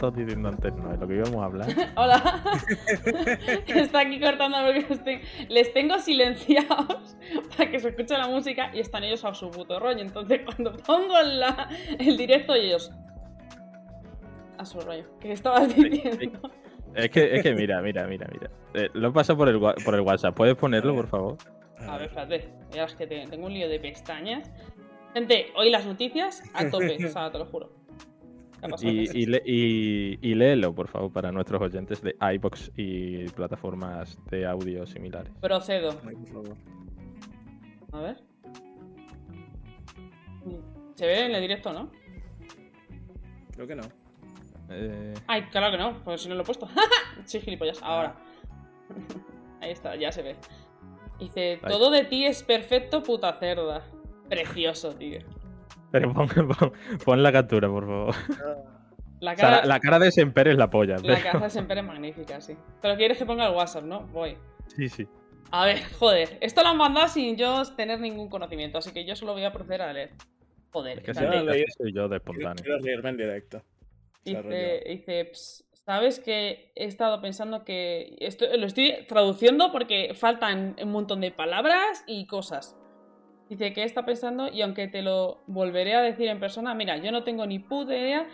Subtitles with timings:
[0.00, 1.68] estado diciendo antes, no, es lo que íbamos a hablar.
[1.96, 2.42] Hola.
[3.66, 7.16] Está aquí cortando porque los ten- les tengo silenciados
[7.56, 10.00] para que se escuche la música y están ellos a su puto rollo.
[10.00, 11.68] Entonces, cuando pongo la-
[11.98, 12.90] el directo, ellos.
[14.56, 15.04] A su rollo.
[15.20, 16.50] ¿Qué estabas diciendo?
[16.94, 18.50] Es que, es que mira, mira, mira, mira.
[18.74, 20.34] Eh, lo he pasado por el, por el WhatsApp.
[20.34, 21.36] ¿Puedes ponerlo, por favor?
[21.86, 22.48] A ver, espérate.
[22.72, 24.50] Ya es que te- tengo un lío de pestañas.
[25.14, 27.70] Gente, hoy las noticias a tope, o sea, te lo juro.
[28.82, 34.18] Y, y, le- y- y léelo, por favor, para nuestros oyentes de iBox y plataformas
[34.30, 35.32] de audio similares.
[35.40, 35.98] Procedo.
[37.92, 38.16] A ver.
[40.94, 41.90] ¿Se ve en el directo, no?
[43.54, 43.82] Creo que no.
[44.70, 46.68] Eh, Ay, claro que no, pues si no lo he puesto.
[47.24, 48.16] sí, gilipollas, ahora.
[49.60, 50.36] Ahí está, ya se ve.
[51.18, 51.70] Dice, Ahí.
[51.70, 53.84] todo de ti es perfecto, puta cerda.
[54.28, 55.18] Precioso, tío.
[55.90, 56.72] Pero pon, pon-
[57.04, 58.14] pon la captura, por favor.
[59.20, 60.96] La O sea, cara, la, la cara de Semper es la polla.
[60.96, 62.56] la pero- cara siempre es magnífica, sí.
[62.80, 64.06] Pero quieres que ponga el WhatsApp, ¿no?
[64.08, 64.36] Voy.
[64.74, 65.06] Sí, sí.
[65.50, 66.38] A ver, joder.
[66.40, 69.52] Esto lo han mandado sin yo tener ningún conocimiento, así que yo solo voy a
[69.52, 70.10] proceder a leer.
[70.72, 71.64] Joder, Es que así, Ya leí.
[71.76, 72.62] soy yo de espontáneo.
[72.62, 73.62] quiero reírme en directo.
[74.24, 78.16] Dice, dice "Ps, ¿sabes que he estado pensando que...
[78.20, 82.76] Esto, lo estoy traduciendo porque faltan un montón de palabras y cosas.
[83.50, 87.10] Dice que está pensando y aunque te lo volveré a decir en persona, mira, yo
[87.10, 88.28] no tengo ni puta idea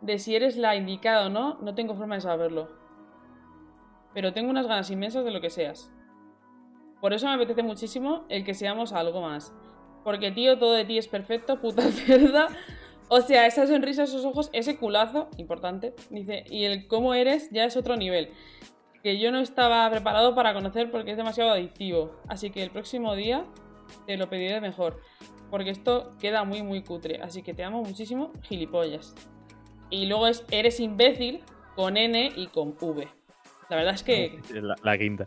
[0.00, 2.68] de si eres la indicada o no, no tengo forma de saberlo.
[4.12, 5.92] Pero tengo unas ganas inmensas de lo que seas.
[7.00, 9.54] Por eso me apetece muchísimo el que seamos algo más.
[10.02, 12.48] Porque, tío, todo de ti es perfecto, puta cerda.
[13.08, 17.66] O sea, esa sonrisa, esos ojos, ese culazo, importante, dice, y el cómo eres ya
[17.66, 18.30] es otro nivel.
[19.04, 22.16] Que yo no estaba preparado para conocer porque es demasiado adictivo.
[22.26, 23.46] Así que el próximo día
[24.06, 25.00] te lo pediré mejor.
[25.50, 27.20] Porque esto queda muy, muy cutre.
[27.22, 29.14] Así que te amo muchísimo, gilipollas.
[29.90, 31.42] Y luego es eres imbécil
[31.74, 33.08] con N y con V.
[33.68, 35.26] La verdad es que La, la quinta.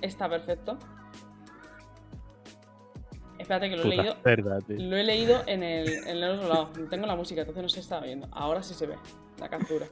[0.00, 0.78] Está perfecto.
[3.38, 4.16] Espérate que lo he leído.
[4.22, 4.58] cerda.
[4.68, 6.70] Lo he leído en el, en el otro lado.
[6.78, 8.28] No tengo la música, entonces no se estaba viendo.
[8.30, 8.96] Ahora sí se ve
[9.38, 9.86] la captura.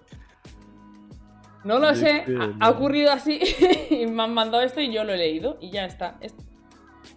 [1.64, 3.40] No lo sé, ha, ha ocurrido así
[3.90, 6.16] y me han mandado esto y yo lo he leído y ya está.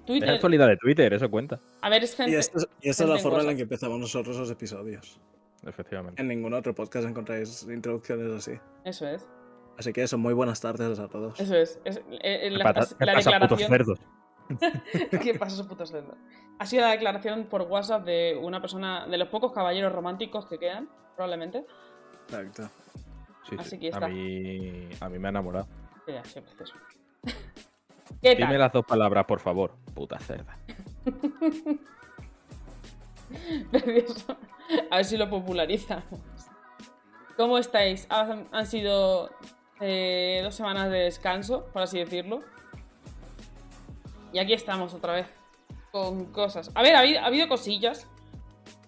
[0.04, 0.30] Es- Es Twitter.
[0.30, 1.60] actualidad de Twitter, eso cuenta.
[1.82, 2.32] A ver, es gente.
[2.32, 4.52] Y esta es, y esta es gente la forma en la que empezamos nosotros los
[4.52, 5.20] episodios.
[5.66, 6.22] Efectivamente.
[6.22, 8.60] En ningún otro podcast encontráis introducciones así.
[8.84, 9.26] Eso es.
[9.78, 11.40] Así que eso, muy buenas tardes a todos.
[11.40, 11.80] Eso es.
[11.86, 13.70] es- eh, eh, ¿Qué la, pasa, qué la pasa, putos declaración.
[13.70, 14.00] cerdos?
[15.24, 16.18] ¿Qué pasa, esos putos cerdos?
[16.60, 20.60] Ha sido la declaración por WhatsApp de una persona, de los pocos caballeros románticos que
[20.60, 21.66] quedan, probablemente.
[22.26, 22.70] Exacto.
[23.50, 23.80] Sí, Así sí.
[23.80, 24.06] que está.
[24.06, 25.68] A mí, a mí me ha enamorado.
[26.08, 26.36] Ya, es
[28.06, 28.16] eso.
[28.22, 29.76] ¿Qué Dime las dos palabras, por favor.
[29.94, 30.58] Puta cerda.
[33.72, 34.38] Precioso.
[34.92, 36.20] A ver si lo popularizamos.
[37.36, 38.08] ¿Cómo estáis?
[38.10, 39.30] Han, han sido
[39.82, 42.40] eh, dos semanas de descanso, por así decirlo.
[44.32, 45.28] Y aquí estamos otra vez.
[45.92, 46.72] Con cosas.
[46.74, 48.08] A ver, ha habido, ha habido cosillas.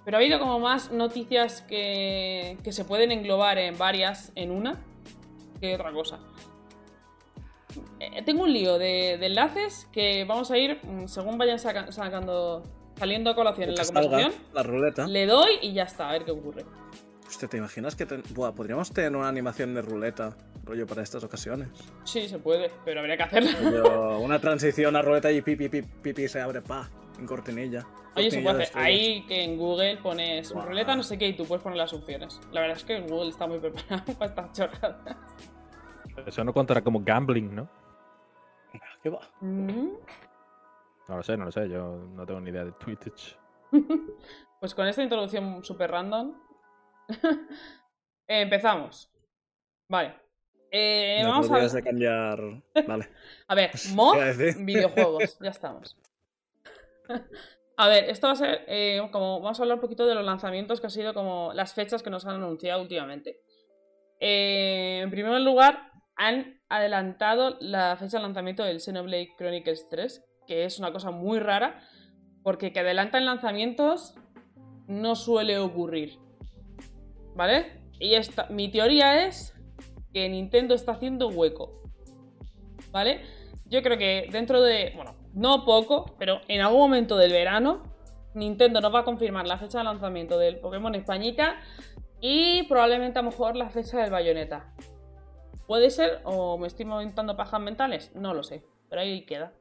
[0.06, 4.80] Pero ha habido como más noticias que, que se pueden englobar en varias en una
[5.60, 6.20] que otra cosa.
[8.00, 11.92] Eh, tengo un lío de, de enlaces que vamos a ir mm, según vayan saca-
[11.92, 12.64] sacando,
[12.98, 14.34] saliendo a colación en la conversación.
[14.54, 15.08] La ruleta.
[15.08, 16.66] Le doy y ya está, a ver qué ocurre.
[17.28, 21.24] Hostia, ¿te imaginas que ten- Buah, podríamos tener una animación de ruleta, rollo, para estas
[21.24, 21.70] ocasiones?
[22.04, 23.50] Sí, se puede, pero habría que hacerlo.
[23.64, 26.88] Rollo, una transición a ruleta y pipi, pipi, pipi se abre, pa,
[27.20, 27.86] en cortinilla.
[28.16, 28.78] Oye, se puede de hacer.
[28.78, 30.68] Ahí que en Google pones Guau.
[30.68, 32.40] ruleta no sé qué y tú puedes poner las opciones.
[32.54, 35.18] La verdad es que Google está muy preparado para estas chorradas.
[36.26, 37.70] Eso no contará como gambling, ¿no?
[39.02, 39.22] ¿Qué va?
[39.42, 39.90] Mm.
[41.08, 41.70] No lo sé, no lo sé.
[41.70, 43.38] Yo no tengo ni idea de Twitch.
[44.58, 46.34] Pues con esta introducción super random.
[47.10, 47.22] eh,
[48.42, 49.12] empezamos.
[49.88, 50.16] Vale.
[50.72, 52.40] Eh, No vamos a de cambiar.
[52.88, 53.10] Vale.
[53.48, 54.18] A ver, mod,
[54.60, 55.96] videojuegos, ya estamos.
[57.78, 59.42] A ver, esto va a ser eh, como.
[59.42, 62.10] Vamos a hablar un poquito de los lanzamientos que han sido como las fechas que
[62.10, 63.42] nos han anunciado últimamente.
[64.20, 70.66] Eh, en primer lugar, han adelantado la fecha de lanzamiento del Xenoblade Chronicles 3, que
[70.66, 71.82] es una cosa muy rara,
[72.44, 74.16] porque que adelantan lanzamientos
[74.88, 76.20] no suele ocurrir.
[77.36, 77.82] ¿Vale?
[78.00, 79.54] Y esta, mi teoría es
[80.14, 81.84] que Nintendo está haciendo hueco.
[82.92, 83.22] ¿Vale?
[83.66, 87.84] Yo creo que dentro de, bueno, no poco, pero en algún momento del verano,
[88.36, 91.58] Nintendo nos va a confirmar la fecha de lanzamiento del Pokémon Españita
[92.22, 94.74] y probablemente a lo mejor la fecha del Bayonetta.
[95.68, 96.22] ¿Puede ser?
[96.24, 98.12] ¿O me estoy inventando pajas mentales?
[98.16, 99.54] No lo sé, pero ahí queda.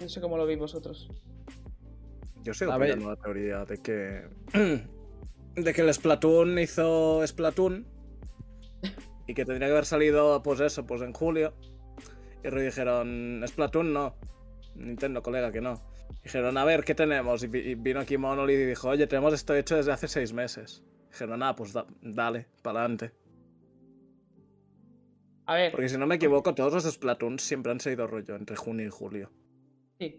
[0.00, 1.08] No sé cómo lo veis vosotros.
[2.42, 3.00] Yo sigo A ver.
[3.00, 4.28] la teoría de que
[5.54, 7.86] de que el Splatoon hizo Splatoon
[9.26, 11.54] y que tendría que haber salido, pues eso, pues en julio.
[12.42, 14.14] Y luego dijeron, Splatoon no.
[14.74, 15.80] Nintendo, colega, que no.
[16.22, 17.42] Dijeron, a ver, ¿qué tenemos?
[17.42, 20.32] Y vi- y vino aquí Monolith y dijo, oye, tenemos esto hecho desde hace seis
[20.34, 20.82] meses.
[21.10, 23.12] Dijeron, ah, pues da- dale, para adelante.
[25.46, 28.56] A ver, Porque si no me equivoco, todos los Splatoon siempre han sido rollo entre
[28.56, 29.30] junio y julio.
[29.98, 30.18] sí.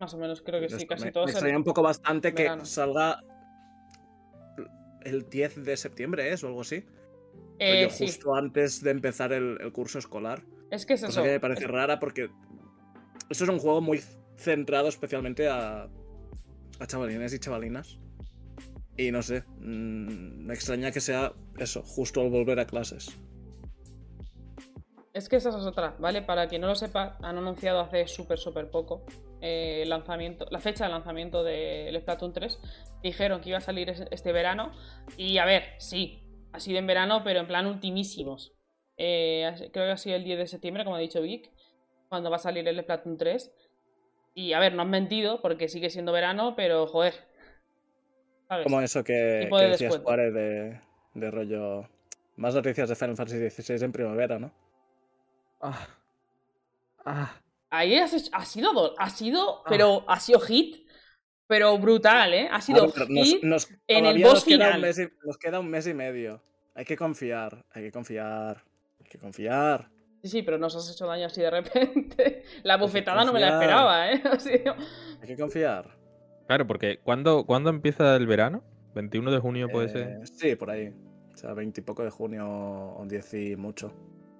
[0.00, 1.26] Más o menos, creo que sí, casi me, todos.
[1.26, 3.20] me extraña un poco bastante que salga
[5.04, 6.42] el 10 de septiembre, ¿es?
[6.42, 6.84] O algo así.
[7.58, 10.42] Eh, Rollo sí, justo antes de empezar el, el curso escolar.
[10.70, 11.22] es que es Cosa eso.
[11.22, 12.28] que me parece es- rara porque
[13.30, 14.02] esto es un juego muy
[14.36, 15.88] centrado especialmente a,
[16.80, 17.98] a chavalines y chavalinas.
[18.96, 23.16] Y no sé, mm, me extraña que sea eso, justo al volver a clases.
[25.14, 26.22] Es que esa es otra, ¿vale?
[26.22, 29.06] Para quien no lo sepa, han anunciado hace súper, súper poco
[29.40, 32.58] eh, lanzamiento, la fecha de lanzamiento del Splatoon 3.
[33.00, 34.72] Dijeron que iba a salir es- este verano.
[35.16, 36.20] Y a ver, sí,
[36.52, 38.54] ha sido en verano, pero en plan ultimísimos.
[38.96, 41.48] Eh, creo que ha sido el 10 de septiembre, como ha dicho Vic,
[42.08, 43.54] cuando va a salir el Splatoon 3.
[44.34, 47.14] Y a ver, no han mentido porque sigue siendo verano, pero joder.
[48.48, 48.64] ¿Sabes?
[48.64, 49.96] Como eso que, que de decías.
[49.98, 50.80] Juárez, de,
[51.14, 51.88] de rollo.
[52.34, 54.63] Más noticias de Final Fantasy XVI en primavera, ¿no?
[55.66, 55.86] Ah.
[57.04, 57.40] Ah.
[57.70, 59.64] Ahí has hecho- ha sido, do- ha sido, Ah.
[59.68, 60.86] pero ha sido hit,
[61.46, 62.48] pero brutal, ¿eh?
[62.50, 63.42] Ha sido ver, hit.
[63.42, 64.74] nos- en el boss nos queda, final.
[64.76, 66.42] un mes y, nos queda un mes y medio.
[66.74, 68.62] Hay que confiar, hay que confiar,
[69.00, 69.90] hay que confiar.
[70.22, 72.44] Sí, sí, pero nos has hecho daño así de repente.
[72.62, 74.22] La bufetada no me la esperaba, ¿eh?
[75.22, 75.96] Hay que confiar.
[76.46, 78.62] Claro, porque ¿cuándo, ¿cuándo empieza el verano?
[78.94, 80.02] ¿21 de junio puede ser?
[80.08, 80.92] Eh, Sí, por ahí.
[81.32, 83.92] O sea, 20 y poco de junio o 10 y mucho.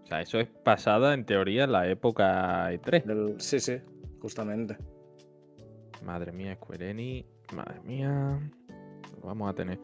[0.05, 3.05] O sea, eso es pasada, en teoría, la época E3.
[3.05, 3.41] Del...
[3.41, 3.79] Sí, sí,
[4.21, 4.77] justamente.
[6.03, 7.27] Madre mía, Square Enix.
[7.55, 8.39] Madre mía.
[9.21, 9.79] Lo vamos a tener.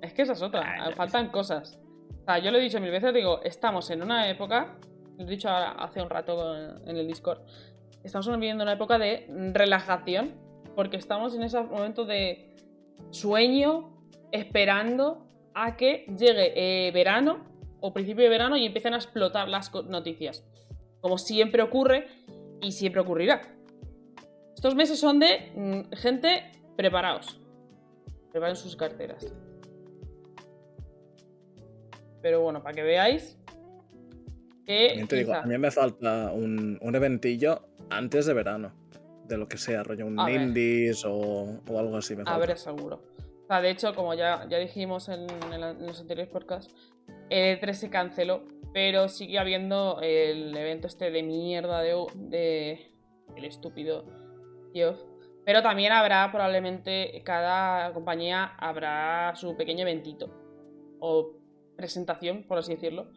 [0.00, 0.62] Es que esa es otra.
[0.62, 1.78] Ah, ya Faltan cosas.
[2.22, 4.76] O sea, yo lo he dicho mil veces, digo, estamos en una época,
[5.16, 7.40] lo he dicho ahora hace un rato en el Discord,
[8.04, 10.34] estamos viviendo una época de relajación,
[10.74, 12.56] porque estamos en ese momento de
[13.10, 13.96] sueño,
[14.30, 16.52] esperando a que llegue
[16.86, 17.51] eh, verano
[17.82, 20.42] o principio de verano y empiecen a explotar las noticias.
[21.02, 22.06] Como siempre ocurre
[22.62, 23.42] y siempre ocurrirá.
[24.54, 27.38] Estos meses son de mm, gente, preparaos.
[28.30, 29.30] Preparen sus carteras.
[32.22, 33.36] Pero bueno, para que veáis
[34.64, 38.72] que También te digo, a mí me falta un, un eventillo antes de verano.
[39.26, 42.14] De lo que sea, rollo un A indies o, o algo así.
[42.14, 42.46] Me A falta.
[42.46, 43.02] ver, seguro.
[43.44, 46.74] O sea, de hecho, como ya, ya dijimos en, en la- en los anteriores podcasts,
[47.32, 48.42] el 3 se canceló,
[48.74, 52.92] pero sigue habiendo el evento este de mierda de, de
[53.36, 54.04] el estúpido
[54.74, 55.00] Geoff.
[55.44, 60.30] Pero también habrá probablemente, cada compañía habrá su pequeño eventito.
[61.00, 61.32] O
[61.76, 63.08] presentación, por así decirlo.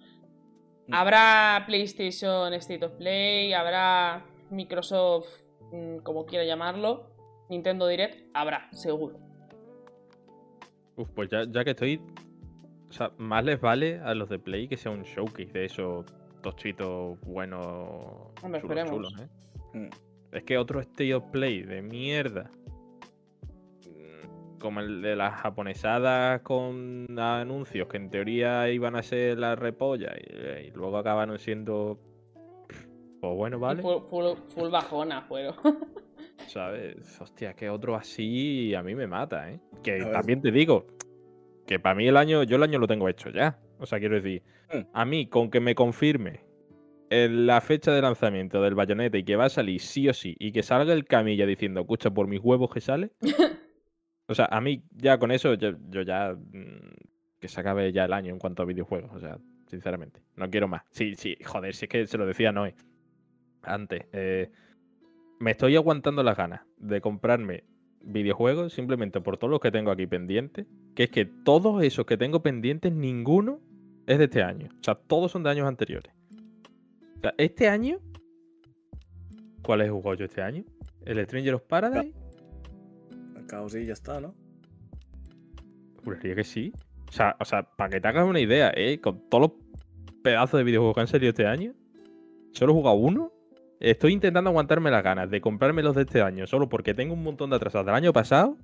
[0.87, 0.93] Mm.
[0.93, 5.27] Habrá PlayStation State of Play, habrá Microsoft,
[5.71, 7.11] mm, como quiera llamarlo,
[7.49, 9.19] Nintendo Direct, habrá, seguro.
[10.95, 12.01] Uf, pues ya, ya que estoy.
[12.95, 16.05] O sea, más les vale a los de Play que sea un showcase de esos
[16.41, 18.31] tochitos buenos.
[18.87, 19.27] Chulos, ¿eh?
[19.77, 19.89] Mm.
[20.31, 22.49] Es que otro State of Play de mierda.
[23.83, 29.57] mm, Como el de las japonesadas con anuncios que en teoría iban a ser la
[29.57, 31.99] repolla y, y luego acabaron siendo.
[33.19, 33.81] Pues bueno, vale.
[33.81, 35.55] Full, full- full bajona fueron.
[36.47, 37.19] ¿Sabes?
[37.19, 39.59] Hostia, que otro así a mí me mata, ¿eh?
[39.83, 40.11] Que A ver.
[40.13, 40.85] también te digo
[41.65, 43.59] que para mí el año, yo el año lo tengo hecho ya.
[43.79, 44.43] O sea, quiero decir,
[44.73, 44.87] Mm.
[44.93, 46.41] a mí con que me confirme
[47.09, 50.35] el- la fecha de lanzamiento del bayoneta y que va a salir sí o sí
[50.39, 53.11] y que salga el camilla diciendo, escucha, por mis huevos que sale.
[54.27, 56.93] o sea, a mí ya con eso yo, yo ya mm,
[57.39, 59.11] que se acabe ya el año en cuanto a videojuegos.
[59.13, 60.83] O sea, sinceramente, no quiero más.
[60.91, 62.75] Sí, sí, joder, si es que se lo decía Noé
[63.63, 64.03] antes.
[64.13, 64.49] eh,
[65.39, 67.65] me estoy aguantando las ganas de comprarme
[68.05, 70.65] videojuegos simplemente por todos los que tengo aquí pendientes.
[70.95, 73.59] Que es que todos esos que tengo pendientes, ninguno
[74.07, 74.69] es de este año.
[74.79, 76.13] O sea, todos son de años anteriores.
[77.17, 77.99] O sea, este año.
[79.61, 80.63] ¿Cuál el juego yo este año?
[81.05, 82.13] ¿El Stranger of Paradise?
[83.47, 84.35] Caos y ya está, ¿no?
[86.03, 86.73] Juraría que sí.
[87.09, 88.99] O sea, o sea, para que te hagas una idea, ¿eh?
[88.99, 89.51] Con todos los
[90.23, 91.73] pedazos de videojuegos que han salido este año,
[92.51, 93.31] solo he jugado uno.
[93.79, 97.23] Estoy intentando aguantarme las ganas de comprarme los de este año, solo porque tengo un
[97.23, 98.57] montón de atrasados del año pasado.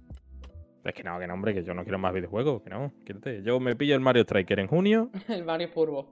[0.84, 2.92] Es que no, que no, hombre, que yo no quiero más videojuegos, que no.
[3.06, 3.44] quítate.
[3.44, 6.12] Yo me pillo el Mario Striker en junio, El Mario Furbo.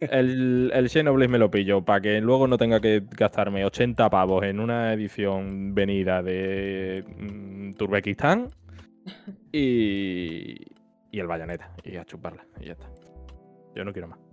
[0.00, 4.44] el, el Xenoblade me lo pillo para que luego no tenga que gastarme 80 pavos
[4.44, 8.48] en una edición venida de mm, Turbekistán.
[9.52, 10.56] Y.
[11.12, 11.72] Y el bayoneta.
[11.84, 12.44] Y a chuparla.
[12.60, 12.90] Y ya está.
[13.74, 14.25] Yo no quiero más.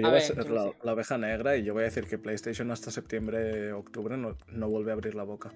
[0.00, 0.76] Pues yo A voy a ser la, sé.
[0.82, 4.68] la oveja negra y yo voy a decir que PlayStation hasta septiembre, octubre no, no
[4.68, 5.52] vuelve a abrir la boca.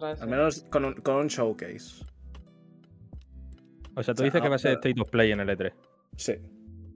[0.00, 2.04] Al menos con un, con un showcase.
[3.94, 5.48] O sea, tú O sea, dices que va a ser State of Play en el
[5.48, 5.72] E3.
[6.16, 6.32] Sí.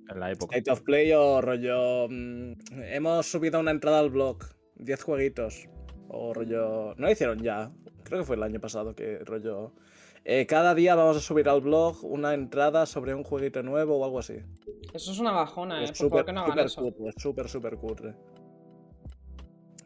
[0.08, 0.56] En la época.
[0.56, 2.08] State of Play o rollo.
[2.08, 2.52] mm,
[2.92, 4.38] hemos subido una entrada al blog.
[4.76, 5.68] 10 jueguitos.
[6.08, 6.94] O rollo.
[6.96, 7.70] No lo hicieron ya.
[8.04, 9.72] Creo que fue el año pasado que rollo.
[10.28, 14.04] Eh, cada día vamos a subir al blog una entrada sobre un jueguito nuevo o
[14.04, 14.34] algo así.
[14.92, 15.84] Eso es una bajona, ¿eh?
[15.84, 16.82] Es Por favor, que no hagan eso.
[16.82, 18.14] cutre, súper, súper cutre.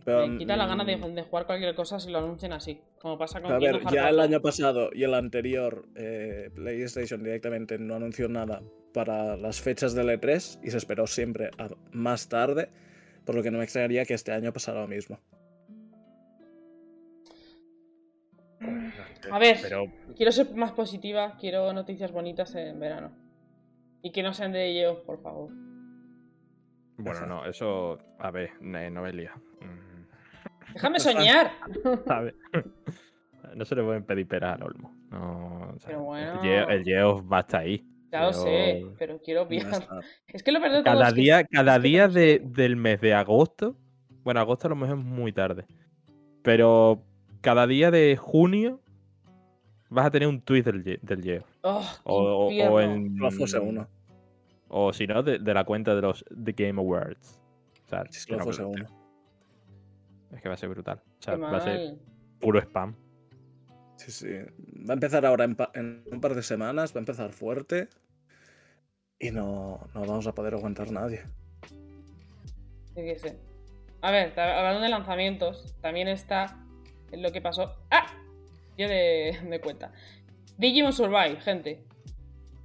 [0.06, 2.80] Me quita la gana de, mm, de jugar cualquier cosa si lo anuncian así.
[2.99, 4.23] Como pasa con A ver, ya el 4.
[4.23, 8.62] año pasado y el anterior, eh, PlayStation directamente no anunció nada
[8.94, 12.70] para las fechas del E3 y se esperó siempre a más tarde,
[13.26, 15.20] por lo que no me extrañaría que este año pasara lo mismo.
[19.31, 19.59] A ver.
[19.62, 19.85] Pero
[20.17, 23.11] Quiero ser más positiva, quiero noticias bonitas en verano.
[24.03, 25.50] Y que no sean de ellos, por favor.
[26.97, 27.99] Bueno, no, eso.
[28.19, 29.33] A ver, Noelia.
[29.61, 31.50] mm, ¡Déjame soñar!
[32.07, 32.35] ¿sabes?
[33.57, 34.95] No se le pueden pedir peras al olmo.
[35.11, 36.41] No, o sea, Pero bueno.
[36.41, 37.85] El el Geoff va hasta ahí.
[38.12, 40.00] Ya lo sé, Pero- quiero está.
[40.29, 43.00] Es que lo peor de todo Cada es que- día, cada día de- del mes
[43.00, 43.77] de agosto.
[44.23, 45.65] Bueno, agosto a lo mejor es muy tarde.
[46.43, 47.03] Pero
[47.41, 48.81] cada día de junio
[49.90, 51.44] vas a tener un tweet del, del Geo.
[51.62, 53.18] Oh, O, o- en.
[53.62, 53.88] Uno.
[54.68, 57.40] O si no, de, de la cuenta de los The Game Awards.
[57.87, 58.87] O sea, Si no uno.
[60.32, 61.02] Es que va a ser brutal.
[61.18, 61.99] O sea, va a ser
[62.38, 62.94] puro spam.
[63.97, 64.28] Sí, sí.
[64.88, 67.88] Va a empezar ahora en, un par de semanas, va a empezar fuerte.
[69.18, 71.25] Y no, no vamos a poder aguantar nadie.
[74.02, 76.56] A ver, hablando de lanzamientos, también está
[77.12, 77.75] lo que pasó.
[77.90, 78.06] ¡Ah!
[78.89, 79.93] De, de cuenta.
[80.59, 81.85] Digimon Survive, gente.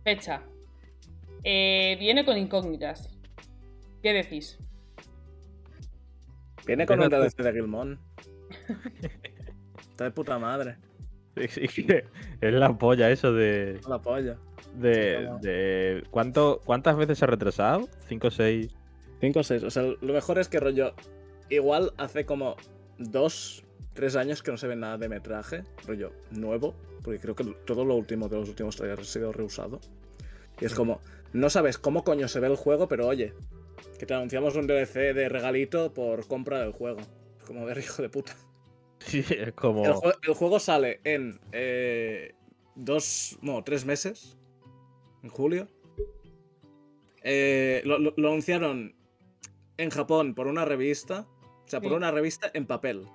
[0.04, 0.42] Fecha.
[1.44, 3.10] Eh, viene con incógnitas.
[4.02, 4.58] ¿Qué decís?
[6.66, 7.10] Viene con un.
[7.10, 8.00] DLC de Gilmon.
[9.92, 10.78] Está de puta madre.
[11.50, 12.06] Sí, sí, que
[12.42, 13.80] es la polla eso de.
[13.88, 14.38] La polla.
[14.76, 17.88] de, de- ¿cuánto, ¿Cuántas veces se ha retrasado?
[18.08, 18.76] ¿Cinco o seis?
[19.22, 19.64] 5 o 6.
[19.64, 20.94] O sea, lo mejor es que rollo.
[21.50, 22.58] Igual hace como
[23.00, 23.64] 2,
[23.96, 25.64] 3 años que no se ve nada de metraje.
[25.88, 26.76] Rollo nuevo.
[27.04, 29.80] Porque creo que todo lo último de los últimos trailers ha sido reusado.
[30.62, 31.00] Y es como.
[31.34, 33.34] No sabes cómo coño se ve el juego, pero oye.
[34.00, 37.00] Que te anunciamos un DLC de regalito por compra del juego.
[37.40, 38.36] Es como ver, hijo de puta.
[39.00, 39.86] Sí, es como.
[39.86, 42.34] El, jue- el juego sale en eh,
[42.76, 44.38] dos, no, tres meses.
[45.22, 45.68] En julio.
[47.24, 48.96] Eh, lo, lo- lo anunciaron
[49.78, 51.28] en Japón por una revista.
[51.42, 51.96] O sea, por Sí.
[51.98, 53.06] una revista en papel.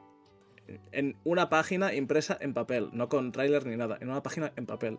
[0.92, 2.88] En una página impresa en papel.
[2.92, 3.98] No con tráiler ni nada.
[4.00, 4.98] En una página en papel.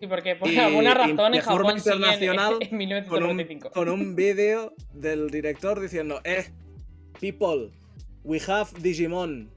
[0.00, 3.22] Sí, porque por Y- alguna y razón de en forma Japón en, internacional, en Con
[3.22, 3.70] un, 1995.
[3.70, 6.46] con un vídeo del director diciendo: Eh,
[7.20, 7.70] people,
[8.24, 9.48] we have Digimon.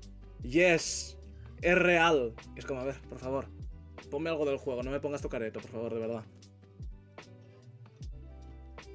[0.43, 1.17] Yes,
[1.61, 2.33] es real.
[2.55, 3.47] Y es como, a ver, por favor,
[4.11, 6.23] ponme algo del juego, no me pongas tu careto, por favor, de verdad.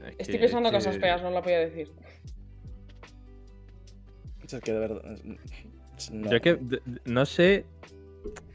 [0.07, 1.91] es Estoy pensando es que- cosas feas, no lo voy a decir.
[4.47, 5.17] Sea, que de verdad.
[6.13, 6.31] No.
[6.31, 6.59] Yo es que
[7.05, 7.67] no sé.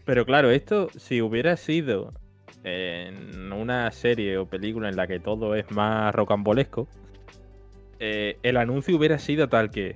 [0.05, 2.13] Pero claro, esto, si hubiera sido
[2.63, 6.87] en una serie o película en la que todo es más rocambolesco,
[7.99, 9.95] eh, el anuncio hubiera sido tal que.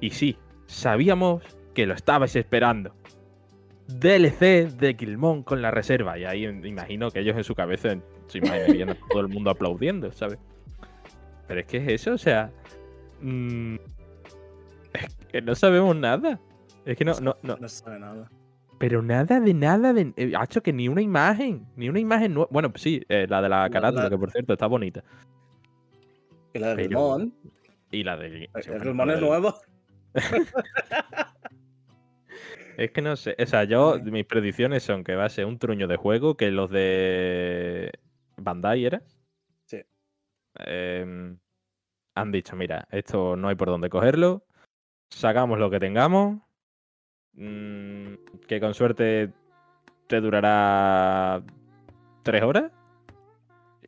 [0.00, 0.36] Y sí,
[0.66, 1.42] sabíamos
[1.74, 2.94] que lo estabais esperando.
[3.88, 6.18] DLC de Gilmon con la reserva.
[6.18, 7.96] Y ahí imagino que ellos en su cabeza
[8.26, 10.38] se imaginarían todo el mundo aplaudiendo, ¿sabes?
[11.48, 12.50] Pero es que es eso, o sea.
[13.20, 13.76] mm,
[14.94, 16.40] es que no sabemos nada.
[16.84, 17.68] Es que no, no, no.
[17.68, 18.30] Sabe nada.
[18.78, 20.12] Pero nada de nada de.
[20.16, 21.66] eh, Ha hecho que ni una imagen.
[21.76, 22.48] Ni una imagen nueva.
[22.50, 25.04] Bueno, pues sí, eh, la de la carátula, la- que por cierto está bonita.
[26.52, 27.18] Y la de Pero-
[27.92, 28.30] Y la de.
[28.30, 29.54] sí, el bueno, Gilmon la es de- nuevo.
[32.78, 33.36] Es que no sé.
[33.38, 33.98] O sea, yo.
[34.02, 36.36] Mis predicciones son que va a ser un truño de juego.
[36.36, 37.92] Que los de.
[38.38, 39.02] Bandai era.
[39.66, 39.82] Sí.
[40.58, 41.38] Em,
[42.14, 44.44] han dicho, mira, esto no hay por dónde cogerlo.
[45.10, 46.40] Sacamos lo que tengamos.
[47.34, 48.14] Mm,
[48.46, 49.30] que con suerte
[50.06, 51.42] te durará
[52.22, 52.72] tres horas.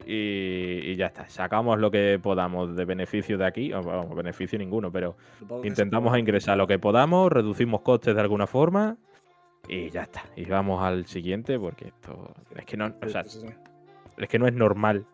[0.06, 1.28] Y, y ya está.
[1.28, 3.72] Sacamos lo que podamos de beneficio de aquí.
[3.72, 8.46] o, Vamos, beneficio ninguno, pero Supongo intentamos ingresar lo que podamos, reducimos costes de alguna
[8.46, 8.98] forma.
[9.68, 10.24] Y ya está.
[10.36, 12.34] Y vamos al siguiente porque esto.
[12.54, 12.92] Es que no.
[13.02, 15.06] O sea, es que no es normal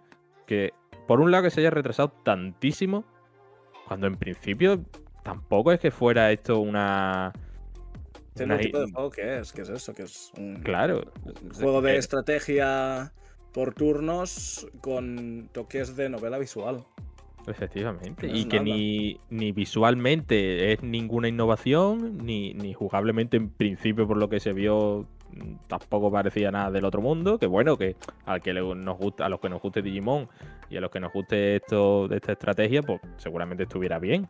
[0.47, 0.73] que,
[1.07, 3.05] por un lado, que se haya retrasado tantísimo,
[3.87, 4.81] cuando en principio
[5.23, 7.33] tampoco es que fuera esto una.
[8.45, 9.53] ¿Este tipo de juego qué es?
[9.53, 9.95] ¿Qué es eso?
[9.95, 11.03] ¿Qué es un Claro.
[11.55, 13.13] juego de Eh, estrategia
[13.53, 16.85] por turnos con toques de novela visual?
[17.47, 18.27] Efectivamente.
[18.29, 24.19] No y que ni, ni visualmente es ninguna innovación, ni, ni jugablemente en principio por
[24.19, 25.07] lo que se vio
[25.69, 27.39] tampoco parecía nada del otro mundo.
[27.39, 30.27] Que bueno, que al que le- nos gusta, a los que nos guste Digimon
[30.69, 34.29] y a los que nos guste esto de esta estrategia, pues seguramente estuviera bien.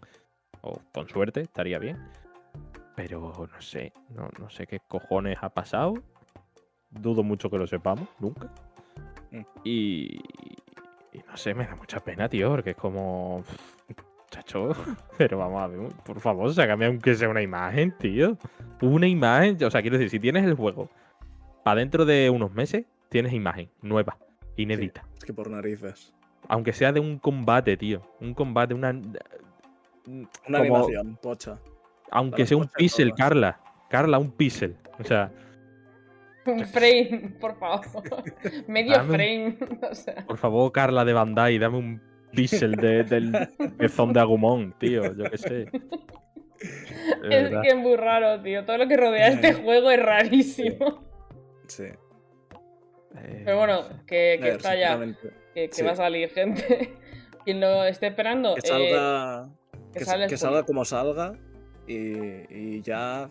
[0.62, 1.96] O con suerte estaría bien.
[2.97, 5.94] Pero no sé, no, no sé qué cojones ha pasado.
[6.90, 8.49] Dudo mucho que lo sepamos, nunca.
[9.30, 9.42] Mm.
[9.64, 10.16] Y,
[11.12, 13.44] y no sé, me da mucha pena, tío, porque es como.
[14.30, 14.70] Chacho,
[15.18, 18.37] pero vamos a ver, por favor, sácame aunque sea una imagen, tío.
[18.80, 20.88] Una imagen, o sea, quiero decir, si tienes el juego
[21.64, 24.16] para dentro de unos meses, tienes imagen nueva,
[24.56, 25.04] inédita.
[25.16, 26.12] Es que por narices.
[26.49, 28.02] Aunque sea de un combate, tío.
[28.20, 28.90] Un combate, una.
[28.90, 31.59] Una como- animación, pocha.
[32.10, 33.14] Aunque sea un pixel.
[33.14, 33.60] Carla.
[33.88, 34.76] Carla, un pixel.
[34.98, 35.30] O sea,
[36.46, 37.82] Un frame, por favor.
[38.68, 39.14] Medio Dame un-
[39.56, 39.80] frame.
[39.90, 42.02] O sea, por favor, Carla de Bandai, dame un
[42.32, 43.32] pixel de- del
[43.76, 45.14] pezón de Agumon, tío.
[45.14, 45.66] Yo qué sé.
[47.22, 47.62] De es verdad.
[47.62, 48.64] que es muy raro, tío.
[48.66, 51.02] Todo lo que rodea este juego es rarísimo.
[51.66, 51.84] Sí.
[53.16, 54.98] Eh, Pero bueno, que, que A ver, está ya.
[55.54, 55.82] Que, que sí.
[55.82, 56.92] va a salir gente.
[57.44, 58.54] Quien lo esté esperando.
[58.56, 59.48] Que eh, salga,
[59.94, 61.32] que que, que salga como salga
[61.90, 63.30] y, ya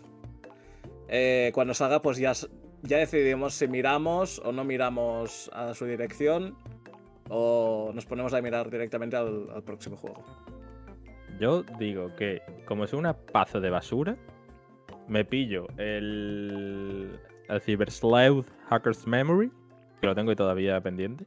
[1.07, 2.33] eh, cuando salga pues ya,
[2.83, 6.55] ya decidimos si miramos o no miramos a su dirección
[7.29, 10.23] o nos ponemos a mirar directamente al, próximo juego.
[11.39, 14.17] Yo digo que, como es una pazo de basura,
[15.07, 19.51] me pillo el, el Cyber Sleuth Hacker's Memory,
[20.01, 21.25] que lo tengo todavía pendiente.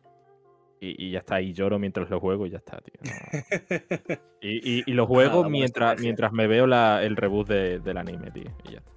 [0.84, 2.94] Y, y ya está, y lloro mientras lo juego y ya está, tío.
[3.04, 4.16] no.
[4.40, 8.32] Y, y- y lo juego mientras, mientras me veo la- el reboot de- del anime,
[8.32, 8.50] tío.
[8.64, 8.90] Y ya está.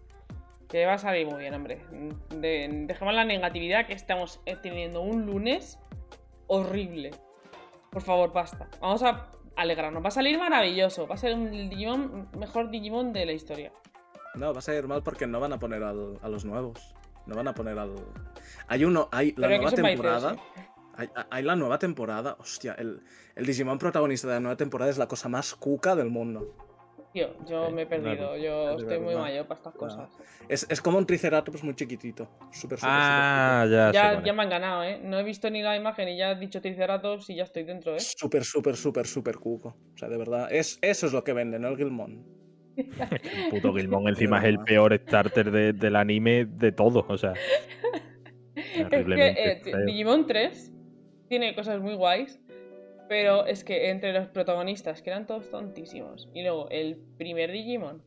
[0.67, 1.81] Que va a salir muy bien, hombre.
[2.29, 5.77] De- dejemos la negatividad que estamos eh, teniendo un lunes
[6.47, 7.11] horrible.
[7.91, 8.67] Por favor, basta.
[8.81, 10.03] Vamos a alegrarnos.
[10.03, 11.05] Va a salir maravilloso.
[11.07, 13.71] Va a ser un Digimon, mejor Digimon de la historia.
[14.33, 16.95] No, va a salir mal porque no van a poner al- a los nuevos.
[17.27, 17.93] No van a poner al.
[18.67, 20.33] Hay uno, hay la Pero nueva temporada.
[20.33, 20.61] ¿eh?
[20.97, 22.35] Hay, hay la nueva temporada.
[22.39, 23.01] Hostia, el,
[23.35, 26.55] el Digimon protagonista de la nueva temporada es la cosa más cuca del mundo.
[27.13, 28.13] Tío, yo Sí, me he perdido.
[28.15, 28.37] claro.
[28.37, 30.09] Yo estoy muy mayor para estas cosas.
[30.49, 32.29] Es, es como un triceratops muy chiquitito.
[32.51, 34.99] Súper, súper, Ah, ya, Ya, ya me han ganado, ¿eh?
[35.01, 37.95] No he visto ni la imagen y ya he dicho Triceratops y ya estoy dentro,
[37.95, 37.99] ¿eh?
[38.01, 39.69] súper, súper, súper, súper cuco.
[39.93, 41.69] O sea, de verdad, es, eso es lo que vende, ¿no?
[41.69, 42.25] El Gilmon.
[42.75, 47.31] El puto Gilmon encima es el peor starter de- del anime de todos, o sea.
[48.55, 49.85] Es que Terriblemente eh.
[49.85, 50.73] Digimon 3
[51.27, 52.39] tiene cosas muy guays,
[53.07, 58.01] pero es que entre los protagonistas, que eran todos tontísimos, y luego el primer Digimon,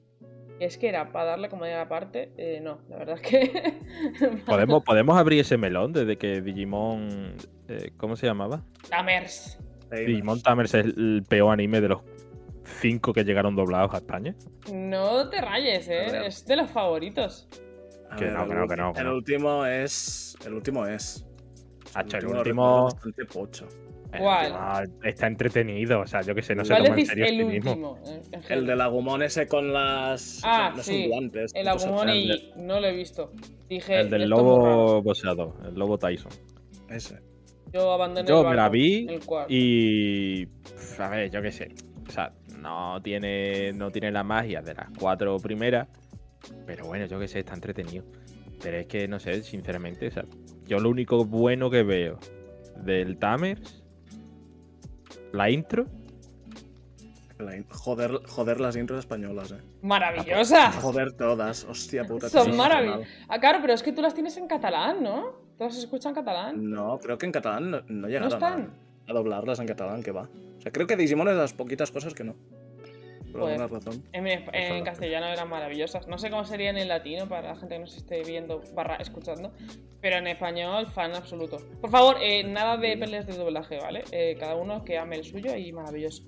[0.59, 3.75] que es que era para darle como de parte, eh, no, la verdad es que.
[4.47, 7.37] ¿Podemos, podemos abrir ese melón desde que Digimon.
[7.69, 8.63] eh, ¿Cómo se llamaba?
[8.89, 9.59] Tamers.
[9.91, 12.03] Digimon Tamers es el peor anime de los
[12.65, 14.35] cinco que llegaron doblados a España.
[14.73, 16.27] No te rayes, eh.
[16.27, 17.49] Es de los favoritos.
[18.19, 19.15] Que no, el que no, que no, que El no.
[19.15, 20.37] último es.
[20.45, 21.25] El último es.
[21.95, 22.89] Hacho, el último-
[24.11, 24.53] ¿Cuál?
[24.55, 27.45] ah, está entretenido, o sea, yo que sé, no se ¿Cuál toma en serio el
[27.45, 27.71] mismo.
[27.73, 27.99] último?
[28.33, 30.41] en El del Agumon ese con las.
[30.45, 31.53] Ah, sí, guantes.
[31.55, 33.33] El el y no lo he visto.
[33.69, 36.33] Dije, El del lobo boxeador, el lobo Tyson.
[36.89, 37.21] Ese.
[37.71, 39.21] Yo abandoné Yo el me la barco, vi el
[39.51, 40.49] y.
[40.99, 41.69] A ver, yo qué sé.
[42.09, 45.87] O sea, no tiene, no tiene la magia de las cuatro primeras.
[46.67, 48.05] Pero bueno, yo qué sé, está entretenido.
[48.63, 50.25] Pero es que, no sé, sinceramente, o sea,
[50.69, 52.19] yo lo único bueno que veo
[52.77, 53.83] del Tamers,
[55.33, 55.87] la intro,
[57.39, 59.59] La in- Joder, joder las intros españolas, eh.
[59.83, 60.73] ¡Maravillosa!
[60.73, 61.65] Joder todas.
[61.65, 62.29] Hostia puta.
[62.29, 63.07] Son maravillosas.
[63.29, 65.33] Ah, claro, pero es que tú las tienes en catalán, ¿no?
[65.57, 66.69] ¿Tú las escuchas en catalán?
[66.71, 68.71] No, creo que en catalán no, no ¿No llegaron están?
[69.07, 70.29] a, a doblarlas en catalán, que va.
[70.59, 72.35] O sea, creo que Digimon es de las poquitas cosas que no.
[73.33, 73.61] Por Joder.
[73.61, 74.03] alguna razón.
[74.13, 76.07] En, castellano eran maravillosas.
[76.09, 79.53] No sé cómo serían en latino para la gente que nos esté viendo barra escuchando.
[80.01, 81.59] Pero en español, fan absoluto.
[81.81, 84.05] Por favor, eh, nada de peleas de doblaje, ¿vale?
[84.13, 86.23] Eh, cada uno que ame el suyo y maravilloso.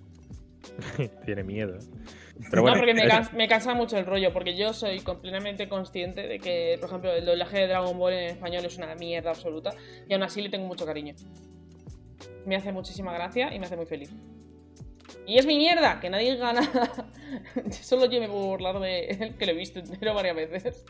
[1.24, 1.78] tiene miedo.
[2.50, 5.68] Pero bueno, no, porque me, cans- me cansa mucho el rollo, porque yo soy completamente
[5.68, 9.30] consciente de que, por ejemplo, el doblaje de Dragon Ball en español es una mierda
[9.30, 9.70] absoluta
[10.08, 11.14] y aún así le tengo mucho cariño.
[12.46, 14.10] Me hace muchísima gracia y me hace muy feliz.
[15.31, 16.90] Y es mi mierda, que nadie diga nada.
[17.71, 20.85] Solo yo me puedo burlar de él, que lo he visto entero varias veces.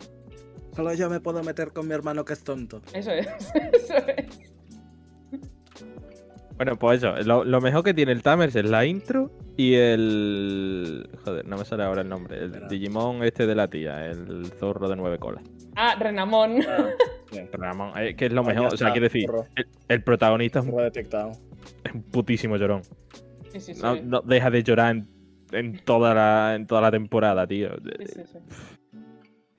[0.74, 2.80] Solo yo me puedo meter con mi hermano que es tonto.
[2.94, 3.26] Eso es,
[3.74, 4.50] eso es.
[6.56, 11.10] Bueno, pues eso, lo, lo mejor que tiene el Tamers es la intro y el.
[11.22, 12.38] Joder, no me sale ahora el nombre.
[12.38, 12.68] El Espera.
[12.68, 15.44] Digimon este de la tía, el zorro de nueve colas.
[15.76, 16.60] Ah, Renamón.
[17.30, 17.46] Bien.
[17.52, 18.72] Ramón, eh, que es lo Ah, mejor.
[18.72, 21.32] O sea, quiero decir, el, el protagonista es un, detectado.
[21.84, 22.80] es un putísimo llorón.
[23.50, 23.82] Sí, sí, sí.
[23.82, 25.08] No, no deja de llorar en,
[25.52, 27.70] en toda la, en toda la temporada, tío.
[27.98, 28.38] Sí, sí, sí.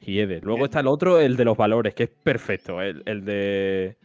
[0.02, 0.42] Hiede.
[0.42, 2.82] Luego está el otro, el de los valores, que es perfecto.
[2.82, 3.98] El, el de.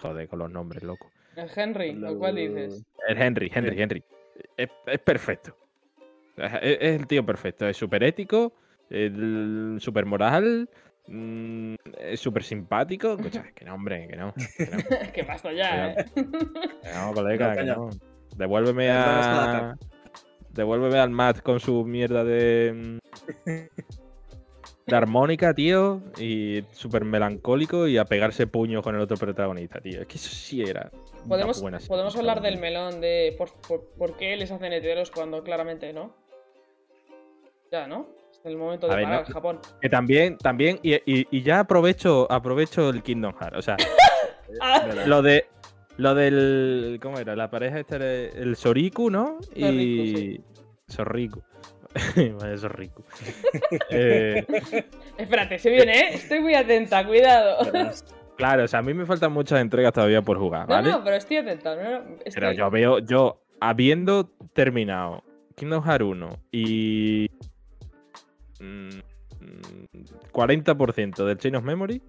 [0.00, 1.10] Joder, con los nombres, loco.
[1.36, 2.84] El Henry, lo cual dices.
[3.08, 3.80] El Henry, Henry.
[3.80, 4.04] Henry.
[4.56, 5.56] Es, es perfecto.
[6.36, 7.66] Es, es el tío perfecto.
[7.66, 8.52] Es súper ético,
[9.78, 10.68] súper moral,
[11.06, 13.14] mm, es súper simpático.
[13.14, 14.34] Escucha, que no, hombre, que no.
[14.34, 14.78] Que no,
[15.12, 16.04] que basta ya, ¿eh?
[16.14, 17.90] que no, colega, que no.
[18.36, 19.76] Devuélveme ¿Dónde está la a.
[20.50, 22.98] Devuélveme al Matt con su mierda de.
[23.46, 23.50] mm,
[24.86, 26.00] De armónica, tío.
[26.18, 30.02] Y súper melancólico y a pegarse puños con el otro protagonista, tío.
[30.02, 30.90] Es que eso sí era.
[31.28, 35.42] Podemos, buena podemos hablar del melón de por, por- por qué les hacen heteros cuando
[35.42, 36.12] claramente no.
[37.72, 38.06] Ya, ¿no?
[38.30, 39.60] Es el momento de ver, parar no- Japón.
[39.80, 43.56] Que también, también, y, y- y ya aprovecho, aprovecho el Kingdom Hearts.
[43.58, 43.76] O sea,
[45.06, 45.46] lo de.
[45.96, 46.98] Lo del.
[47.00, 47.36] ¿Cómo era?
[47.36, 49.38] La pareja esta era el Soriku, ¿no?
[49.54, 50.40] Y.
[50.88, 51.42] Sorriku.
[52.40, 53.02] Vaya Sorriku.
[53.90, 54.44] Eh,
[55.16, 56.08] espérate, se viene, ¿eh?
[56.14, 57.58] Estoy muy atenta, cuidado.
[58.36, 60.90] Claro, o sea, a mí me faltan muchas entregas todavía por jugar, No, ¿vale?
[60.90, 61.76] no, pero estoy atenta.
[61.76, 61.98] ¿no?
[62.24, 65.22] Estoy- Pero yo veo, yo, habiendo terminado
[65.54, 67.30] Kingdom Hearts 1 y.
[68.58, 72.02] mm, mm, 40% del Chain of Memory,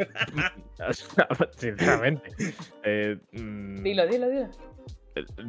[1.56, 2.30] sinceramente,
[2.84, 4.48] eh, mm, Dilo, dilo, dilo.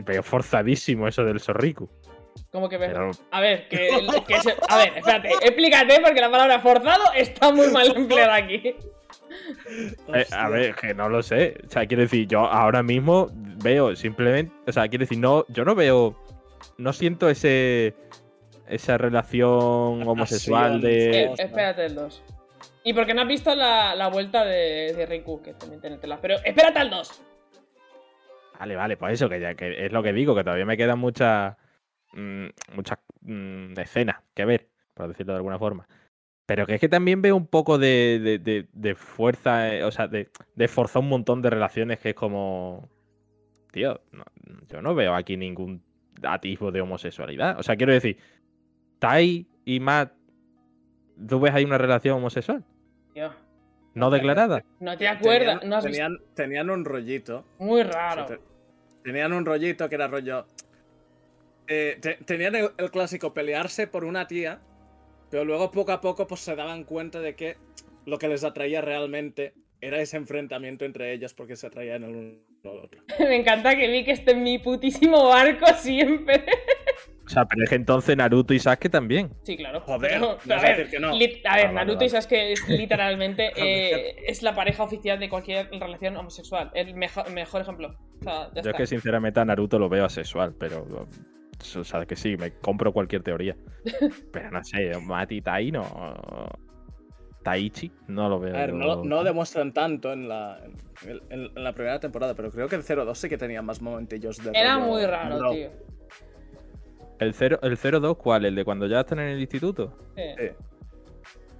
[0.05, 1.89] veo forzadísimo eso del Sorriku.
[2.51, 3.89] Como que ve- Pero, A ver, que,
[4.27, 8.75] que se- A ver, espérate, explícate porque la palabra forzado está muy mal empleada aquí.
[10.13, 11.57] eh, a ver, que no lo sé.
[11.65, 13.29] O sea, quiero decir, yo ahora mismo
[13.63, 14.53] veo simplemente.
[14.67, 16.17] O sea, quiero decir, no, yo no veo.
[16.77, 17.95] No siento ese.
[18.67, 21.23] Esa relación homosexual de.
[21.23, 22.23] Eh, espérate el 2.
[22.83, 26.19] Y porque no has visto la, la vuelta de, de Riku, que también tiene tela.
[26.21, 27.21] Pero espérate al 2.
[28.59, 30.99] Vale, vale, pues eso, que ya que es lo que digo, que todavía me quedan
[30.99, 31.55] muchas
[32.13, 35.87] mm, muchas mm, escenas que ver, por decirlo de alguna forma.
[36.45, 40.07] Pero que es que también veo un poco de, de- de- fuerza, eh, o sea,
[40.07, 40.27] de,
[40.67, 42.89] forzar un montón de relaciones que es como.
[43.71, 44.01] Tío,
[44.67, 45.81] yo no veo aquí ningún
[46.23, 47.57] atisbo de homosexualidad.
[47.57, 48.17] O sea, quiero decir,
[48.99, 50.13] Tai y Matt,
[51.27, 52.63] ¿tú ves ahí una relación homosexual?
[53.13, 53.31] Tío,
[53.93, 54.63] ¿No declarada?
[54.79, 55.59] no te acuerdas.
[55.59, 55.97] Tenían, No has visto.
[56.03, 57.45] tenían, tenían un rollito.
[57.59, 58.25] Muy raro.
[58.25, 58.39] Te-
[59.03, 60.45] Tenían un rollito que era rollo.
[61.67, 64.59] eh, te- tenían el, el clásico pelearse por una tía,
[65.29, 67.57] pero luego poco a poco pues se daban cuenta de que
[68.05, 72.71] lo que les atraía realmente era ese enfrentamiento entre ellos porque se atraían el uno
[72.71, 73.01] al otro.
[73.19, 76.45] Me encanta que vi que esté en mi putísimo barco siempre.
[77.31, 79.31] O sea, pero es que entonces Naruto y Sasuke también.
[79.43, 79.79] Sí, claro.
[79.81, 81.11] Joder, Pero- no a a ver, decir que no.
[81.13, 82.05] lit- a ver, Ah, Naruto vale.
[82.07, 86.71] y Sasuke es literalmente eh, es la pareja oficial de cualquier relación homosexual.
[86.73, 87.95] El mejor, mejor ejemplo.
[88.19, 90.85] O sea, ya Yo es que sinceramente a Naruto lo veo asexual, pero.
[91.77, 93.55] O sea, que sí, me compro cualquier teoría.
[94.33, 96.49] Pero no sé, Mati Tai no.
[97.43, 98.55] Taichi no lo veo.
[98.55, 100.59] A ver, no, no demuestran tanto en la,
[101.03, 103.81] en, en- en la primera temporada, pero creo que el 0-2 sí que tenía más
[103.81, 104.51] momentillos de.
[104.53, 105.69] Era rollo muy raro, tío.
[107.21, 108.45] ¿El 0 el 02 cuál?
[108.45, 109.93] ¿El de cuando ya están en el instituto?
[110.15, 110.23] Sí.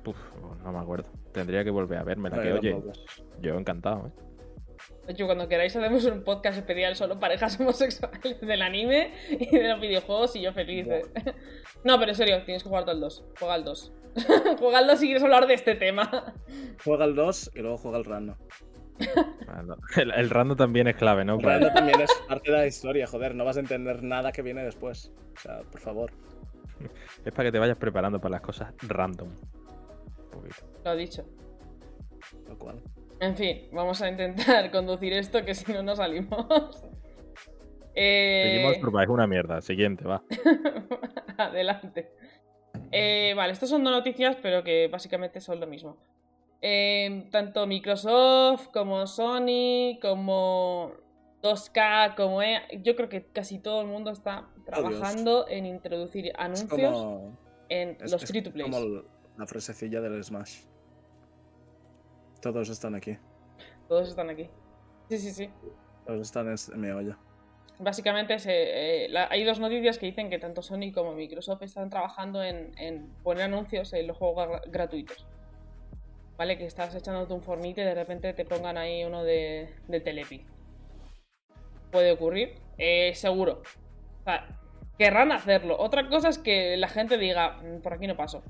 [0.05, 0.17] Uf,
[0.63, 1.07] no me acuerdo.
[1.31, 2.31] Tendría que volver a verme.
[2.31, 2.93] no, que yo oye, tampoco.
[3.41, 4.11] yo encantado, ¿eh?
[5.05, 9.69] De hecho, cuando queráis hacemos un podcast especial solo parejas homosexuales del anime y de
[9.69, 10.87] los videojuegos y yo feliz.
[10.89, 11.03] eh.
[11.83, 13.25] No, pero en serio, tienes que jugar al 2.
[13.39, 13.93] Juega al 2.
[14.59, 16.33] Juega al 2 si quieres hablar de este tema.
[16.83, 18.35] Juega el 2 y luego juega el random.
[19.47, 19.75] Ah, no.
[19.95, 21.35] El, el random también es clave, ¿no?
[21.35, 24.41] El random también es parte de la historia, joder, no vas a entender nada que
[24.41, 25.11] viene después.
[25.35, 26.11] O sea, por favor.
[27.23, 29.29] Es para que te vayas preparando para las cosas random.
[29.29, 30.65] Un poquito.
[30.83, 31.25] Lo he dicho.
[32.47, 32.81] Lo cual.
[33.19, 36.45] En fin, vamos a intentar conducir esto que si no, no salimos.
[37.93, 39.59] Eh, Survive es una mierda.
[39.59, 40.23] Siguiente, va.
[41.37, 42.13] Adelante.
[42.89, 45.97] Eh, vale, estas son dos noticias, pero que básicamente son lo mismo.
[46.61, 50.91] Eh, tanto Microsoft como Sony, como
[51.41, 56.69] 2K, como EA, yo creo que casi todo el mundo está trabajando en introducir anuncios
[56.69, 57.35] como,
[57.69, 58.69] en es- los free to play.
[58.69, 59.03] como
[59.37, 60.61] la frasecilla del Smash.
[62.41, 63.17] Todos están aquí.
[63.87, 64.47] Todos están aquí.
[65.09, 65.49] Sí, sí, sí.
[66.05, 67.17] Todos están en, mi olla.
[67.79, 71.89] Básicamente se- eh, la- hay dos noticias que dicen que tanto Sony como Microsoft están
[71.89, 75.25] trabajando en, en poner anuncios en los juegos gra- gratuitos.
[76.41, 76.57] ¿Vale?
[76.57, 79.69] Que estás echándote un fornite y de repente te pongan ahí uno de,
[80.03, 80.43] Telepi.
[81.91, 83.61] puede ocurrir, eh, seguro.
[84.97, 85.77] Querrán hacerlo.
[85.77, 88.41] Otra cosa es que la gente diga, "Mm, por aquí no paso.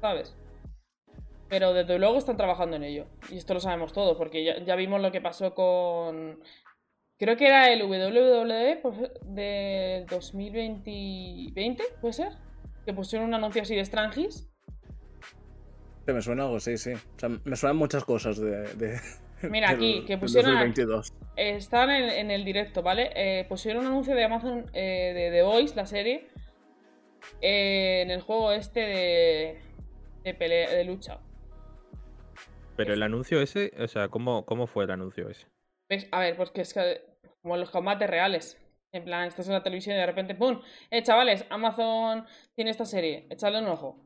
[0.00, 0.36] ¿Sabes?
[1.48, 3.06] Pero desde luego están trabajando en ello.
[3.30, 6.40] Y esto lo sabemos todos, porque ya, ya vimos lo que pasó con.
[7.16, 12.32] Creo que era el WWE pues, de 2020, ¿puede ser?
[12.84, 14.50] Que pusieron un anuncio así de Strangis.
[16.10, 16.92] Que me suena algo, sí, sí.
[16.92, 18.62] O sea, me suenan muchas cosas de.
[18.74, 19.00] de-
[19.48, 21.12] Mira, del- aquí, que pusieron a- 2022.
[21.36, 23.12] Eh, Están en, en el directo, ¿vale?
[23.14, 26.26] Eh, pusieron un anuncio de Amazon eh, de The Voice, la serie,
[27.40, 29.60] eh, en el juego este de,
[30.24, 31.20] de, pelea, de lucha.
[32.76, 35.46] Pero el anuncio ese, o sea, ¿cómo, cómo fue el anuncio ese?
[35.88, 36.08] ¿Ves?
[36.10, 37.02] A ver, pues que es que,
[37.40, 38.58] como en los combates reales.
[38.92, 40.60] En plan, estás en la televisión y de repente, ¡pum!
[40.90, 44.04] Eh, chavales, Amazon tiene esta serie, echadle un ojo.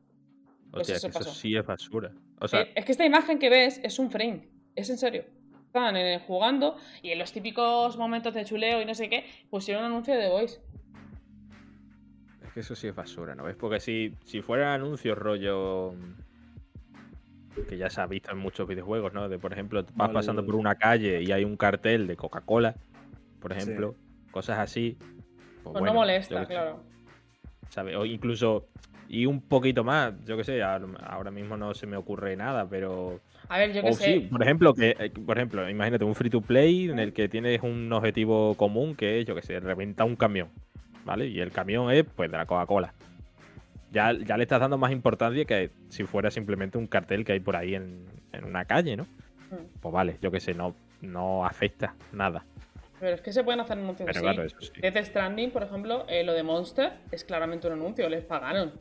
[0.75, 2.11] Pues Hostia, eso es que eso sí es basura.
[2.41, 5.23] O sea, Eh, es que esta imagen que ves es un frame, es en serio.
[5.67, 9.85] Estaban eh, jugando y en los típicos momentos de chuleo y no sé qué, pusieron
[9.85, 10.59] un anuncio de Voice.
[12.45, 13.55] es que eso sí es basura, ¿no ves?
[13.55, 15.93] Porque si, si fuera anuncios rollo
[17.69, 19.29] que ya se ha visto en muchos videojuegos, ¿no?
[19.29, 22.75] De por ejemplo, vas pasando por una calle y hay un cartel de Coca-Cola,
[23.39, 23.59] por Sí.
[23.61, 23.95] ejemplo,
[24.31, 24.97] cosas así.
[25.63, 26.83] Pues bueno, no molesta, claro.
[27.69, 27.95] ¿sabes?
[27.95, 28.67] O incluso
[29.07, 33.19] y un poquito más, yo qué sé, ahora mismo no se me ocurre nada, pero
[33.49, 34.13] A ver, yo qué sé.
[34.13, 37.29] sí, por ejemplo, que, eh, por ejemplo, imagínate un free to play en el que
[37.29, 40.49] tienes un objetivo común que es, yo que sé, reventar un camión,
[41.05, 41.27] ¿vale?
[41.27, 42.93] Y el camión es, pues, de la Coca-Cola.
[43.91, 47.39] Ya, ya le estás dando más importancia que si fuera simplemente un cartel que hay
[47.39, 49.03] por ahí en, en una calle, ¿no?
[49.03, 49.79] Mm.
[49.79, 52.43] Pues vale, yo que sé, no, no afecta nada.
[52.99, 54.21] Pero es que se pueden hacer anuncios Pero así.
[54.21, 54.71] claro, eso sí.
[54.81, 58.73] Death Stranding, por ejemplo, eh, lo de Monster es claramente un anuncio, les pagaron.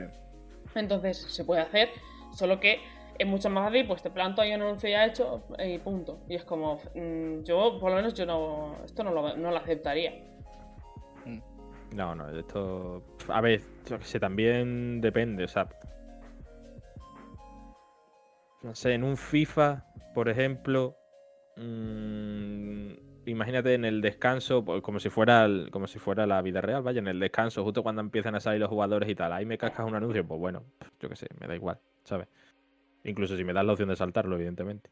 [0.00, 0.78] Sí.
[0.78, 1.90] Entonces se puede hacer,
[2.32, 2.80] solo que
[3.18, 6.20] es mucho más fácil, pues te planto ahí un anuncio ya hecho y punto.
[6.28, 9.56] Y es como, mm, yo, por lo menos, yo no, esto no lo, no lo
[9.56, 10.12] aceptaría.
[11.94, 13.02] No, no, esto.
[13.28, 15.68] A ver, yo que sé, también depende, o sea.
[18.62, 20.96] No sé, en un FIFA, por ejemplo.
[21.56, 26.60] mm, imagínate en el descanso, pues, como si fuera el- como si fuera la vida
[26.60, 29.44] real, vaya, en el descanso, justo cuando empiezan a salir los jugadores y tal, ahí
[29.44, 30.64] me cascas un anuncio, pues bueno,
[31.00, 32.28] yo qué sé, me da igual, ¿sabes?
[33.04, 34.90] Incluso si me das la opción de saltarlo, evidentemente.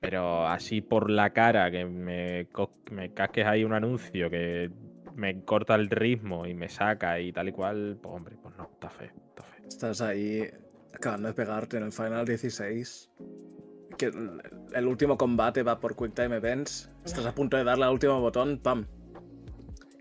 [0.00, 2.46] Pero así por la cara, que me,
[2.90, 4.70] me casques ahí un anuncio que
[5.14, 8.64] me corta el ritmo y me saca y tal y cual, pues hombre, pues no,
[8.64, 9.66] está feo, está feo.
[9.66, 10.42] Estás ahí
[10.92, 13.10] acabando de pegarte en el Final 16.
[13.98, 14.10] Que
[14.74, 16.90] el, último combate va por Quick Time Events.
[17.04, 18.86] Estás a punto de darle al último botón, ¡pam!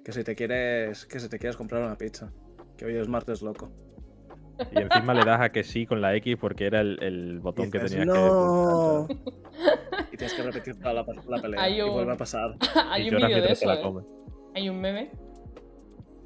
[0.04, 1.06] Que si te quieres.
[1.06, 2.32] Que si te quieres comprar una pizza.
[2.78, 3.72] Que hoy es martes loco.
[4.72, 7.72] Y encima le das a que sí con la X porque era el, el botón
[7.72, 9.08] que tenías "No".
[9.08, 10.08] que pulsar.
[10.12, 11.62] Y tienes que repetir toda la, la pelea.
[11.62, 12.56] Hay Y un- vuelve a pasar.
[12.90, 13.94] Hay Y un vídeo de eso, la ¿eh?
[14.56, 15.12] Hay un meme.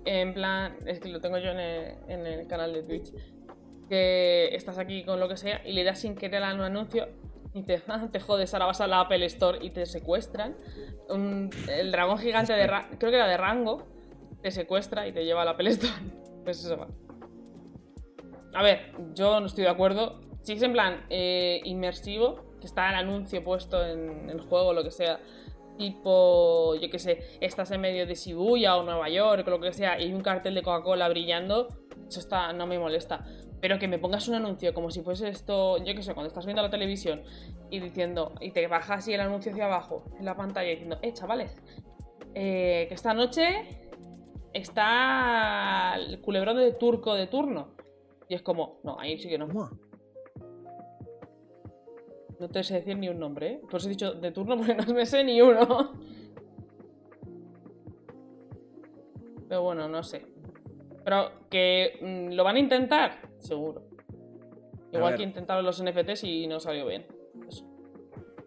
[0.05, 3.13] En plan, es que lo tengo yo en el, en el canal de Twitch.
[3.89, 7.07] Que estás aquí con lo que sea y le das sin querer a un anuncio
[7.57, 10.55] y te, "Ah, te jodes, ahora vas a la Apple Store y te secuestran.
[11.69, 12.67] El dragón gigante de
[12.97, 13.83] creo que era de rango,
[14.41, 15.93] te secuestra y te lleva a la Apple Store.
[16.43, 16.87] Pues eso va.
[18.53, 20.21] A ver, yo no estoy de acuerdo.
[20.43, 24.81] Si es en plan eh, inmersivo, que está el anuncio puesto en el juego lo
[24.81, 25.19] que sea,
[25.77, 29.73] tipo, yo qué sé, estás en medio de Shibuya o Nueva York o lo que
[29.73, 31.67] sea y hay un cartel de Coca-Cola brillando,
[32.07, 33.25] eso está, no me molesta.
[33.59, 36.45] Pero que me pongas un anuncio como si fuese esto, yo qué sé, cuando estás
[36.45, 37.23] viendo la televisión
[37.71, 41.13] y diciendo, y te bajas así el anuncio hacia abajo en la pantalla diciendo, eh,
[41.13, 41.57] chavales,
[42.35, 43.65] eh, que esta noche
[44.53, 47.69] está el culebrón de turco de turno.
[48.29, 49.47] Y es como, no, ahí sí que no.
[52.39, 53.61] No te sé decir ni un nombre, ¿eh?
[53.69, 55.93] Por eso he dicho de turno porque no me sé ni uno.
[59.47, 60.25] Pero bueno, no sé.
[61.07, 63.81] Pero que mm, lo van a intentar, seguro.
[64.91, 67.05] Igual que intentaron los NFTs y no salió bien.
[67.47, 67.65] Eso.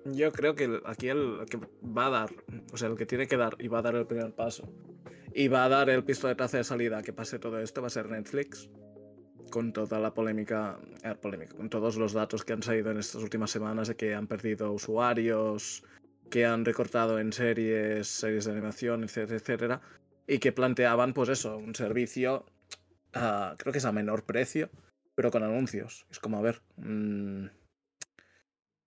[0.05, 2.31] Yo creo que aquí el que va a dar,
[2.71, 4.69] o sea, el que tiene que dar y va a dar el primer paso
[5.33, 8.11] y va a dar el pistoletazo de salida que pase todo esto va a ser
[8.11, 8.69] Netflix.
[9.51, 13.23] Con toda la polémica, eh, polémica, con todos los datos que han salido en estas
[13.23, 15.83] últimas semanas de que han perdido usuarios,
[16.31, 19.81] que han recortado en series, series de animación, etcétera, etcétera,
[20.31, 22.47] y que planteaban, pues eso, un servicio,
[23.15, 24.71] a- creo que es a menor precio,
[25.17, 26.07] pero con anuncios.
[26.09, 27.47] Es como, a ver, mm,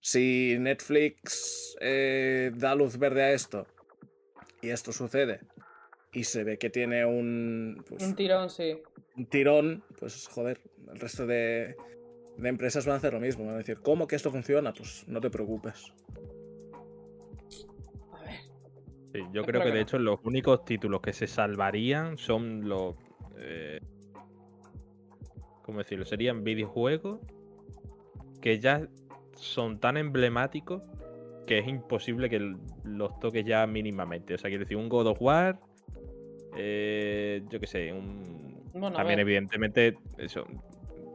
[0.00, 3.66] si Netflix eh, da luz verde a esto
[4.62, 5.40] y esto sucede
[6.12, 8.80] y se ve que tiene un, pues, Un tirón, sí.
[9.16, 10.60] un tirón, pues joder,
[10.92, 11.76] el resto de,
[12.38, 13.44] de empresas van a hacer lo mismo.
[13.44, 14.72] Van a decir, ¿cómo que esto funciona?
[14.72, 15.92] Pues no te preocupes.
[19.14, 19.82] Sí, yo creo que que de no.
[19.82, 22.96] hecho los únicos títulos que se salvarían son los.
[23.38, 23.80] eh,
[25.62, 26.04] ¿Cómo decirlo?
[26.04, 27.20] Serían videojuegos
[28.42, 28.88] que ya
[29.36, 30.82] son tan emblemáticos
[31.46, 34.34] que es imposible que los toques ya mínimamente.
[34.34, 35.60] O sea, quiero decir, un God of War.
[36.56, 38.62] eh, yo qué sé, un.
[38.74, 40.46] Bueno, También, evidentemente, eso.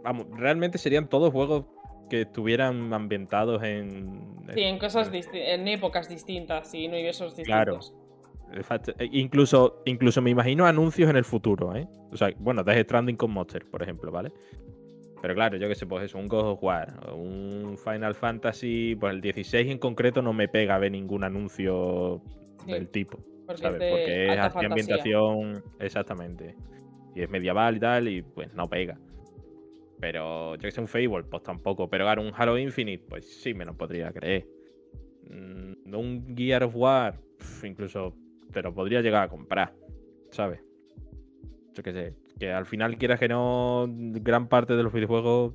[0.03, 1.65] Vamos, realmente serían todos juegos
[2.09, 4.21] que estuvieran ambientados en.
[4.53, 7.75] Sí, en cosas en- en épocas distintas y universos Claro.
[7.77, 7.95] distintos.
[8.53, 8.93] Exacto.
[8.97, 11.87] E- Incluso, incluso me imagino anuncios en el futuro, ¿eh?
[12.11, 14.31] O sea, bueno, Death Stranding con Monster, por ejemplo, ¿vale?
[15.21, 19.13] Pero claro, yo que sé, pues eso, un God of War, un Final Fantasy, pues
[19.13, 22.21] el 16 en concreto no me pega ver ningún anuncio
[22.65, 23.81] Sí, del tipo, Porque ¿sabes?
[23.81, 26.55] es de Porque es así ambientación, exactamente.
[27.15, 28.97] Y es medieval y tal, y pues no pega.
[29.99, 31.89] Pero yo que sé, un Fable, pues tampoco.
[31.89, 34.47] Pero claro, un Halo Infinite, pues sí me lo podría creer.
[35.29, 37.19] Mm, Un Gear of War,
[37.63, 38.15] incluso
[38.51, 39.73] te lo podría llegar a comprar,
[40.31, 40.61] ¿sabes?
[41.73, 45.53] Yo qué sé, que al final quieras que no, gran parte de los videojuegos,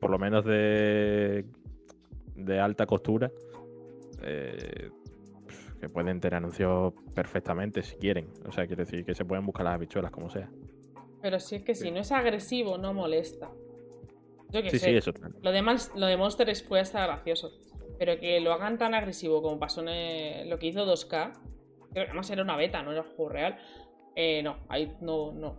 [0.00, 1.44] por lo menos de,
[2.36, 3.30] de alta costura,
[4.22, 4.90] eh,
[5.80, 8.28] que pueden tener anuncios perfectamente si quieren.
[8.46, 10.48] O sea, quiero decir que se pueden buscar las habichuelas como sea.
[11.20, 13.50] Pero si es que si no es agresivo, no molesta.
[14.52, 14.78] Yo Sí, sé.
[14.90, 15.12] sí, eso.
[15.12, 15.34] tal.
[15.40, 17.52] Lo de, Mans- lo de Monster es puede estar gracioso.
[17.98, 21.32] Pero que lo hagan tan agresivo como pasó en lo que hizo 2K,
[21.92, 23.58] creo que además era una beta, no era un juego real.
[24.14, 25.58] eh, no, ahí no, no.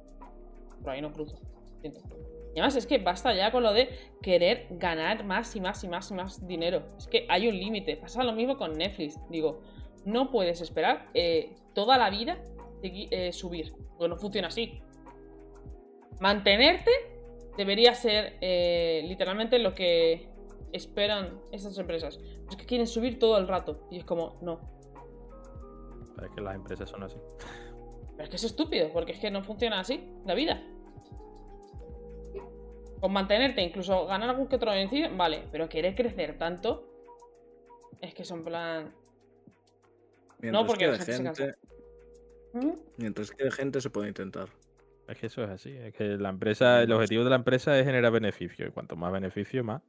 [0.82, 1.40] Por ahí no cruzo.
[1.82, 2.02] Siento.
[2.56, 3.90] Y además es que basta ya con lo de
[4.22, 6.84] querer ganar más y más y más y más dinero.
[6.98, 7.98] Es que hay un límite.
[7.98, 9.18] Pasa lo mismo con Netflix.
[9.32, 9.62] Digo,
[10.06, 12.38] no puedes esperar eh, toda la vida
[12.84, 13.74] eh, subir.
[13.98, 14.80] Porque no funciona así.
[16.20, 16.92] Mantenerte
[17.58, 20.28] debería ser eh, literalmente lo que
[20.72, 22.20] esperan estas empresas.
[22.50, 23.88] Es que quieren subir todo el rato.
[23.92, 24.60] Y es como, no.
[26.22, 27.18] Es que las empresas son así.
[28.12, 30.62] Pero es que es estúpido, porque es que no funciona así la vida.
[33.00, 36.88] Con mantenerte, incluso ganar algún que otro beneficio, vale, pero querer crecer tanto,
[38.00, 38.94] es que son plan.
[40.40, 41.44] Mientras porque la quede gente se cansa.
[41.44, 41.58] gente,
[42.54, 42.80] ¿Mm?
[42.98, 44.50] mientras quede gente se puede intentar.
[45.08, 45.72] Es que eso es así.
[45.72, 48.68] Es que la empresa, el objetivo de la empresa es generar beneficio.
[48.68, 49.82] Y cuanto más beneficio, más.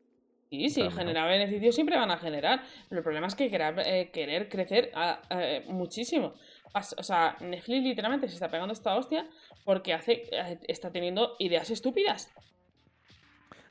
[0.50, 2.62] Sí, sí, generar beneficios siempre van a generar.
[2.88, 6.34] Pero el problema es que querer, eh, querer crecer ah, eh, muchísimo.
[6.74, 9.28] O sea, Netflix literalmente se está pegando esta hostia
[9.64, 12.32] porque hace, eh, está teniendo ideas estúpidas.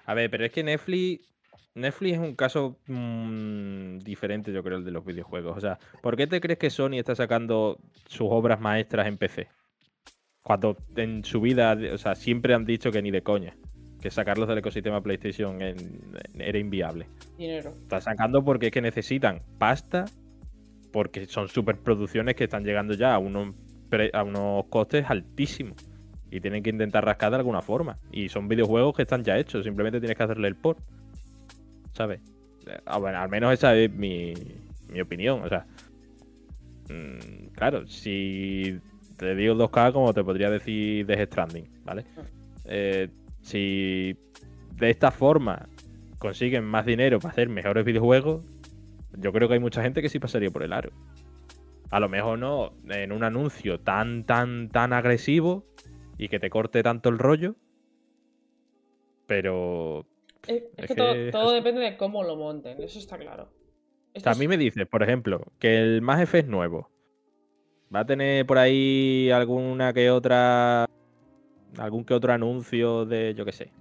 [0.06, 1.30] A ver, pero es que Netflix.
[1.76, 5.58] Netflix es un caso mm, diferente, yo creo, el de los videojuegos.
[5.58, 9.48] O sea, ¿por qué te crees que Sony está sacando sus obras maestras en PC?
[10.44, 13.56] Cuando en su vida, o sea, siempre han dicho que ni de coña.
[14.02, 16.02] Que sacarlos del ecosistema PlayStation en-
[16.38, 17.08] era inviable.
[17.38, 17.72] Dinero.
[17.84, 20.06] Están sacando porque es que necesitan pasta,
[20.92, 23.56] porque son superproducciones que están llegando ya a unos,
[23.90, 25.78] pre- a unos costes altísimos.
[26.30, 27.98] Y tienen que intentar rascar de alguna forma.
[28.12, 30.80] Y son videojuegos que están ya hechos, simplemente tienes que hacerle el port.
[31.94, 32.20] ¿Sabes?
[32.86, 34.34] Ah, bueno, al menos esa es mi,
[34.90, 35.42] mi opinión.
[35.44, 35.66] O sea,
[36.90, 38.80] mm, claro, si
[39.18, 42.06] te digo 2K, como te podría decir Death Stranding, ¿vale?
[42.66, 43.10] Eh,
[43.42, 44.18] si
[44.76, 45.68] de esta forma
[46.18, 48.46] consiguen más dinero para hacer mejores videojuegos,
[49.18, 50.92] yo creo que hay mucha gente que sí pasaría por el aro.
[51.90, 55.66] A lo mejor no en un anuncio tan, tan, tan agresivo
[56.18, 57.56] y que te corte tanto el rollo,
[59.28, 60.08] pero
[60.48, 63.44] Es, es Es que, todo, depende de cómo lo monten, eso está claro.
[63.44, 63.50] O
[64.14, 66.93] Esto sea, a mí me dices, por ejemplo, que el Mass Effect nuevo
[67.94, 70.86] va a tener por ahí alguna que otra.
[71.78, 73.72] algún que otro anuncio de, yo qué sé.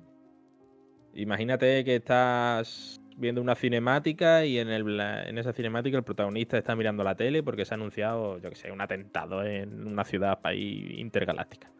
[1.14, 6.74] Imagínate que estás viendo una cinemática y en, el, en esa cinemática el protagonista está
[6.74, 10.40] mirando la tele porque se ha anunciado, yo qué sé, un atentado en una ciudad
[10.40, 11.70] país intergaláctica.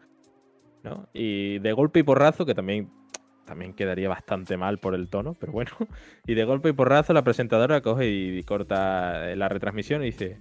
[0.83, 1.07] ¿No?
[1.13, 2.89] Y de golpe y porrazo, que también,
[3.45, 5.71] también quedaría bastante mal por el tono, pero bueno.
[6.27, 10.39] Y de golpe y porrazo la presentadora coge y corta la retransmisión y dice.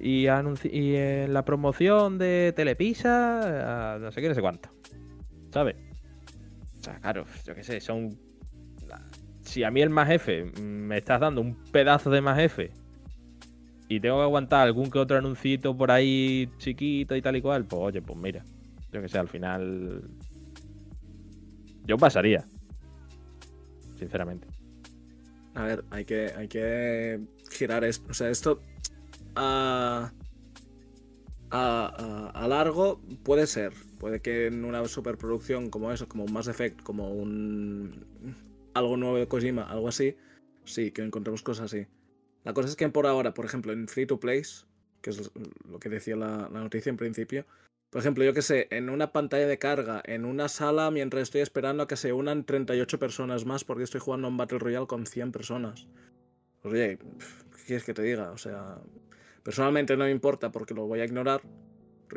[0.00, 4.70] Y, y en la promoción de Telepisa, no sé qué, no sé cuánto.
[5.52, 5.76] ¿Sabes?
[6.80, 8.18] O sea, claro, yo qué sé, son.
[9.42, 12.70] Si a mí el más F me estás dando un pedazo de más F
[13.88, 17.64] y tengo que aguantar algún que otro anuncito por ahí chiquito y tal y cual,
[17.64, 18.44] pues oye, pues mira.
[18.92, 20.02] Yo que sé, al final.
[21.84, 22.44] Yo pasaría.
[23.98, 24.46] Sinceramente.
[25.54, 27.20] A ver, hay que, hay que
[27.50, 28.06] girar esto.
[28.10, 28.60] O sea, esto
[29.38, 30.12] a,
[32.48, 33.72] largo puede ser.
[33.98, 38.06] Puede que en una superproducción como eso, como un Mass Effect, como un
[38.74, 40.16] algo nuevo de Kojima, algo así,
[40.64, 41.86] sí, que encontremos cosas así.
[42.44, 44.66] La cosa es que por ahora, por ejemplo, en Free to Plays,
[45.02, 45.30] que es
[45.68, 47.44] lo que decía la, la noticia en principio.
[47.90, 51.40] Por ejemplo, yo que sé, en una pantalla de carga, en una sala, mientras estoy
[51.40, 55.06] esperando a que se unan 38 personas más porque estoy jugando un Battle Royale con
[55.06, 55.88] 100 personas.
[56.60, 58.30] Pues, oye, ¿qué quieres que te diga?
[58.30, 58.78] O sea,
[59.48, 61.40] personalmente no me importa porque lo voy a ignorar.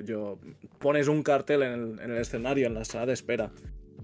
[0.03, 0.38] Yo
[0.79, 3.51] pones un cartel en el, en el escenario, en la sala de espera.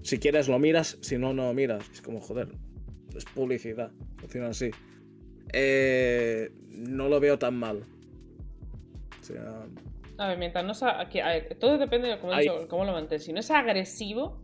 [0.00, 1.86] Si quieres lo miras, si no, no miras.
[1.90, 2.48] Es como, joder,
[3.14, 3.90] es publicidad.
[4.16, 4.70] Funciona así.
[5.52, 7.84] Eh, no lo veo tan mal.
[9.20, 9.66] O sea,
[10.16, 10.98] A ver, mientras no sea.
[10.98, 12.44] aquí- a ver, todo depende de cómo, Ahí.
[12.44, 13.20] dicho, cómo lo mantén.
[13.20, 14.40] Si no es agresivo,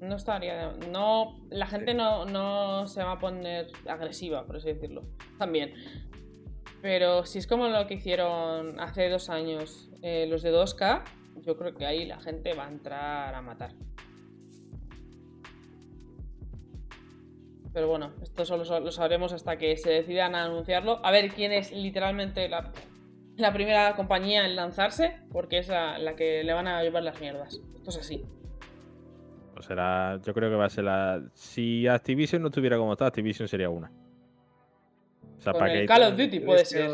[0.00, 0.70] no estaría.
[0.92, 5.02] No, la gente no, no se va a poner agresiva, por así decirlo.
[5.36, 5.72] También.
[6.86, 11.02] Pero si es como lo que hicieron hace dos años eh, los de 2K,
[11.44, 13.72] yo creo que ahí la gente va a entrar a matar.
[17.74, 21.04] Pero bueno, esto solo so- lo sabremos hasta que se decidan a anunciarlo.
[21.04, 22.70] A ver quién es literalmente la,
[23.52, 27.60] primera compañía en lanzarse, porque es la, la que le van a llevar las mierdas.
[27.74, 28.24] Esto es así.
[29.54, 31.20] Pues será, yo creo que va a ser la.
[31.34, 33.90] Si Activision no estuviera como está, Activision sería una.
[35.38, 35.86] O sea, Con para el que.
[35.86, 36.90] Call of Duty puede ser.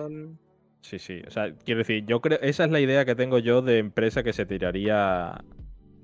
[0.80, 1.22] Sí, sí.
[1.26, 2.40] O sea, quiero decir, yo creo.
[2.40, 5.45] Esa es la idea que tengo yo de empresa que se tiraría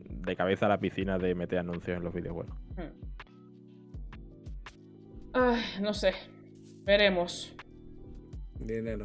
[0.09, 2.57] de cabeza a la piscina de meter anuncios en los videojuegos.
[2.76, 3.09] Hmm.
[5.32, 6.12] Ay, no sé.
[6.84, 7.55] Veremos.
[8.61, 9.05] Dinero.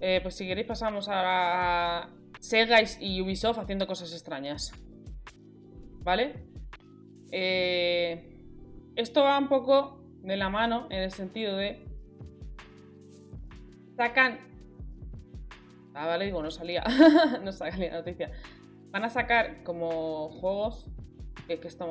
[0.00, 2.10] Eh, pues si queréis pasamos ahora a
[2.40, 4.72] Sega y Ubisoft haciendo cosas extrañas.
[6.02, 6.34] ¿Vale?
[7.32, 8.36] Eh,
[8.96, 9.97] esto va un poco
[10.28, 11.84] de la mano en el sentido de...
[13.96, 14.38] Sacan...
[15.94, 16.84] Ah, vale, digo, no salía.
[17.42, 18.30] no salía la noticia.
[18.90, 20.86] Van a sacar como juegos
[21.46, 21.88] que, están,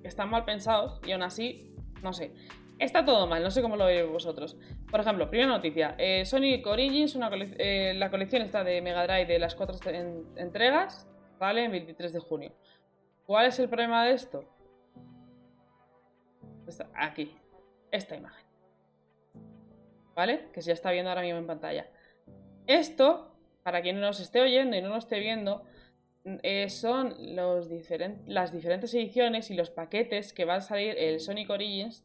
[0.00, 2.32] que están mal pensados y aún así, no sé.
[2.78, 4.56] Está todo mal, no sé cómo lo veis vosotros.
[4.90, 5.94] Por ejemplo, primera noticia.
[5.98, 10.24] eh, Sonic Origins, una eh, la colección está de Mega Drive de las cuatro en-
[10.36, 11.06] entregas,
[11.38, 11.66] ¿vale?
[11.66, 12.52] El 23 de junio.
[13.26, 14.44] ¿Cuál es el problema de esto?
[16.66, 17.34] Está aquí.
[17.90, 18.46] Esta imagen.
[20.14, 20.48] ¿Vale?
[20.52, 21.90] Que se ya está viendo ahora mismo en pantalla.
[22.66, 25.64] Esto, para quien no nos esté oyendo y no nos esté viendo,
[26.24, 27.68] mm, eh, son los
[28.26, 32.04] las diferentes ediciones y los paquetes que van a salir el Sonic Origins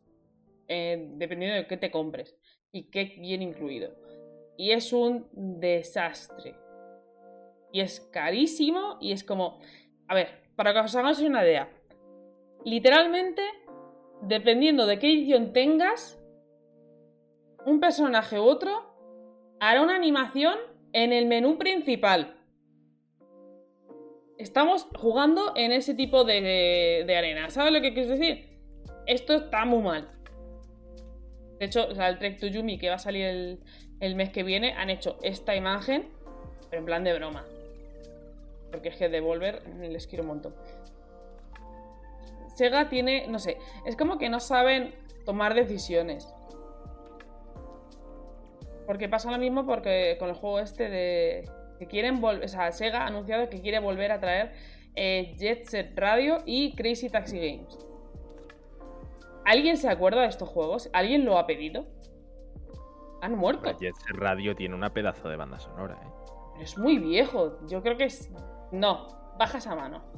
[0.68, 2.36] eh, dependiendo de qué te compres
[2.72, 3.95] y qué viene incluido.
[4.58, 6.55] Y es un desastre.
[7.72, 9.60] Y es carísimo y es como...
[10.08, 11.70] A ver, para que os hagáis una idea.
[12.66, 13.43] Literalmente,
[14.22, 16.20] dependiendo de qué edición tengas,
[17.65, 18.95] un personaje u otro
[19.59, 20.57] hará una animación
[20.93, 22.36] en el menú principal.
[24.38, 27.49] Estamos jugando en ese tipo de, arena.
[27.49, 28.59] ¿Sabes lo que quiero decir?
[29.05, 30.09] Esto está muy mal.
[31.59, 33.59] De hecho, o el Trek to Yumi que va a salir el,
[33.99, 36.09] el mes que viene, han hecho esta imagen,
[36.70, 37.45] pero en plan de broma.
[38.72, 40.55] Porque es que Devolver les quiero un montón.
[42.58, 44.95] Sega tiene, no sé, es como que no saben
[45.26, 46.34] tomar decisiones.
[48.88, 52.72] Porque pasa lo mismo porque con el juego este de que quieren volver, o sea,
[52.72, 54.53] Sega ha anunciado que quiere volver a traer
[54.95, 57.78] eh, Jet Set Radio y Crazy Taxi Games.
[59.45, 60.89] ¿Alguien se acuerda de estos juegos?
[60.93, 61.86] ¿Alguien lo ha pedido?
[63.22, 63.70] Han muerto.
[63.80, 66.10] Jet Set Radio tiene una pedazo de banda sonora, ¿eh?
[66.53, 67.60] Pero es muy viejo.
[67.68, 68.32] Yo creo que es.
[68.72, 70.11] No, baja esa mano.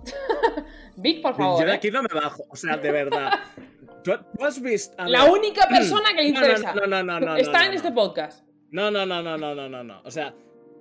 [0.97, 1.59] Vic, por favor.
[1.59, 1.75] Yo de ¿eh?
[1.75, 3.31] aquí no me bajo, o sea, de verdad.
[4.03, 4.95] ¿Tú, tú has visto?
[4.97, 7.65] a La ver, única persona que le no, interesa no, no, no, no, está no,
[7.65, 8.45] en este podcast.
[8.71, 10.01] No, no, no, no, no, no, no, no.
[10.03, 10.33] O sea,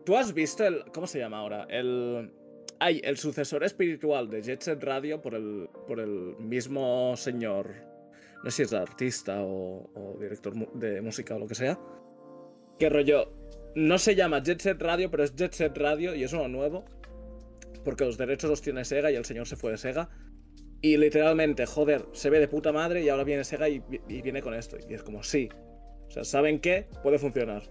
[0.05, 0.85] tú has visto el.
[0.93, 1.67] ¿Cómo se llama ahora?
[1.69, 2.33] El.
[2.81, 7.75] Ay, el sucesor espiritual de Jet Set Radio por el, por el mismo señor.
[8.45, 11.77] No sé si es artista o, o director de música o lo que sea.
[12.79, 13.33] Que rollo.
[13.75, 16.85] No se llama Jet Set Radio, pero es Jet Set Radio y es uno nuevo.
[17.89, 20.11] Porque los derechos los tiene Sega y el señor se fue de Sega.
[20.83, 24.43] Y literalmente, joder, se ve de puta madre y ahora viene Sega y, y viene
[24.43, 24.77] con esto.
[24.87, 25.49] Y es como, sí.
[26.07, 26.87] O sea, ¿saben qué?
[27.03, 27.63] Puede funcionar.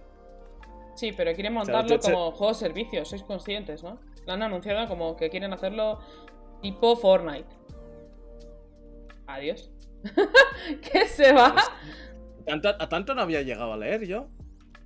[0.96, 4.00] Sí, pero quieren montarlo como juego de servicio, sois conscientes, ¿no?
[4.26, 6.00] Lo han anunciado como que quieren hacerlo
[6.62, 7.46] tipo Fortnite.
[9.28, 9.70] Adiós.
[10.92, 11.54] ¿Qué se va?
[12.44, 14.26] Tanto- a tanto no había llegado a leer yo.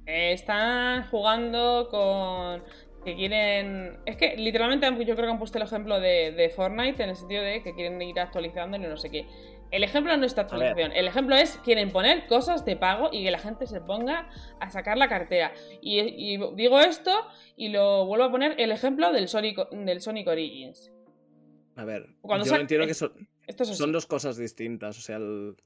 [0.04, 2.62] Eh, están jugando con.
[3.04, 3.98] Que quieren.
[4.06, 7.16] Es que literalmente yo creo que han puesto el ejemplo de, de Fortnite en el
[7.16, 9.26] sentido de que quieren ir actualizando y no sé qué.
[9.72, 10.52] El ejemplo no es esta A ver.
[10.68, 10.92] actualización.
[10.96, 14.28] El ejemplo es quieren poner cosas de pago y que la gente se ponga
[14.60, 15.52] a sacar la cartera.
[15.80, 17.10] Y, y digo esto
[17.56, 20.92] y lo vuelvo a poner el ejemplo del Sonic, del Sonic Origins.
[21.74, 23.12] A ver, Cuando yo entiendo que son,
[23.46, 23.78] Esto es así.
[23.78, 24.98] son dos cosas distintas.
[24.98, 25.56] O sea, el,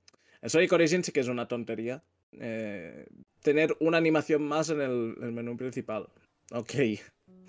[0.41, 2.03] el Sonic Origins sí que es una tontería.
[2.33, 3.07] eh,
[3.43, 6.07] tener una animación más en el, el menú principal.
[6.53, 6.73] Ok,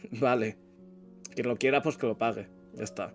[0.20, 0.58] vale.
[1.36, 2.48] Quien lo quiera, pues que lo pague.
[2.74, 3.14] Ya está.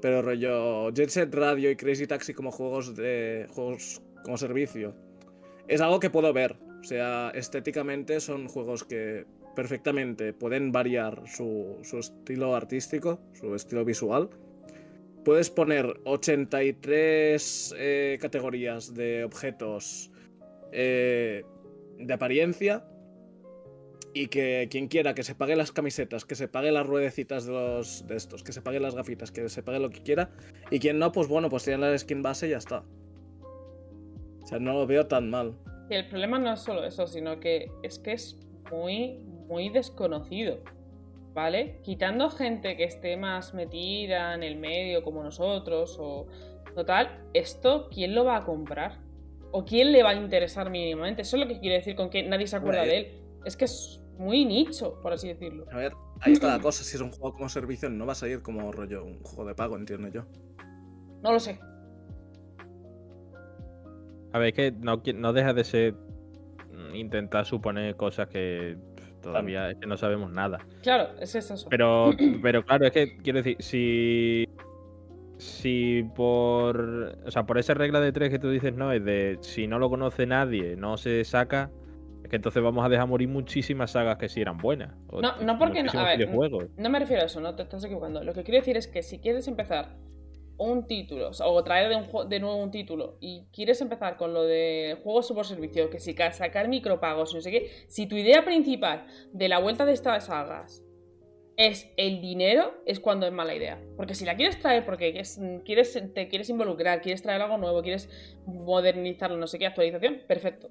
[0.00, 3.46] Pero rollo Jet Set Radio y Crazy Taxi como juegos de.
[3.50, 4.94] juegos como servicio.
[5.68, 6.56] Es algo que puedo ver.
[6.80, 9.24] O sea, estéticamente son juegos que
[9.56, 14.28] perfectamente pueden variar su, su estilo artístico, su estilo visual.
[15.24, 20.10] Puedes poner 83 eh, categorías de objetos
[20.72, 21.42] eh,
[21.98, 22.84] de apariencia
[24.14, 27.52] y que quien quiera que se pague las camisetas, que se pague las ruedecitas de
[27.52, 30.30] los de estos, que se pague las gafitas, que se pague lo que quiera
[30.70, 32.84] y quien no, pues bueno, pues tiene la skin base y ya está.
[34.42, 35.56] O sea, no lo veo tan mal.
[35.90, 38.38] Y el problema no es solo eso, sino que es que es
[38.70, 40.60] muy, muy desconocido.
[41.34, 41.80] ¿Vale?
[41.82, 46.28] Quitando gente que esté más metida en el medio como nosotros o
[46.76, 49.00] total, esto, ¿quién lo va a comprar?
[49.50, 51.22] ¿O quién le va a interesar mínimamente?
[51.22, 53.20] Eso es lo que quiero decir con que nadie se acuerda de él.
[53.44, 55.66] Es que es muy nicho, por así decirlo.
[55.72, 56.84] A ver, ahí está la cosa.
[56.84, 59.54] Si es un juego como servicio, no va a salir como rollo un juego de
[59.54, 60.24] pago, entiendo yo.
[61.22, 61.58] No lo sé.
[64.32, 68.76] A ver, es que no, no deja de ser mm, intentar suponer cosas que
[69.22, 70.58] todavía es que no sabemos nada.
[70.82, 71.54] Claro, es eso.
[71.70, 72.10] Pero,
[72.42, 74.48] pero claro, es que quiero decir, si.
[75.38, 77.16] Si por.
[77.26, 79.78] O sea, por esa regla de tres que tú dices, no, es de si no
[79.78, 81.70] lo conoce nadie, no se saca.
[82.24, 84.94] Es que entonces vamos a dejar morir muchísimas sagas que sí eran buenas.
[85.12, 86.18] No, no porque no- a ver.
[86.78, 88.24] No me refiero a eso, no te estás equivocando.
[88.24, 89.94] Lo que quiero decir es que si quieres empezar
[90.56, 94.32] un título, o, traer de, un jue- de nuevo un título, y quieres empezar con
[94.32, 98.16] lo de juegos por servicio, que si ca- sacar micropagos, no sé qué, si tu
[98.16, 100.82] idea principal de la vuelta de estas sagas
[101.56, 103.80] es el dinero, es cuando es mala idea.
[103.96, 107.82] Porque si la quieres traer porque es- quieres, te quieres involucrar, quieres traer algo nuevo,
[107.82, 108.08] quieres
[108.46, 110.70] modernizarlo, no sé qué, actualización, perfecto.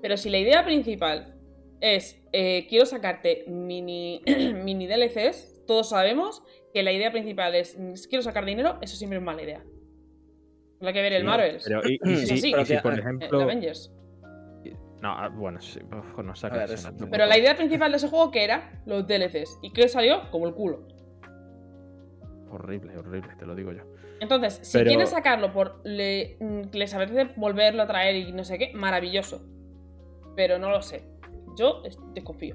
[0.00, 1.34] Pero si la idea principal
[1.80, 4.22] es eh, quiero sacarte mini,
[4.64, 6.42] mini DLCs, todos sabemos
[6.72, 9.64] que la idea principal es mm, quiero sacar dinero, eso siempre es mala idea.
[10.80, 11.58] Lo que ver el No, Marvel.
[11.64, 12.38] Pero, y, y sí.
[12.38, 13.40] si, Pero por El ejemplo.
[13.42, 13.92] Avengers.
[15.00, 17.08] No, ah, bueno, sí, uf, no A sacas ver, eso, no.
[17.08, 19.58] Pero la idea principal de ese juego que era los DLCs.
[19.62, 20.28] ¿Y que salió?
[20.32, 20.88] Como el culo.
[22.50, 23.82] Horrible, horrible, te lo digo yo.
[24.20, 28.42] Entonces, si Pero- quieres sacarlo por le, mm, les apetece volverlo a traer y no
[28.42, 29.46] sé qué, maravilloso.
[30.38, 31.02] Pero no lo sé.
[31.56, 32.54] Yo es- desconfío.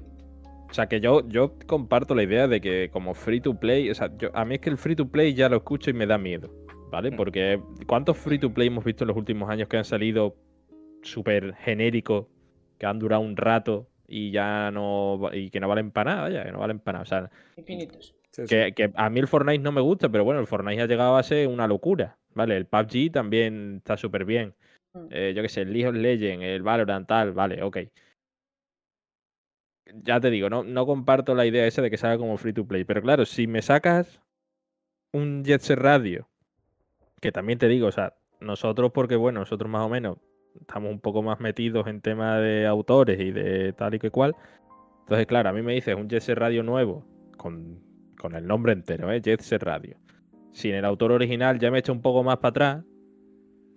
[0.70, 3.94] O sea, que yo, yo comparto la idea de que como free to play, o
[3.94, 6.06] sea, yo, a mí es que el free to play ya lo escucho y me
[6.06, 6.50] da miedo,
[6.90, 7.10] ¿vale?
[7.10, 7.16] Mm.
[7.16, 10.34] Porque ¿cuántos free to play hemos visto en los últimos años que han salido
[11.02, 12.26] súper genéricos,
[12.78, 16.44] que han durado un rato y ya no, y que no valen para nada, vaya,
[16.44, 17.02] que no valen para nada.
[17.02, 18.14] O sea, Infinitos.
[18.48, 21.16] Que, que a mí el Fortnite no me gusta, pero bueno, el Fortnite ha llegado
[21.18, 22.56] a ser una locura, ¿vale?
[22.56, 24.54] El PUBG también está súper bien.
[24.94, 25.06] Mm.
[25.10, 27.78] Eh, yo qué sé, el League of Legends, el Valorant, tal, vale, ok.
[30.02, 32.66] Ya te digo, no, no comparto la idea esa de que salga como free to
[32.66, 32.84] play.
[32.84, 34.20] Pero claro, si me sacas
[35.12, 36.28] un Jet Set Radio,
[37.20, 40.18] que también te digo, o sea, nosotros, porque bueno, nosotros más o menos
[40.60, 44.34] estamos un poco más metidos en tema de autores y de tal y que cual.
[45.00, 47.04] Entonces, claro, a mí me dices un Jet Set Radio nuevo,
[47.36, 47.80] con,
[48.18, 49.20] con el nombre entero, ¿eh?
[49.20, 49.96] Jet Set Radio.
[50.52, 52.84] Sin el autor original ya me echa un poco más para atrás,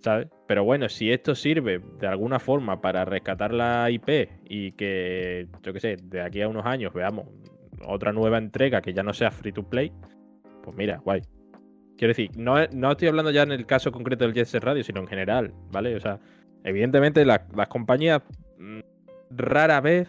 [0.00, 0.28] ¿sabes?
[0.46, 5.72] Pero bueno, si esto sirve de alguna forma para rescatar la IP y que, yo
[5.72, 7.26] qué sé, de aquí a unos años veamos
[7.86, 9.92] otra nueva entrega que ya no sea free to play,
[10.62, 11.22] pues mira, guay.
[11.96, 14.84] Quiero decir, no, no estoy hablando ya en el caso concreto del Jet Set Radio,
[14.84, 15.96] sino en general, ¿vale?
[15.96, 16.18] O sea,
[16.64, 18.22] evidentemente la- las compañías
[18.58, 18.80] mm,
[19.30, 20.08] rara vez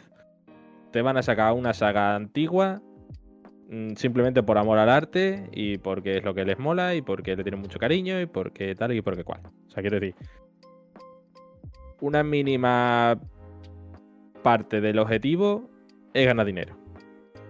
[0.92, 2.82] te van a sacar una saga antigua
[3.96, 7.44] simplemente por amor al arte y porque es lo que les mola y porque le
[7.44, 9.42] tienen mucho cariño y porque tal y porque cual.
[9.68, 10.16] O sea, quiero decir,
[12.02, 13.20] una mínima
[14.42, 15.70] parte del objetivo
[16.14, 16.76] es ganar dinero.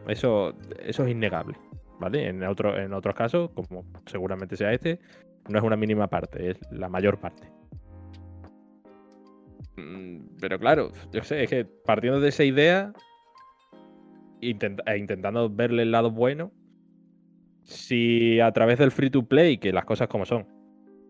[0.08, 1.58] Eso, eso es innegable,
[2.00, 2.28] ¿vale?
[2.28, 5.00] En, otro, en otros casos, como seguramente sea este,
[5.48, 7.48] no es una mínima parte, es la mayor parte.
[9.78, 12.92] Mm, Pero claro, yo sé, es que partiendo de esa idea
[14.42, 16.52] intent- e intentando verle el lado bueno,
[17.64, 20.48] si a través del free to play, que las cosas como son,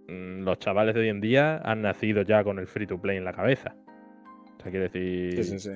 [0.08, 3.18] mm, los chavales de hoy en día han nacido ya con el free to play
[3.18, 3.76] en la cabeza.
[4.58, 5.70] O sea, quiero decir, Sí, sí, sí.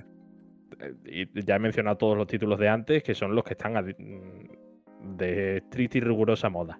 [0.79, 3.73] eh, y ya he mencionado todos los títulos de antes, que son los que están
[3.73, 6.79] mm, de estricta y rigurosa moda.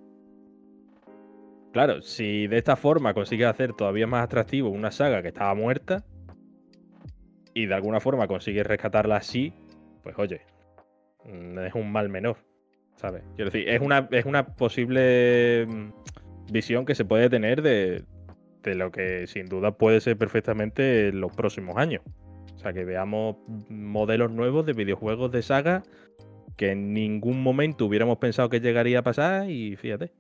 [1.72, 6.04] Claro, si de esta forma consigues hacer todavía más atractivo una saga que estaba muerta
[7.56, 9.54] y de alguna forma consigues rescatarla así,
[10.04, 10.42] pues oye,
[11.26, 12.38] mm, es un mal menor,
[12.96, 13.24] ¿sabes?
[13.36, 18.04] Quiero decir, es una, es una posible mm, visión que se puede tener de,
[18.64, 22.02] de lo que sin duda puede ser perfectamente en los próximos años.
[22.56, 23.38] O sea, que veamos
[23.70, 25.84] modelos nuevos de videojuegos de saga
[26.56, 30.12] que en ningún momento hubiéramos pensado que llegaría a pasar y fíjate.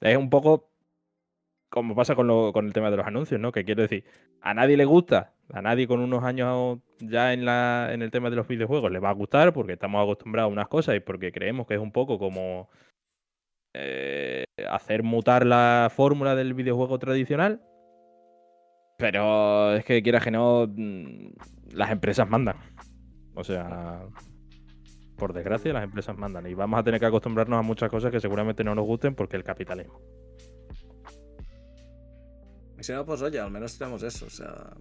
[0.00, 0.74] Es un poco
[1.74, 3.50] como pasa con, lo, con el tema de los anuncios, ¿no?
[3.50, 4.04] Que quiero decir,
[4.40, 7.42] a nadie le gusta, a nadie con unos años ya en,
[8.02, 10.96] el tema de los videojuegos le va a gustar porque estamos acostumbrados a unas cosas
[10.96, 12.68] y porque creemos que es un poco como
[13.74, 17.60] eh, hacer mutar la fórmula del videojuego tradicional.
[18.96, 21.30] Pero es que quieras que no, mm,
[21.72, 22.56] las empresas mandan.
[23.34, 24.06] O sea,
[25.16, 26.46] por desgracia, las empresas mandan.
[26.46, 29.36] Y vamos a tener que acostumbrarnos a muchas cosas que seguramente no nos gusten porque
[29.36, 30.00] el capitalismo.
[32.78, 34.26] Y si no, pues oye, al menos tenemos eso.
[34.26, 34.74] O sea,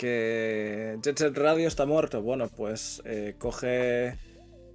[0.00, 2.22] que Jet Set Radio está muerto.
[2.22, 4.16] Bueno, pues eh, coge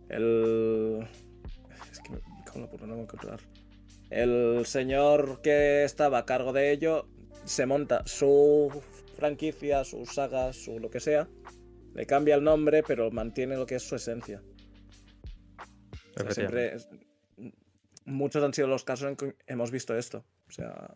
[0.07, 1.07] el.
[1.91, 2.19] Es que
[2.51, 3.39] ¿cómo lo no encontrar?
[4.11, 7.07] El señor que estaba a cargo de ello
[7.43, 8.69] se monta su
[9.17, 11.27] franquicia, su saga, su lo que sea.
[11.95, 14.43] Le cambia el nombre, pero mantiene lo que es su esencia.
[16.17, 16.77] O sea, siempre.
[18.05, 20.23] Muchos han sido los casos en que hemos visto esto.
[20.47, 20.95] O sea.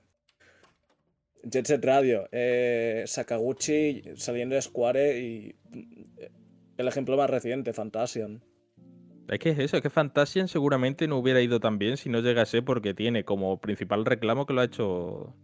[1.43, 5.55] Jet Set Radio, eh, Sakaguchi saliendo de Square y
[6.77, 8.43] el ejemplo más reciente, Fantasian.
[9.27, 12.19] Es que es eso, es que Fantasian seguramente no hubiera ido tan bien si no
[12.19, 15.35] llegase porque tiene como principal reclamo que lo ha hecho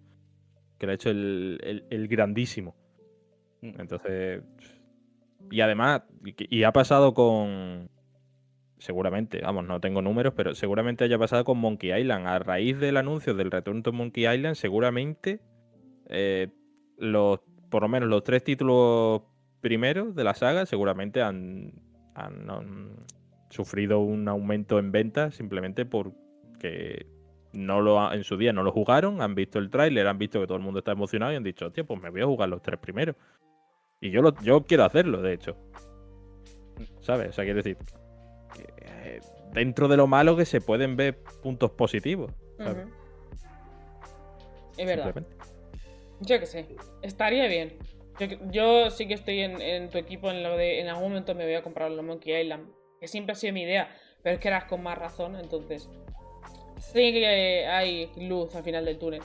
[0.80, 2.76] que lo ha hecho el, el grandísimo.
[3.62, 3.80] Mm.
[3.80, 4.42] Entonces,
[5.52, 7.90] y además, y ha pasado con,
[8.80, 12.28] seguramente, vamos, no tengo números, pero seguramente haya pasado con Monkey Island.
[12.28, 15.40] A raíz del anuncio del retorno de Monkey Island, seguramente
[16.10, 16.50] eh,
[16.98, 17.40] los,
[17.70, 19.22] por lo menos los tres títulos
[19.62, 21.74] primeros de la saga seguramente han,
[23.50, 27.06] sufrido un aumento en ventas simplemente porque
[27.54, 30.48] no lo en su día no lo jugaron, han visto el tráiler, han visto que
[30.48, 32.62] todo el mundo está emocionado y han dicho, hostia, pues me voy a jugar los
[32.62, 33.16] tres primeros.
[34.02, 35.56] Y yo, lo, yo quiero hacerlo, de hecho.
[37.00, 37.30] ¿Sabes?
[37.30, 37.78] O sea, quiero decir,
[38.82, 39.22] eh,
[39.54, 42.32] dentro de lo malo que se pueden ver puntos positivos.
[44.78, 45.26] Es verdad.
[46.22, 46.68] Yo que sé,
[47.02, 47.78] estaría bien.
[48.50, 51.56] Yo, sí que estoy en, tu equipo en lo de en algún momento me voy
[51.56, 53.94] a comprar los Monkey Island, que siempre ha sido mi idea,
[54.24, 55.90] pero es que eras con más razón, entonces
[56.78, 59.22] sí que hay luz al final del túnel.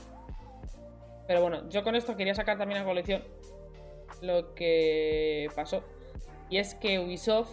[1.25, 3.23] Pero bueno, yo con esto quería sacar también a colección
[4.21, 5.83] lo que pasó.
[6.49, 7.49] Y es que Ubisoft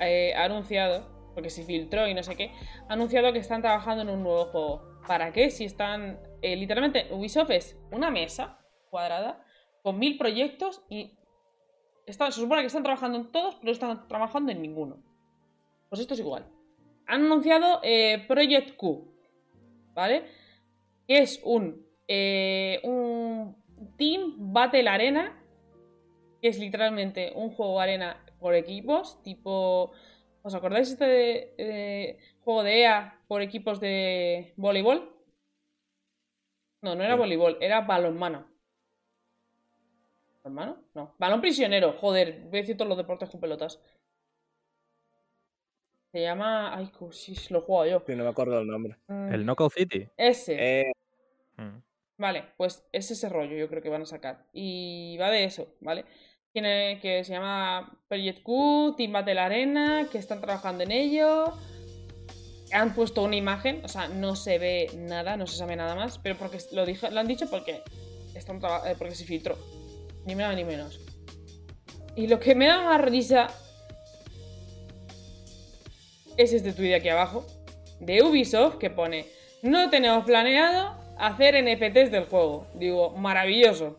[0.00, 2.52] eh, ha anunciado, porque se filtró y no sé qué,
[2.88, 5.00] ha anunciado que están trabajando en un nuevo juego.
[5.06, 5.50] ¿Para qué?
[5.50, 8.58] Si están eh, literalmente, Ubisoft es una mesa
[8.90, 9.44] cuadrada
[9.82, 11.16] con mil proyectos y
[12.06, 15.02] se supone que están trabajando en todos, pero están trabajando en ninguno.
[15.88, 16.46] Pues esto es igual.
[17.06, 19.12] Han anunciado eh, Project Q,
[19.94, 20.24] ¿vale?
[21.06, 23.56] Que es un, eh, un
[23.96, 25.42] Team Battle Arena,
[26.40, 29.92] que es literalmente un juego arena por equipos, tipo...
[30.42, 35.19] ¿Os acordáis este de, juego de EA por equipos de voleibol?
[36.82, 38.46] No, no era voleibol, era balonmano.
[40.42, 40.84] ¿Balonmano?
[40.94, 41.14] No.
[41.18, 43.80] Balón prisionero, joder, voy a decir todos los deportes con pelotas.
[46.12, 46.76] Se llama.
[46.76, 48.02] Ay, si lo juego yo.
[48.06, 48.96] Sí, no me acuerdo el nombre.
[49.06, 49.32] Mm.
[49.32, 50.08] ¿El Knockout City?
[50.16, 50.56] Ese.
[50.58, 50.92] Eh.
[51.56, 51.82] Mm.
[52.18, 54.46] Vale, pues es ese rollo, yo creo que van a sacar.
[54.52, 56.04] Y va de eso, ¿vale?
[56.52, 61.54] Tiene que se llama Project Q, Team Battle Arena, que están trabajando en ello
[62.72, 66.18] han puesto una imagen, o sea, no se ve nada, no se sabe nada más,
[66.18, 66.82] pero porque lo,
[67.18, 67.82] han dicho porque,
[68.34, 69.56] están eh, porque se filtró.
[70.26, 71.00] Ni más ni menos.
[72.16, 73.48] Y lo que me da más risa
[76.36, 77.46] es este tweet de aquí abajo,
[78.00, 79.26] de Ubisoft, que pone,
[79.62, 82.66] no tenemos planeado hacer NFTs del juego.
[82.74, 83.98] Digo, maravilloso.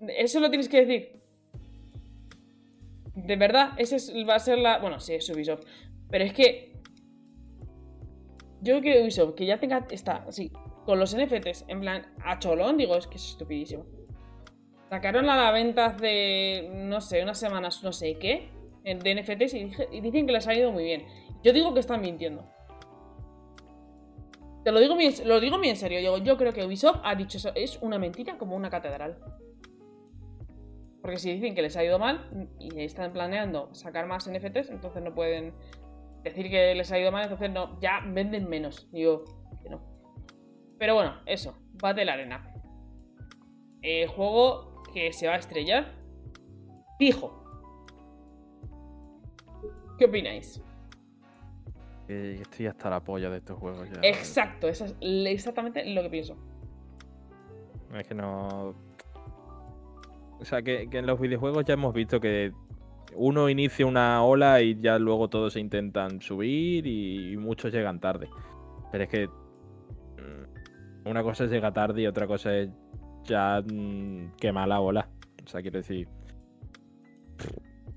[0.00, 1.22] Eso lo tienes que decir.
[3.14, 4.78] De verdad, ese va a ser la...
[4.78, 5.64] Bueno, sí, es Ubisoft.
[6.10, 6.77] Pero es que
[8.60, 10.50] yo creo que Ubisoft, que ya tenga, está así,
[10.84, 13.84] con los NFTs, en plan, a cholón, digo, es que es estupidísimo.
[14.88, 18.50] Sacaron a la venta hace, no sé, unas semanas, no sé qué,
[18.84, 21.06] de NFTs y, dicen que les ha ido muy bien.
[21.42, 22.44] Yo digo que están mintiendo.
[24.64, 26.00] Te lo digo muy, lo digo muy en serio.
[26.00, 27.52] Yo, yo creo que Ubisoft ha dicho eso.
[27.54, 29.18] Es una mentira como una catedral.
[31.00, 32.28] Porque si dicen que les ha ido mal
[32.58, 35.54] y están planeando sacar más NFTs, entonces no pueden
[36.22, 38.88] decir que les ha ido mal, entonces no, ya venden menos.
[38.92, 39.24] Digo
[39.62, 39.80] que no.
[40.78, 42.52] Pero bueno, eso, Battle Arena.
[43.82, 45.94] Eh, juego que se va a estrellar.
[46.98, 47.44] Fijo.
[49.98, 50.62] ¿Qué opináis?
[52.08, 54.00] estoy hasta la polla de estos juegos ya.
[54.02, 56.36] Exacto, eso es exactamente lo que pienso.
[57.94, 58.74] Es que no.
[60.40, 62.52] O sea, que, que en los videojuegos ya hemos visto que
[63.14, 68.28] uno inicia una ola y ya luego todos se intentan subir y, muchos llegan tarde.
[68.92, 72.70] Pero es que mm, una cosa es llegar tarde y otra cosa es
[73.24, 75.08] ya mm, quemar la ola.
[75.44, 76.08] O sea, quiero decir.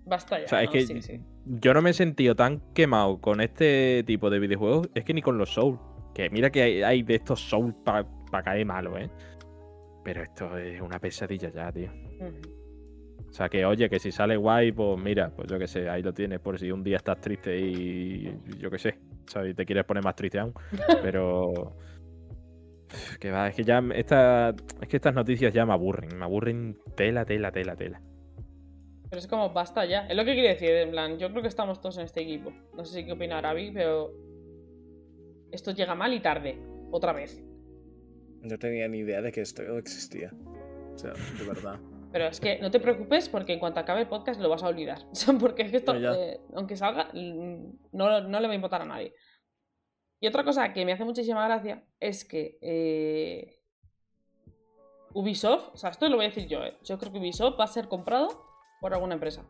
[0.05, 0.45] Basta ya.
[0.45, 0.71] O sea, es ¿no?
[0.71, 1.21] que Sí, sí.
[1.45, 4.89] yo no me he sentido tan quemado con este tipo de videojuegos.
[4.95, 5.79] Es que ni con los Souls.
[6.13, 9.09] Que mira que hay, hay de estos Souls para caer malo, ¿eh?
[10.03, 11.91] Pero esto es una pesadilla ya, tío.
[13.31, 16.03] O sea, que oye, que si sale guay, pues mira, pues yo qué sé, ahí
[16.03, 19.51] lo tienes por si un día estás triste y yo qué sé, ¿sabes?
[19.51, 20.53] Y te quieres poner más triste aún.
[21.01, 21.77] Pero.
[23.21, 26.77] Que va, es que ya esta, es que estas noticias ya me aburren, me aburren
[26.97, 28.01] tela, tela, tela, tela.
[29.09, 30.07] Pero es como, basta ya.
[30.07, 32.51] Es lo que quiere decir, en plan, yo creo que estamos todos en este equipo.
[32.75, 34.11] No sé si qué opina Arabi, pero.
[35.53, 36.57] Esto llega mal y tarde.
[36.91, 37.41] Otra vez.
[38.41, 40.33] No tenía ni idea de que esto existía.
[40.93, 41.79] O sea, de verdad.
[42.11, 44.67] Pero es que no te preocupes porque en cuanto acabe el podcast lo vas a
[44.67, 44.99] olvidar.
[45.39, 48.85] Porque es que esto, eh, aunque salga, mm, no, no le va a importar a
[48.85, 49.13] nadie.
[50.19, 53.61] Y otra cosa que me hace muchísima gracia es que eh,
[55.13, 57.63] Ubisoft, o sea, esto lo voy a decir yo, eh, yo creo que Ubisoft va
[57.63, 58.27] a ser comprado
[58.81, 59.45] por alguna empresa.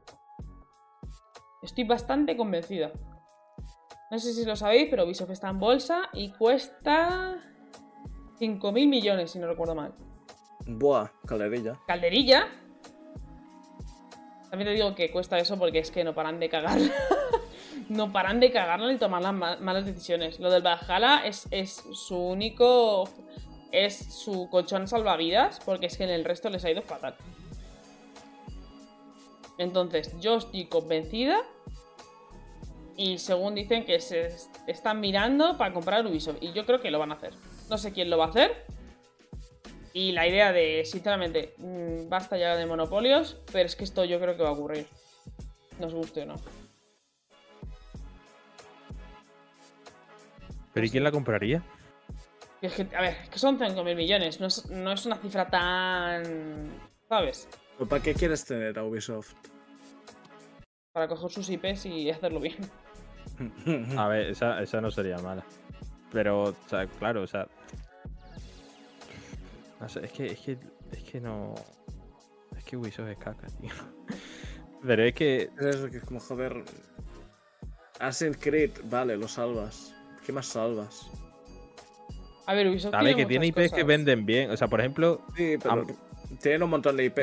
[1.62, 2.91] Estoy bastante convencida.
[4.12, 7.38] No sé si lo sabéis, pero Ubisoft está en bolsa y cuesta
[8.39, 9.93] 5.000 millones, si no recuerdo mal.
[10.66, 11.80] Buah, calderilla.
[11.88, 12.47] Calderilla.
[14.49, 16.91] También te digo que cuesta eso porque es que no paran de cagarla.
[17.89, 20.39] no paran de cagarla ni tomar las ma- malas decisiones.
[20.39, 23.09] Lo del Valhalla es, es su único.
[23.72, 27.16] Es su colchón salvavidas porque es que en el resto les ha ido fatal.
[29.57, 31.38] Entonces, yo estoy convencida.
[32.97, 36.38] Y según dicen que se est- están mirando para comprar Ubisoft.
[36.41, 37.34] Y yo creo que lo van a hacer.
[37.70, 38.66] No sé quién lo va a hacer.
[39.94, 44.20] Y la idea de, sinceramente, mm, basta ya de monopolios, pero es que esto yo
[44.20, 44.88] creo que va a ocurrir.
[45.80, 46.36] Nos guste o no.
[50.74, 51.62] ¿Pero y quién la compraría?
[52.62, 55.18] Y es que, a ver, es que son 5.000 millones, no es, no es una
[55.18, 56.72] cifra tan...
[57.10, 57.50] ¿Sabes?
[57.78, 59.34] ¿Pero ¿Para qué quieres tener a Ubisoft?
[60.94, 62.58] Para coger sus IPs y hacerlo bien.
[63.98, 65.44] A ver, esa, esa no sería mala.
[66.12, 67.48] Pero, o sea, claro, o sea.
[69.82, 70.58] No sé, es que, es que,
[70.92, 71.56] es que no.
[72.56, 73.72] Es que Ubisoft es caca, tío.
[74.86, 75.50] Pero es que.
[75.60, 76.64] Es que es como, joder.
[78.00, 79.96] Assassin's Creed, vale, lo salvas.
[80.26, 81.10] ¿Qué más salvas?
[82.46, 84.52] A ver, Ubisoft A ver, que tiene tiene IPs que venden bien.
[84.52, 85.88] O sea, por ejemplo, Sí, pero Am-
[86.42, 87.20] tienen un montón de IP.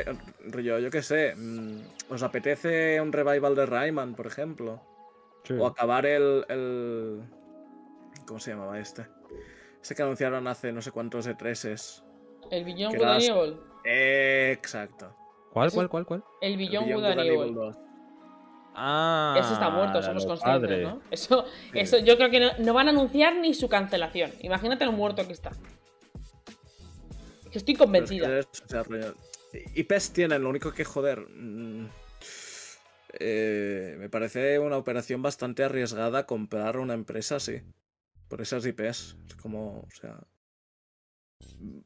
[0.47, 1.35] Rollo, yo qué sé.
[1.35, 1.79] mm,
[2.09, 4.81] ¿Os apetece un revival de Rayman, por ejemplo?
[5.57, 7.23] O acabar el, el.
[8.27, 9.07] ¿Cómo se llamaba este?
[9.81, 12.03] Este que anunciaron hace no sé cuántos de treses.
[12.51, 13.59] El Beyond que Good and Evil.
[13.85, 15.15] Exacto.
[15.53, 16.23] ¿cuál, cuál, cuál, cuál?
[16.41, 17.41] El Beyond Beyond Good and Good and Evil.
[17.41, 17.77] Evil 2.
[18.81, 20.83] Ah, Ese está muerto, somos conscientes.
[20.83, 21.01] ¿no?
[21.11, 21.79] Eso, Sí.
[21.79, 24.31] eso yo creo que no, no van a anunciar ni su cancelación.
[24.41, 25.49] Imagínate lo muerto que está.
[27.43, 28.27] Es que estoy es convencida.
[28.27, 29.15] que es- o sea, rollo,
[29.75, 31.19] IPs tienen, lo único que joder.
[31.27, 31.87] mm,
[33.19, 37.61] eh, me parece una operación bastante arriesgada comprar una empresa así.
[38.29, 39.17] Por esas IPs.
[39.27, 40.19] Es como, o sea.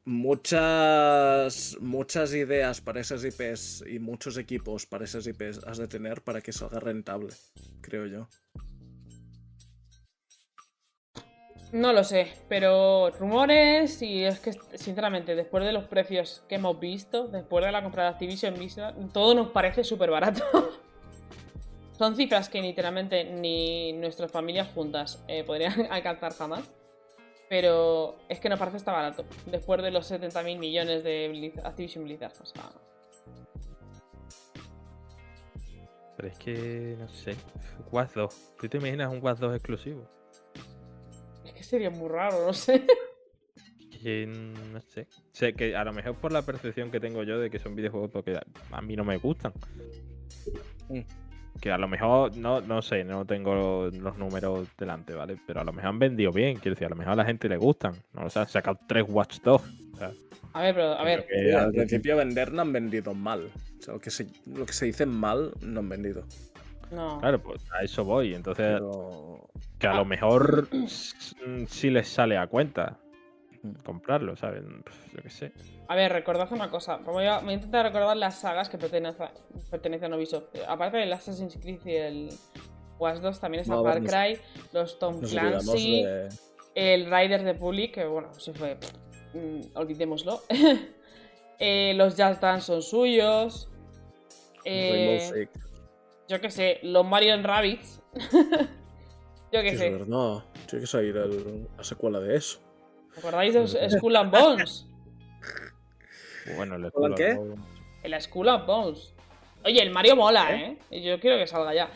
[0.04, 1.76] Muchas.
[1.80, 6.40] Muchas ideas para esas IPs y muchos equipos para esas IPs has de tener para
[6.40, 7.32] que salga rentable,
[7.80, 8.28] creo yo.
[11.72, 16.78] No lo sé, pero rumores y es que sinceramente después de los precios que hemos
[16.78, 20.44] visto, después de la compra de Activision Blizzard, todo nos parece súper barato.
[21.98, 26.70] Son cifras que literalmente ni nuestras familias juntas eh, podrían alcanzar jamás.
[27.56, 29.24] Pero es que nos parece está barato.
[29.46, 32.32] Después de los 70.000 millones de Blizz- Activision Blizzard.
[32.42, 32.68] O sea,
[36.16, 37.36] Pero es que, no sé.
[37.92, 38.54] Watch 2.
[38.58, 40.10] ¿Tú te imaginas un Watch 2 exclusivo?
[41.44, 42.84] es que sería muy raro, no sé.
[44.02, 45.06] Que no sé.
[45.30, 48.10] Sé que a lo mejor por la percepción que tengo yo de que son videojuegos
[48.10, 48.36] porque
[48.72, 49.52] a mí no me gustan.
[50.88, 51.00] Mm.
[51.60, 55.36] Que a lo mejor, no, no sé, no tengo los números delante, ¿vale?
[55.46, 57.48] Pero a lo mejor han vendido bien, quiero decir, a lo mejor a la gente
[57.48, 57.94] le gustan.
[58.12, 59.62] No lo sé, han sacado tres Watch 2.
[59.94, 60.12] o sea,
[60.52, 63.50] A ver, pero a ver, que al principio vender no han vendido mal.
[63.78, 66.24] O sea, lo que se, lo que se dice mal no han vendido.
[66.90, 67.18] no.
[67.20, 68.34] Claro, pues a eso voy.
[68.34, 69.48] Entonces, Pero.
[69.78, 69.96] que a Ah.
[69.96, 72.98] lo mejor mm, sí les sale a cuenta.
[73.84, 74.82] Comprarlo, ¿saben?
[74.82, 75.52] Pf, Yo qué sé.
[75.88, 76.96] A ver, recordad una cosa.
[76.98, 79.28] Voy a, voy a intentar recordar las sagas que pertenecen,
[79.70, 80.54] pertenecen a Ubisoft.
[80.54, 82.28] Eh, Aparte del Assassin's Creed y el
[82.98, 84.38] Watch 2, también está No, Far nos- Cry,
[84.72, 86.28] los Tom Clancy, de.
[86.74, 88.76] el Rider de Public, que bueno, se fue.
[89.34, 90.42] mm, olvidémoslo.
[91.60, 93.70] Eh, los Just Dance son suyos.
[94.64, 95.48] Eh,
[96.28, 98.02] yo qué sé, los Mario Rabbids.
[99.52, 99.90] yo qué sé.
[99.90, 100.42] verdad.
[100.68, 102.58] Tiene que salir el- la secuela de eso.
[103.16, 104.86] ¿Os acordáis de Skull and Bones?
[106.56, 107.34] Bueno, el ¿Hola, escudo qué?
[107.36, 107.54] nuevo.
[108.02, 109.14] El Skull and Bones.
[109.64, 110.76] Oye, el Mario mola, ¿eh?
[111.02, 111.88] Yo quiero que salga ya.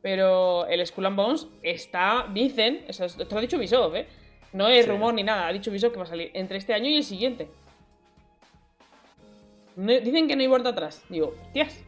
[0.00, 4.06] Pero el Skull and Bones está, dicen, esto lo ha dicho Ubisoft, ¿eh?
[4.52, 4.90] No es Sí.
[4.92, 7.02] rumor ni nada, ha dicho Ubisoft que va a salir entre este año y el
[7.02, 7.48] siguiente.
[9.74, 11.02] No- dicen que no hay vuelta atrás.
[11.08, 11.82] Digo, hostias,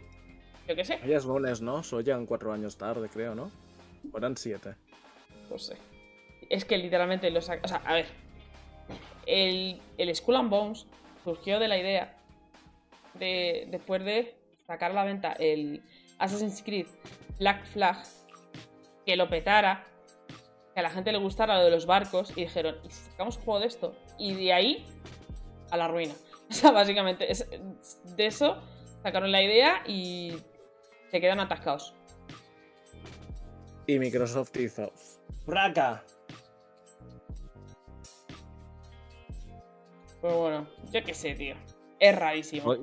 [0.66, 1.84] yo qué sé, Ya es lunes, ¿no?
[1.84, 3.50] Solo llegan cuatro años tarde, creo, ¿no?
[4.12, 4.74] O eran siete.
[5.48, 5.76] no sé.
[6.50, 7.60] Es que literalmente lo saca.
[7.64, 8.06] O sea, a ver.
[9.28, 10.86] El, el Skull and Bones
[11.22, 12.16] surgió de la idea
[13.14, 14.34] de después de
[14.66, 15.82] sacar a la venta el
[16.18, 16.86] Assassin's Creed
[17.38, 18.02] Black Flag,
[19.06, 19.84] que lo petara,
[20.74, 23.36] que a la gente le gustara lo de los barcos, y dijeron, ¿y si sacamos
[23.36, 23.94] un juego de esto?
[24.18, 24.86] Y de ahí
[25.70, 26.14] a la ruina.
[26.50, 27.28] O sea, básicamente,
[28.16, 28.56] de eso
[29.02, 30.34] sacaron la idea y
[31.10, 31.94] se quedan atascados.
[33.86, 34.90] Y Microsoft hizo.
[35.44, 36.02] ¡Fraca!
[40.20, 41.54] Pero bueno, yo qué sé, tío.
[42.00, 42.74] Es rarísimo.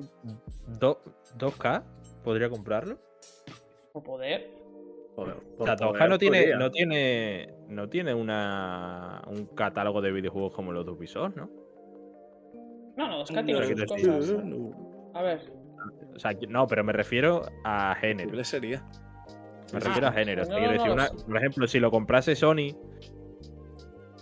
[0.78, 1.00] Do-
[1.38, 1.82] ¿2K?
[2.24, 2.98] ¿Podría comprarlo?
[3.92, 4.50] Por poder.
[5.16, 6.56] O por sea, 2K poder no tiene, podría.
[6.58, 11.48] no tiene, no tiene una, un catálogo de videojuegos como los de Ubisoft, ¿no?
[12.96, 14.44] No, no, es que No, tiene quiero sus decir- cosas.
[14.44, 15.10] no.
[15.14, 15.40] A ver.
[16.14, 18.28] O sea, no, pero me refiero a género.
[18.30, 18.80] Posible sería.
[19.72, 20.42] Me Ah, refiero a género.
[20.42, 22.76] pues O no, quiero no, decir, no, una- por ejemplo, si lo comprase Sony,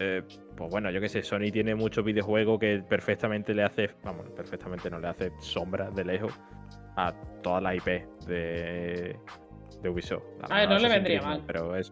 [0.00, 0.22] eh,
[0.56, 4.90] pues bueno, yo qué sé, Sony tiene muchos videojuegos que perfectamente le hace, vamos, perfectamente
[4.90, 6.32] no le hace sombras de lejos
[6.96, 7.86] a todas las IP
[8.26, 9.16] de,
[9.82, 10.22] de Ubisoft.
[10.48, 11.42] A ver, no le vendría mal.
[11.46, 11.90] Pero es...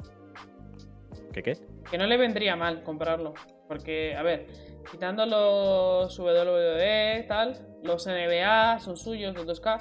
[1.33, 1.57] ¿Qué qué?
[1.91, 3.35] Que no le vendría mal comprarlo.
[3.69, 4.47] Porque, a ver,
[4.91, 9.81] quitando los WWE, tal, los NBA son suyos, los 2K,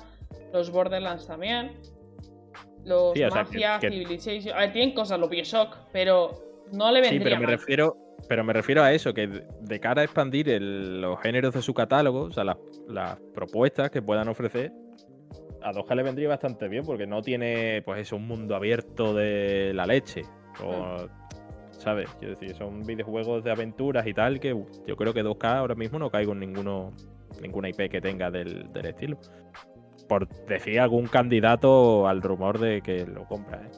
[0.53, 1.81] los Borderlands también,
[2.85, 4.55] los Sí, o sea, Mafia, que- que- Civilization.
[4.55, 6.31] A ver, tienen cosas, los Bioshock, pero
[6.71, 7.57] no le Sí, vendría pero me mal.
[7.59, 7.97] refiero,
[8.27, 11.73] pero me refiero a eso, que de cara a expandir el- los géneros de su
[11.73, 12.57] catálogo, o sea, las,
[12.87, 14.71] las propuestas que puedan ofrecer,
[15.63, 19.73] a 2K le vendría bastante bien, porque no tiene, pues eso, un mundo abierto de
[19.75, 20.23] la leche.
[20.63, 21.07] O,
[21.71, 22.09] ¿Sabes?
[22.19, 24.49] Quiero decir, son videojuegos de aventuras y tal, que
[24.85, 26.91] yo creo que 2K ahora mismo no caigo en ninguno,
[27.41, 29.17] ninguna IP que tenga del, del estilo.
[30.07, 33.71] Por decir algún candidato al rumor de que lo compra, ¿eh?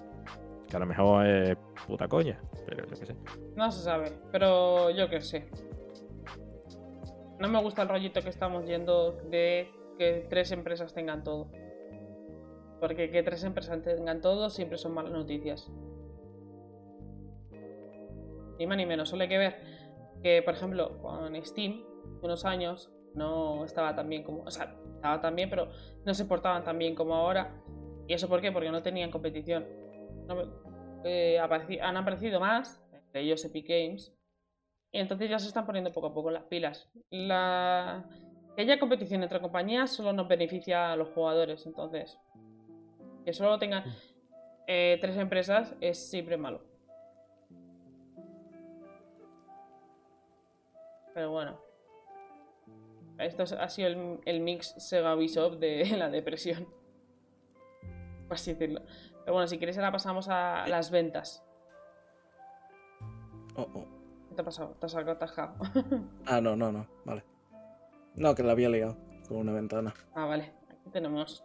[0.74, 1.56] Que a lo mejor es
[1.86, 3.16] puta coña, pero yo qué sé.
[3.56, 5.48] No se sabe, pero yo qué sé.
[7.38, 9.70] No me gusta el rollito que estamos yendo de
[10.00, 11.52] que tres empresas tengan todo.
[12.80, 15.72] Porque que tres empresas tengan todo siempre son malas noticias.
[18.58, 19.10] Ni más ni menos.
[19.10, 19.56] Solo hay que ver
[20.24, 21.84] que, por ejemplo, con Steam,
[22.24, 24.42] unos años, no estaba tan bien como.
[24.42, 25.68] O sea, estaba tan bien, pero
[26.04, 27.62] no se portaban tan bien como ahora.
[28.08, 28.52] ¿Y eso por qué?
[28.52, 29.68] Porque no tenían competición.
[30.26, 30.63] No me-
[31.04, 34.14] eh, han aparecido más, entre ellos Epic Games,
[34.92, 36.90] y entonces ya se están poniendo poco a poco las pilas.
[37.10, 38.06] La...
[38.56, 42.20] Que competición entre compañías solo nos beneficia a los jugadores, entonces
[43.26, 43.84] que solo tengan
[44.68, 46.62] eh, tres empresas es siempre malo.
[51.14, 51.60] Pero bueno.
[53.20, 56.68] Esto es- ha sido el, el mix Sega Ubisoft de la depresión.
[58.28, 58.82] Por así decirlo.
[59.24, 61.44] Pero bueno, si quieres ahora pasamos a las ventas.
[63.56, 63.86] Oh, oh.
[64.30, 64.76] ¿Qué te ha pasado?
[64.80, 65.54] Te has atajado.
[66.26, 66.88] Ah, no, no, no.
[67.06, 67.24] Vale.
[68.16, 68.98] No, que la había liado
[69.28, 69.94] con una ventana.
[70.16, 70.52] ah, vale.
[70.70, 71.44] Aquí tenemos.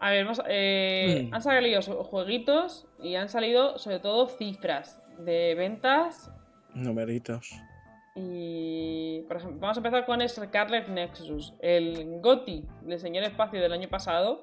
[0.00, 1.34] A ver, vamos, eh, Mm.
[1.34, 6.30] han salido jueguitos y han salido sobre todo cifras de ventas.
[6.74, 7.50] Numeritos.
[8.16, 13.72] Y, por ejemplo, vamos a empezar con Scarlet Nexus, el GOTI del señor espacio del
[13.72, 14.42] año pasado.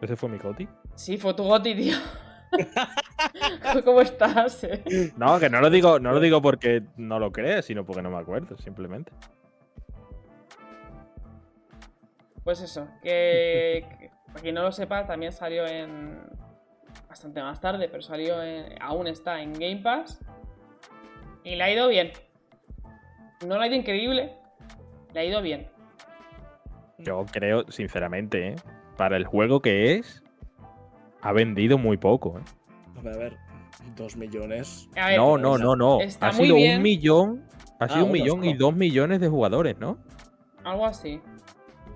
[0.00, 0.66] ¿Ese fue mi Coti?
[0.94, 1.96] Sí, fue tu GOTI, tío.
[3.84, 4.64] ¿Cómo estás?
[4.64, 5.12] eh?
[5.16, 8.10] No, que no lo digo, no lo digo porque no lo crees, sino porque no
[8.10, 9.12] me acuerdo, simplemente.
[12.44, 16.18] Pues eso, que, que para quien no lo sepa, también salió en.
[17.08, 18.80] bastante más tarde, pero salió en.
[18.82, 20.20] aún está en Game Pass.
[21.44, 22.12] Y le ha ido bien.
[23.46, 24.34] No le ha ido increíble,
[25.14, 25.68] le ha ido bien.
[26.98, 28.56] Yo creo, sinceramente, ¿eh?
[28.98, 30.22] para el juego que es,
[31.22, 32.38] ha vendido muy poco.
[32.38, 32.42] ¿eh?
[32.98, 33.36] A ver, a ver.
[33.96, 34.88] Dos millones.
[34.94, 36.00] Ver, No, no, no, no.
[36.00, 36.76] Está Ha sido bien.
[36.78, 37.44] un millón.
[37.78, 39.98] Ha Ah, sido un uno millón y dos millones de jugadores, ¿no?
[40.64, 41.20] Algo así.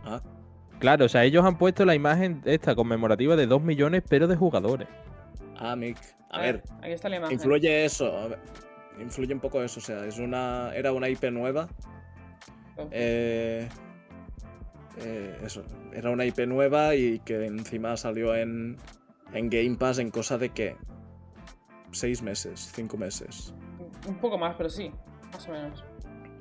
[0.04, 0.20] Ah,
[0.78, 4.36] Claro, o sea, ellos han puesto la imagen esta conmemorativa de dos millones, pero de
[4.36, 4.88] jugadores.
[5.58, 5.98] ah, Mick.
[6.30, 7.34] A ver, Aquí está la imagen.
[7.34, 8.06] influye eso.
[8.16, 8.38] a ver,
[9.00, 9.78] influye un poco eso.
[9.78, 10.72] O sea, es una.
[10.74, 11.68] Era una IP nueva.
[12.90, 13.68] Eh,
[14.98, 15.62] eh, eso,
[15.92, 18.76] era una IP nueva y que encima salió en,
[19.34, 20.76] en Game Pass en cosa de que
[21.92, 23.52] seis meses, cinco meses.
[24.08, 24.90] Un poco más, pero sí,
[25.32, 25.84] más o menos.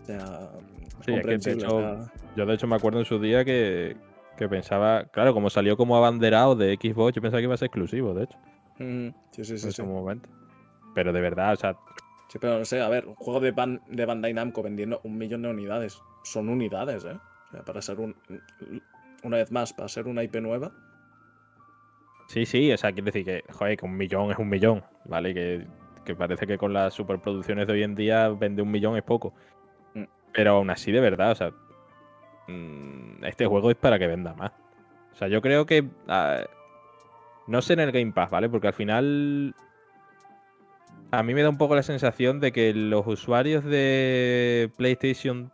[0.02, 3.00] O sea, Sí, es que de comprensible, hecho- o sea, Yo de hecho me acuerdo
[3.00, 3.98] en su día que,
[4.38, 7.68] que pensaba, claro, como salió como abanderado de Xbox, yo pensaba que iba a ser
[7.68, 8.38] exclusivo, de hecho,
[8.80, 9.72] mm, sí, sí, sí, en sí.
[9.72, 10.30] su momento.
[10.96, 11.76] Pero de verdad, o sea,
[12.30, 15.18] Sí, pero no sé, a ver, un juego de, Ban- de Bandai Namco vendiendo un
[15.20, 16.02] millón de unidades.
[16.24, 17.20] Son unidades, ¿eh?
[17.50, 18.16] O sea, para ser un.
[19.24, 20.72] Una vez más, para ser una IP nueva.
[22.28, 25.34] Sí, sí, o sea, quiere decir que, joder, que un millón es un millón, ¿vale?
[25.34, 25.68] Que,
[26.04, 29.34] que parece que con las superproducciones de hoy en día vende un millón es poco.
[29.94, 30.04] Mm.
[30.34, 31.52] Pero aún así, de verdad, o sea,
[32.48, 34.52] mm, este juego es para que venda más.
[35.14, 35.86] O sea, yo creo que.
[36.08, 36.44] ah,
[37.48, 38.50] no sé en el Game Pass, ¿vale?
[38.50, 39.56] Porque al final.
[41.12, 45.52] A mí me da un poco la sensación de que los usuarios de PlayStation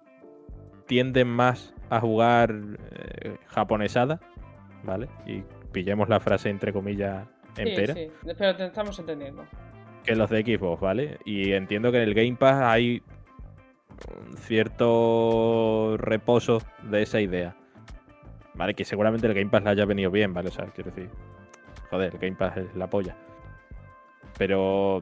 [0.87, 2.55] tienden más a jugar
[2.91, 4.21] eh, japonesada,
[4.83, 5.09] ¿vale?
[5.25, 9.45] Y pillemos la frase entre comillas Sí, entera sí, pero te estamos entendiendo.
[10.03, 11.17] que los de Xbox, ¿vale?
[11.25, 13.01] Y entiendo que en el Game Pass hay
[14.37, 17.55] cierto reposo de esa idea.
[18.55, 18.73] ¿Vale?
[18.73, 20.49] Que seguramente el Game Pass le haya venido bien, ¿vale?
[20.49, 21.09] O sea, quiero decir.
[21.89, 23.15] Joder, el Game Pass es la polla.
[24.37, 25.01] Pero.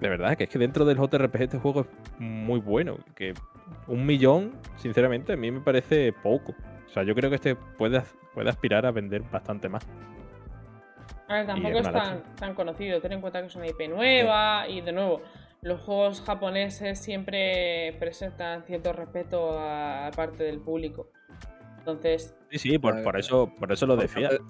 [0.00, 1.86] De verdad, que es que dentro del JRPG este juego es
[2.18, 2.98] muy bueno.
[3.14, 3.32] Que
[3.86, 6.54] un millón, sinceramente, a mí me parece poco.
[6.94, 8.02] O sea, yo creo que este puede,
[8.34, 9.84] puede aspirar a vender bastante más.
[11.26, 13.00] A ver, tampoco es tan, tan conocido.
[13.00, 15.20] Ten en cuenta que es una IP nueva y de nuevo,
[15.62, 21.08] los juegos japoneses siempre presentan cierto respeto a parte del público.
[21.78, 24.28] Entonces, Sí, sí, por, por eso, por eso lo Por decía.
[24.28, 24.44] parte-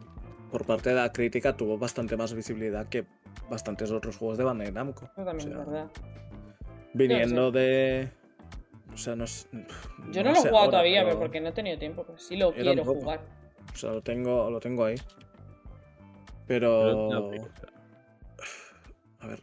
[0.51, 3.07] Por parte de la crítica tuvo bastante más visibilidad que
[3.49, 5.07] bastantes otros juegos de Bandai Namco.
[5.07, 5.91] eso también O sea, es verdad.
[6.93, 8.11] Viniendo de.
[8.95, 9.49] O sea, no sé.
[10.13, 12.05] Yo no, lo he jugado ahora, todavía, pero pero- porque no he tenido tiempo.
[12.07, 13.01] Pero sí lo Yo quiero tampoco.
[13.01, 13.21] jugar.
[13.73, 14.95] O sea, lo tengo, lo tengo ahí.
[16.47, 17.21] Pero-.
[19.21, 19.41] A ver.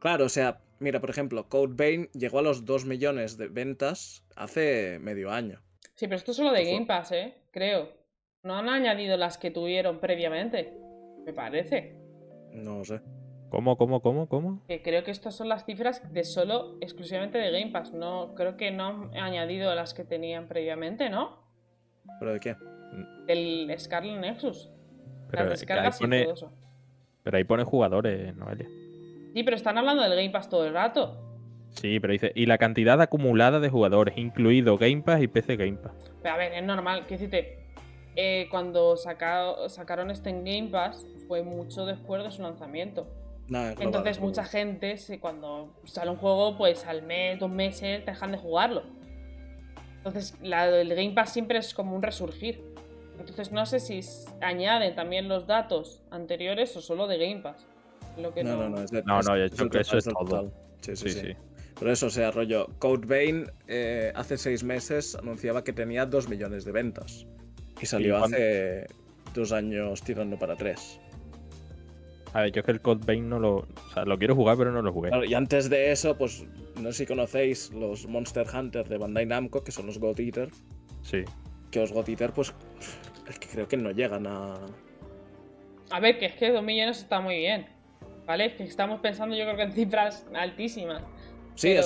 [0.00, 4.24] Claro, o sea, mira, por ejemplo, Code Vein llegó a los 2 millones de ventas
[4.36, 5.60] hace medio año.
[5.94, 6.64] Sí, pero esto es solo de.
[6.64, 7.34] Game Pass, ¿eh?
[7.50, 7.92] Creo.
[8.42, 10.72] No han añadido las que tuvieron previamente.
[11.24, 11.96] Me parece.
[12.52, 13.00] No sé.
[13.50, 14.60] ¿Cómo, cómo, cómo, cómo?
[14.68, 17.92] Que creo que estas son las cifras de solo, exclusivamente de Game Pass.
[17.94, 21.38] No, creo que no han añadido las que tenían previamente, ¿no?
[22.20, 22.56] ¿Pero de qué?
[23.26, 24.70] Del Scarlet Nexus.
[25.30, 26.52] Pero, las que ahí descargas y pone, todo eso.
[27.22, 28.66] pero ahí pone jugadores, Noelia.
[29.34, 31.24] Sí, pero están hablando del Game Pass todo el rato.
[31.70, 35.76] Sí, pero dice, y la cantidad acumulada de jugadores, incluido Game Pass y PC Game
[35.78, 36.12] Pass.
[36.22, 37.00] Pero a ver, es normal.
[37.06, 37.58] Quiero decirte,
[38.16, 43.06] eh, cuando saca- sacaron este en Game Pass fue mucho después de su lanzamiento.
[43.48, 44.30] Nada, global, Entonces global.
[44.30, 48.82] mucha gente, cuando sale un juego, pues al mes, dos meses, dejan de jugarlo.
[49.98, 52.62] Entonces la, el Game Pass siempre es como un resurgir.
[53.18, 54.00] Entonces no sé si
[54.40, 57.66] añaden también los datos anteriores o solo de Game Pass.
[58.16, 58.82] Lo que No, no, no, no.
[58.82, 60.24] Es de- No, yo creo que eso es el todo.
[60.24, 60.52] total.
[60.80, 61.26] Sí, sí, Sí, sí.
[61.28, 61.32] sí.
[61.74, 66.28] Por eso, o sea, rollo, Code Vein eh, hace seis meses anunciaba que tenía 2
[66.28, 67.24] millones de ventas.
[67.80, 68.86] Y salió hace
[69.32, 71.00] dos años tirando para tres.
[72.34, 73.56] A ver, yo es que el Code Vein no lo.
[73.56, 75.08] O sea, lo quiero jugar, pero no lo jugué.
[75.08, 76.44] Claro, y antes de eso, pues
[76.80, 80.50] no sé si conocéis los Monster Hunter de Bandai Namco, que son los God Eater.
[81.02, 81.24] Sí.
[81.70, 82.54] Que los God Eater, pues,
[83.28, 84.54] es que creo que no llegan a.
[85.90, 87.66] A ver, que es que dos millones está muy bien.
[88.26, 88.44] ¿Vale?
[88.46, 91.02] Es que estamos pensando yo creo que en cifras altísimas.
[91.54, 91.82] Sí, pero- o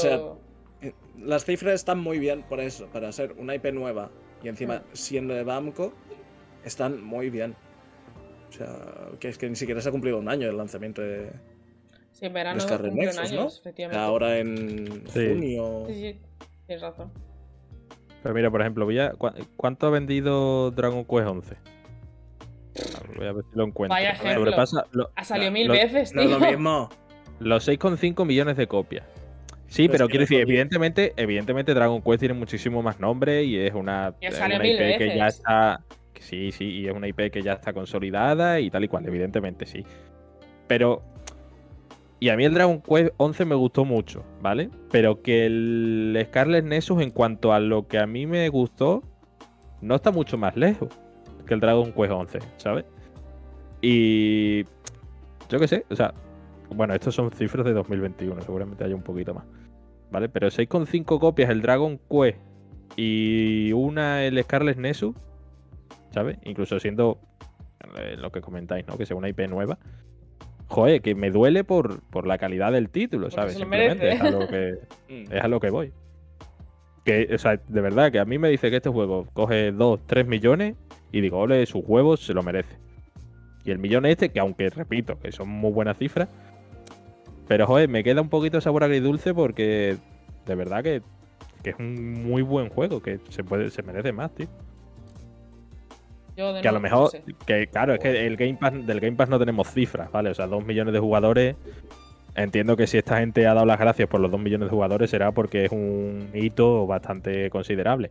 [0.82, 4.10] sea, las cifras están muy bien por eso, para ser una IP nueva
[4.42, 4.82] y encima Mm.
[4.92, 5.92] siendo de Bamco,
[6.64, 7.54] están muy bien.
[8.52, 8.68] O sea,
[9.18, 11.30] que es que ni siquiera se ha cumplido un año el lanzamiento de,
[12.12, 13.60] Sí, en verano cumplieron Nexus, años, ¿no?
[13.60, 13.98] efectivamente.
[14.04, 15.26] ahora en Sí.
[15.28, 15.84] junio.
[15.88, 16.20] Sí, sí,
[16.66, 17.10] tienes razón.
[18.22, 21.56] Pero mira, por ejemplo, voy a- ¿cu- ¿cuánto ha vendido Dragon Quest 11?
[23.16, 23.94] Voy a ver si lo encuentro.
[23.94, 24.34] Vaya ejemplo.
[24.40, 26.30] Sobrepasa lo- Ha salido No, mil lo- veces, No tío.
[26.34, 26.88] es lo mismo.
[27.40, 29.04] los 6,5 millones de copias.
[29.66, 33.72] Sí, Pero quiero no decir, evidentemente, evidentemente Dragon Quest tiene muchísimo más nombre y es
[33.74, 35.38] una, una mil IP que ya veces.
[35.40, 35.80] está.
[36.20, 39.66] Sí, sí, y es una IP que ya está consolidada y tal y cual, evidentemente
[39.66, 39.84] sí.
[40.66, 41.02] Pero.
[42.20, 44.70] Y a mí el Dragon Quest 11 me gustó mucho, ¿vale?
[44.92, 49.02] Pero que el Scarlet Nexus, en cuanto a lo que a mí me gustó,
[49.80, 50.88] no está mucho más lejos
[51.46, 52.84] que el Dragon Quest 11, ¿sabes?
[53.80, 54.64] Y.
[55.48, 56.14] Yo qué sé, o sea.
[56.74, 59.44] Bueno, estos son cifras de 2021, seguramente haya un poquito más.
[60.10, 60.28] ¿Vale?
[60.28, 62.38] Pero 6,5 copias el Dragon Quest
[62.96, 65.14] y una el Scarlet Nexus,
[66.12, 66.38] ¿sabes?
[66.44, 67.18] Incluso siendo
[67.98, 68.96] eh, lo que comentáis, ¿no?
[68.96, 69.78] Que sea una IP nueva.
[70.68, 73.54] Joder, que me duele por, por la calidad del título, ¿sabes?
[73.54, 75.32] Simplemente es a, lo que, Mm.
[75.32, 75.92] es a lo que voy.
[77.04, 80.00] Que, o sea, de verdad, que a mí me dice que este juego coge 2,
[80.06, 80.76] 3 millones
[81.10, 82.76] y digo, ole, sus huevos se lo merece.
[83.64, 86.28] Y el millón este, que aunque repito, que son muy buenas cifras,
[87.48, 89.96] pero joder, me queda un poquito de sabor agridulce porque
[90.46, 91.02] de verdad que,
[91.62, 94.46] que es un muy buen juego, que se puede, se merece más, tío.
[96.36, 97.22] Yo de Que a lo no mejor, sé.
[97.46, 100.30] que claro, es que el Game Pass, del Game Pass no tenemos cifras, ¿vale?
[100.30, 101.56] O sea, 2 millones de jugadores.
[102.34, 105.10] Entiendo que si esta gente ha dado las gracias por los 2 millones de jugadores
[105.10, 108.10] será porque es un hito bastante considerable.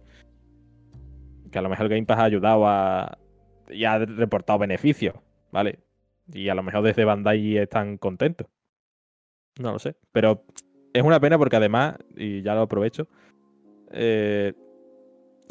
[1.51, 3.17] Que a lo mejor el Game Pass ha ayudado a.
[3.69, 5.15] y ha reportado beneficios,
[5.51, 5.79] ¿vale?
[6.31, 8.47] Y a lo mejor desde Bandai están contentos.
[9.59, 9.95] No lo sé.
[10.11, 10.45] Pero
[10.93, 13.07] es una pena porque además, y ya lo aprovecho,
[13.91, 14.53] eh,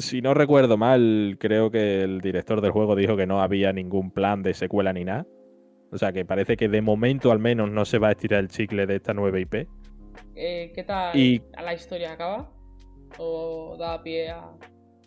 [0.01, 4.11] si no recuerdo mal, creo que el director del juego dijo que no había ningún
[4.11, 5.25] plan de secuela ni nada.
[5.91, 8.47] O sea que parece que de momento al menos no se va a estirar el
[8.49, 9.67] chicle de esta nueva IP.
[10.35, 12.51] Eh, ¿Qué tal Y- a la historia acaba?
[13.17, 14.49] ¿O da pie a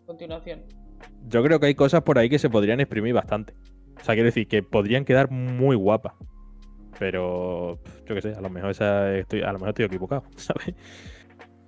[0.06, 0.62] continuación?
[1.26, 3.54] Yo creo que hay cosas por ahí que se podrían exprimir bastante.
[3.98, 6.14] O sea, quiero decir que podrían quedar muy guapas.
[6.98, 10.74] Pero yo qué sé, a lo mejor esa estoy, a lo mejor estoy equivocado, ¿sabes?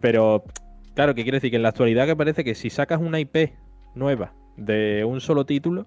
[0.00, 0.44] Pero
[0.96, 3.52] claro, que quiere decir que en la actualidad que parece que si sacas una IP
[3.94, 5.86] nueva de un solo título,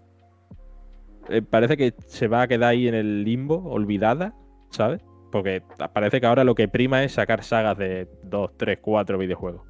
[1.28, 4.36] eh, parece que se va a quedar ahí en el limbo, olvidada,
[4.70, 5.02] ¿sabes?
[5.32, 5.62] Porque
[5.94, 9.62] parece que ahora lo que prima es sacar sagas de 2, 3, 4 videojuegos.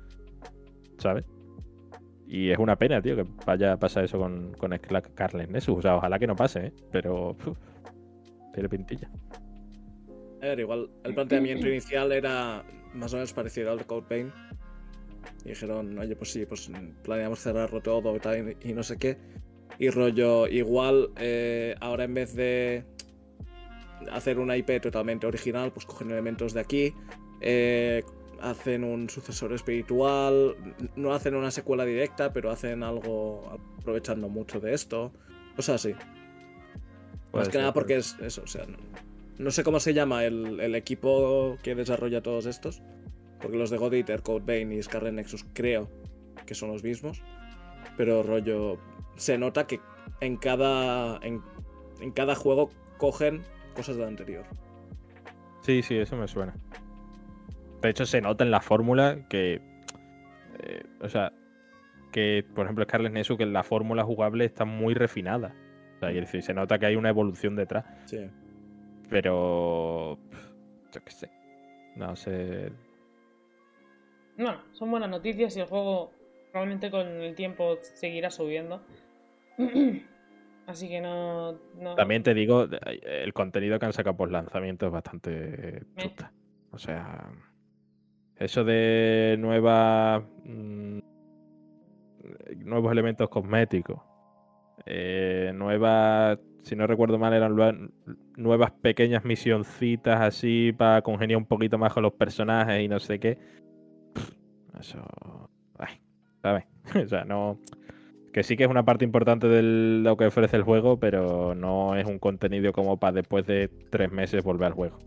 [0.98, 1.26] ¿Sabes?
[2.28, 5.80] Y es una pena, tío, que vaya a pasar eso con, con Scarlet Nexus.
[5.80, 6.74] O sea, ojalá que no pase, ¿eh?
[6.92, 7.36] Pero
[8.54, 9.10] tiene pintilla.
[10.42, 12.64] A ver, igual el planteamiento inicial era
[12.94, 14.32] más o menos parecido al de Code Vein.
[15.46, 16.70] Y dijeron, oye, pues sí, pues
[17.04, 19.18] planeamos cerrarlo todo y tal, y, y no sé qué.
[19.78, 22.84] Y rollo, igual eh, ahora en vez de
[24.12, 26.94] hacer una IP totalmente original, pues cogen elementos de aquí,
[27.42, 28.04] eh,
[28.42, 30.56] hacen un sucesor espiritual,
[30.96, 35.12] no hacen una secuela directa, pero hacen algo aprovechando mucho de esto.
[35.56, 35.96] Cosas así.
[37.34, 38.78] Más que ser, nada porque es eso, o sea, no,
[39.38, 42.82] no sé cómo se llama el, el equipo que desarrolla todos estos.
[43.42, 45.90] Porque los de God Eater, Code Vein y Scarlet Nexus creo
[46.46, 47.22] que son los mismos.
[47.98, 48.78] Pero rollo,
[49.16, 49.80] se nota que
[50.22, 51.42] en cada, en,
[52.02, 53.42] en cada juego cogen
[53.76, 54.46] cosas del anterior.
[55.62, 56.56] Sí, sí, eso me suena.
[57.82, 59.62] De hecho, se nota en la fórmula que.
[60.60, 61.32] eh, o sea,
[62.12, 65.54] que, por ejemplo, Scarlet Nexus, que la fórmula jugable está muy refinada.
[65.96, 67.86] O sea, quiere decir, se nota que hay una evolución detrás.
[68.06, 68.30] Sí.
[69.10, 70.18] Pero.
[70.92, 71.30] Yo qué sé.
[71.96, 72.72] No sé.
[74.40, 76.14] Bueno, son buenas noticias y el juego
[76.54, 78.82] probablemente con el tiempo seguirá subiendo.
[80.66, 81.60] Así que no.
[81.78, 86.32] no- También te digo, eh, el contenido que han sacado por lanzamiento es bastante chusta.
[86.72, 87.30] O sea,
[88.38, 91.00] eso de nuevas mm,
[92.60, 94.00] nuevos elementos cosméticos,
[94.86, 97.92] eh, nuevas, si no recuerdo mal, eran
[98.38, 103.20] nuevas pequeñas misioncitas así para congeniar un poquito más con los personajes y no sé
[103.20, 103.38] qué.
[104.80, 105.00] Eso,
[105.78, 106.00] ay,
[106.42, 106.66] ¿sabes?
[107.06, 107.60] o sea, no.
[108.34, 111.96] Que sí que es una parte importante de lo que ofrece el juego, pero no
[111.96, 115.00] es un contenido como para después de tres meses volver al juego.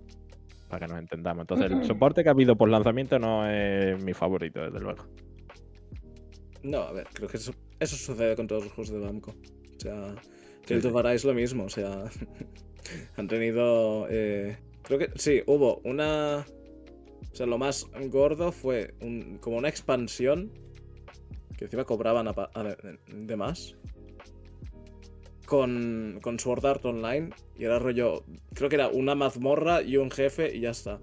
[0.69, 1.43] Para que nos entendamos.
[1.43, 5.05] Entonces, el soporte que ha habido por lanzamiento no es mi favorito, desde luego.
[6.62, 9.35] No, a ver, creo que eso, eso sucede con todos los juegos de Bamco.
[9.77, 11.65] O sea, of Arise lo mismo.
[11.65, 12.05] O sea,
[13.16, 14.07] han tenido.
[14.11, 16.44] eh, creo que sí, hubo una.
[17.32, 20.50] O sea, lo más gordo fue un- como una expansión
[21.56, 22.76] que encima cobraban a pa- a-
[23.09, 23.76] de, más.
[25.46, 27.30] Con, con Sword Art Online.
[27.59, 28.24] Y era rollo.
[28.54, 31.00] Creo que era una mazmorra y un jefe y ya está.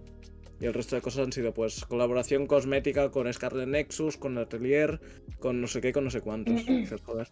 [0.59, 4.99] Y el resto de cosas han sido, pues, colaboración cosmética con Scarlet Nexus, con Atelier,
[5.39, 6.55] con no sé qué, con no sé cuántos.
[6.67, 7.27] Dices, joder.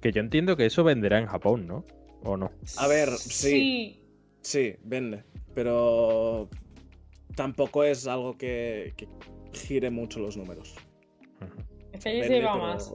[0.00, 1.84] Que yo entiendo que eso venderá en Japón, ¿no?
[2.22, 2.50] ¿O no?
[2.78, 4.02] A ver, sí.
[4.42, 5.24] Sí, vende.
[5.54, 6.48] Pero
[7.34, 9.08] tampoco es algo que, que
[9.52, 10.74] gire mucho los números.
[11.92, 12.94] Es que ahí se Vende, va pero- más.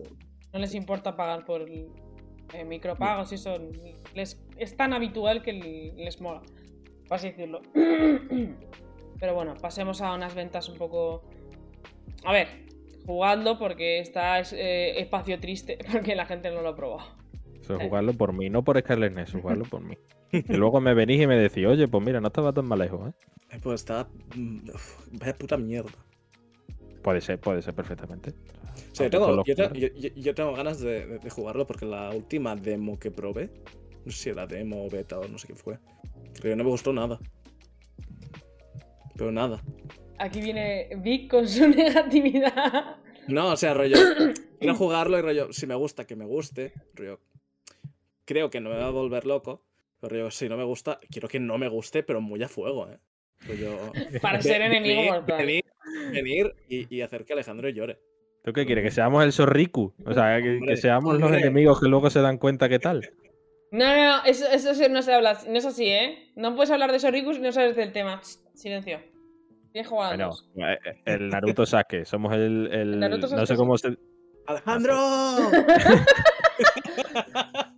[0.54, 1.90] No les importa pagar por el,
[2.54, 3.58] eh, micropagos y eso.
[4.14, 6.42] Les, es tan habitual que les mola.
[7.08, 7.62] Por así decirlo.
[9.20, 11.24] Pero bueno, pasemos a unas ventas un poco.
[12.24, 12.48] A ver,
[13.06, 17.10] jugadlo porque está es, eh, espacio triste porque la gente no lo ha probado.
[17.60, 19.98] Eso es jugarlo por mí, no por Scarlet Nexus, jugarlo por mí.
[20.50, 23.10] Y luego me venís y me decís, oye, pues mira, no estaba tan mal lejos,
[23.10, 23.14] ¿eh?
[23.52, 24.08] Eh, Pues está.
[24.36, 25.92] mm, uf, Vaya puta mierda.
[27.04, 28.32] Puede ser, puede ser perfectamente.
[28.32, 31.20] O sea, yo tengo, los yo, te- jugadores- yo- yo- yo tengo ganas de, de-
[31.20, 33.52] de jugarlo porque la última demo que probé,
[34.06, 35.78] no sé si era demo o beta o no sé qué fue,
[36.34, 37.20] creo que no me gustó nada.
[39.16, 39.62] Pero nada.
[40.20, 42.98] Aquí viene Vic con su negatividad.
[43.28, 43.98] No, o sea, rollo.
[44.60, 45.54] quiero jugarlo y rollo.
[45.54, 46.74] Si me gusta, que me guste.
[46.94, 47.20] Rollo.
[48.26, 49.64] Creo que no me va a volver loco.
[50.08, 52.98] Pero si no me gusta, quiero que no me guste, pero muy a fuego, ¿eh?
[53.48, 53.92] Rollo,
[54.22, 55.38] Para ser enemigo venir- mortal.
[55.38, 55.64] Venir,
[56.12, 58.00] venir y, y hacer que Alejandro llore.
[58.44, 58.84] ¿Tú qué quieres?
[58.84, 59.94] ¿Que seamos el Sorriku?
[60.06, 63.10] O sea, que, que Hombre, seamos los enemigos que luego se dan cuenta qué tal.
[63.72, 66.32] No, no, no, eso, eso no se habla, no es así, ¿eh?
[66.36, 68.22] No puedes hablar de Sorrikus y no sabes del tema.
[68.54, 69.00] Silencio.
[69.86, 70.32] Jugar a Bueno,
[70.70, 72.06] eh, el Naruto Sasuke.
[72.06, 72.70] Somos el.
[72.72, 73.98] el- El Naruto no sé cómo se.
[74.48, 74.96] ¡Alejandro!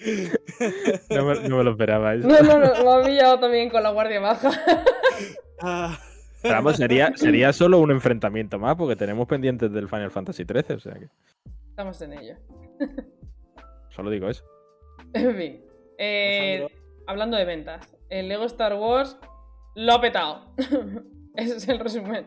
[1.10, 2.26] No me, no me lo esperaba eso.
[2.28, 4.50] No, no, no, lo ha pillado también con la guardia baja.
[5.62, 5.98] Ah,
[6.40, 10.76] Pero vamos, sería, sería solo un enfrentamiento más, porque tenemos pendientes del Final Fantasy XIII.
[10.76, 11.08] O sea que
[11.68, 12.36] Estamos en ello.
[13.90, 14.42] solo digo eso.
[15.12, 15.60] En fin.
[15.98, 17.02] Eh, Alejandro.
[17.06, 19.18] hablando de ventas, el Lego Star Wars
[19.74, 20.54] lo ha petado.
[21.36, 22.26] Ese es el resumen.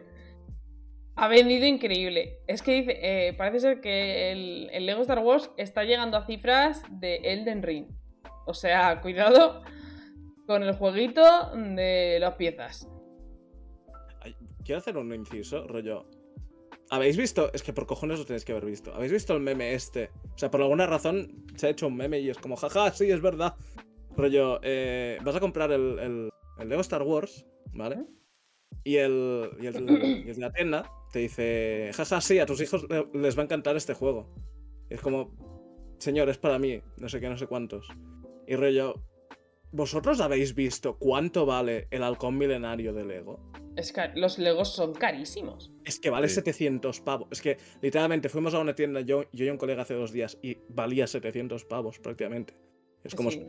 [1.15, 2.39] Ha vendido increíble.
[2.47, 6.25] Es que dice, eh, parece ser que el, el Lego Star Wars está llegando a
[6.25, 7.87] cifras de Elden Ring.
[8.45, 9.63] O sea, cuidado
[10.47, 11.21] con el jueguito
[11.55, 12.87] de las piezas.
[14.65, 16.05] quiero hacer un inciso, rollo.
[16.89, 17.51] ¿Habéis visto?
[17.53, 18.93] Es que por cojones lo tenéis que haber visto.
[18.93, 20.09] ¿Habéis visto el meme este?
[20.35, 23.09] O sea, por alguna razón se ha hecho un meme y es como, jaja, sí,
[23.09, 23.55] es verdad.
[24.17, 26.29] Rollo, eh, vas a comprar el, el,
[26.59, 28.03] el Lego Star Wars, ¿vale?
[28.83, 32.59] Y el, y, el, y el de la tienda te dice, jaja, sí, a tus
[32.59, 34.27] hijos le- les va a encantar este juego.
[34.89, 35.31] Y es como,
[35.99, 37.87] señor, es para mí, no sé qué, no sé cuántos.
[38.47, 38.95] Y rollo,
[39.71, 43.39] ¿vosotros habéis visto cuánto vale el halcón milenario de Lego?
[43.75, 45.71] Es que los Legos son carísimos.
[45.85, 46.35] Es que vale Sí.
[46.35, 47.27] 700 pavos.
[47.31, 50.37] Es que literalmente fuimos a una tienda, yo, yo y un colega hace dos días,
[50.41, 52.55] y valía 700 pavos prácticamente.
[53.03, 53.45] Es como, Sí.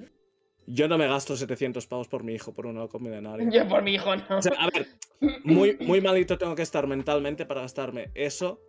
[0.66, 3.51] Yo no me gasto 700 pavos por mi hijo, por un halcón milenario.
[3.51, 4.39] Yo por mi hijo no.
[4.39, 4.86] O sea, a ver,
[5.45, 8.61] muy, muy malito tengo que estar mentalmente para gastarme eso,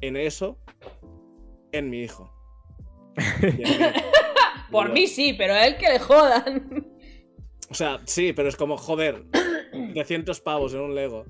[0.00, 0.58] en eso,
[1.72, 2.32] en mi hijo.
[4.70, 6.86] Por mí sí, pero a él que le jodan.
[7.70, 9.24] O sea, sí, pero es como, joder,
[9.72, 11.24] 700 pavos en un Lego.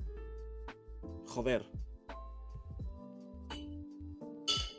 [1.25, 1.63] Joder.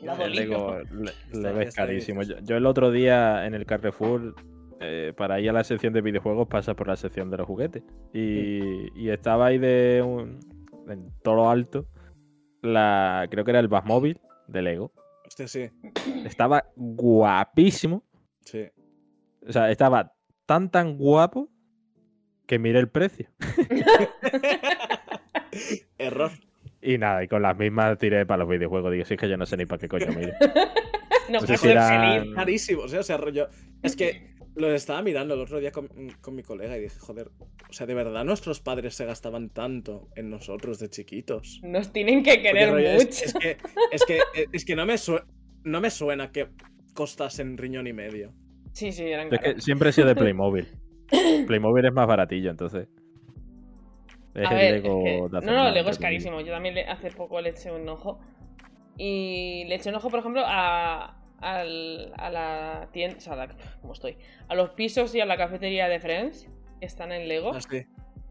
[0.01, 0.33] La El.
[0.33, 2.21] Lego, le, Está- Lego es está carísimo.
[2.23, 4.35] yo el otro día en el Carrefour,
[4.83, 7.83] eh, para ir a la sección de videojuegos, pasas por la sección de los juguetes.
[8.13, 10.39] Y, y estaba ahí de un,
[10.89, 11.87] en todo lo alto,
[12.61, 14.91] la, creo que era el Batmóvil de Lego.
[15.25, 15.69] Hostia, sí,
[16.25, 18.03] Estaba guapísimo.
[18.41, 18.65] sí.
[19.45, 20.13] O sea, estaba
[20.45, 21.49] tan tan guapo
[22.45, 23.27] que miré el precio.
[25.97, 26.31] Error.
[26.81, 28.91] Y nada, y con las mismas tiré para los videojuegos.
[28.91, 30.33] Digo, si es que yo no sé ni para qué coño miro.
[31.29, 31.87] No No sé si ser era-
[32.19, 32.35] feliz.
[32.35, 33.47] Carísimo, o sea, o sea, rollo.
[33.81, 35.87] Es que lo estaba mirando el otro día con,
[36.21, 37.31] con mi colega y dije, joder,
[37.69, 41.59] o sea, de verdad nuestros padres se gastaban tanto en nosotros de chiquitos.
[41.63, 43.03] Nos tienen que querer mucho.
[43.07, 43.57] es, es que,
[43.91, 44.19] es, que,
[44.51, 44.95] es que no me,
[45.63, 46.47] no me suena que
[46.93, 48.31] costasen riñón y medio.
[48.73, 49.63] Sí, sí, eran Es que caros.
[49.63, 50.67] siempre he sido de Playmobil.
[51.47, 52.87] Playmobil es más baratillo, entonces.
[54.35, 56.41] Es A el ver, Lego es que- no, no, Lego es carísimo.
[56.41, 58.19] Yo también le- hace poco le eché un ojo.
[58.97, 61.19] Y le eché un ojo, por ejemplo, a,
[61.51, 63.17] al- a la tienda.
[63.17, 64.17] O sea, la- ¿cómo estoy?
[64.47, 66.47] A los pisos y a la cafetería de Friends,
[66.79, 67.51] que están en Lego.
[67.53, 67.85] Ah, sí.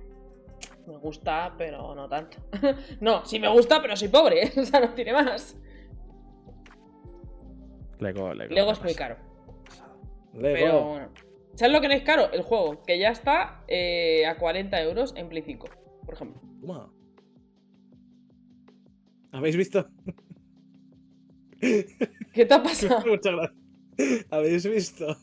[0.86, 2.36] me gusta, pero no tanto.
[3.00, 5.56] no, sí me gusta, pero soy pobre, o sea, no tiene más.
[7.98, 8.54] Lego, Lego.
[8.54, 9.16] Lego es muy caro.
[10.34, 10.54] Lego.
[10.54, 11.08] Pero bueno.
[11.54, 12.30] ¿Sabes lo que no es caro?
[12.32, 15.68] El juego, que ya está eh, a 40 euros en Play 5,
[16.06, 16.40] por ejemplo.
[16.60, 16.90] Toma.
[19.32, 19.88] ¿Habéis visto?
[21.60, 23.02] ¿Qué te ha pasado?
[23.06, 24.26] Muchas gracias.
[24.30, 25.16] ¿Habéis visto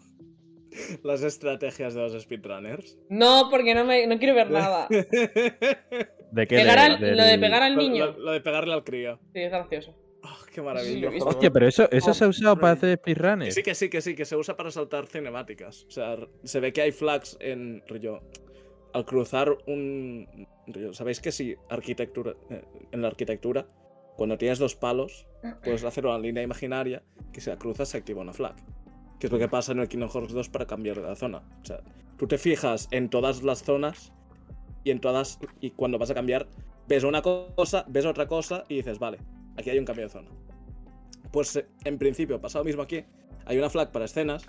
[1.04, 2.98] las estrategias de los speedrunners?
[3.10, 4.88] No, porque no, me, no quiero ver nada.
[4.90, 6.56] ¿De qué?
[6.58, 8.06] Pegar De- al- del- Lo de pegar al niño.
[8.08, 9.20] lo- lo de pegarle al crío.
[9.34, 9.96] Sí, es gracioso.
[10.24, 11.10] Oh, qué Sí, maravilla.
[11.10, 11.28] visto.
[11.30, 13.56] Hostia, pero eso, eso Oh, se ha usado para hacer speedrunners.
[13.56, 15.86] sí, que sí, que sí, que se usa para saltar cinemáticas.
[15.86, 18.22] O sea, se ve que hay flags en rollo.
[18.94, 20.28] Al cruzar un.
[20.92, 22.34] ¿Sabéis que si arquitectura.
[22.50, 22.62] eh,
[22.92, 23.68] en la arquitectura,
[24.18, 25.28] cuando tienes dos palos,
[25.64, 28.56] puedes hacer una línea imaginaria que si la cruzas se activa una flag.
[29.20, 31.44] Que es lo que pasa en el Kingdom Hearts 2 para cambiar de la zona.
[31.62, 31.82] O sea,
[32.18, 34.12] tú te fijas en todas las zonas
[34.84, 35.40] y en todas.
[35.62, 36.48] Y cuando vas a cambiar,
[36.88, 39.20] ves una cosa, ves otra cosa y dices, vale,
[39.56, 40.30] aquí hay un cambio de zona.
[41.32, 43.06] Pues eh, en principio pasa lo mismo aquí.
[43.46, 44.48] Hay una flag para escenas.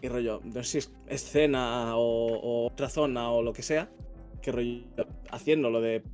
[0.00, 3.90] Y rollo, no sé si es escena o, o otra zona o lo que sea.
[4.40, 4.84] Que rollo,
[5.32, 6.04] haciendo lo de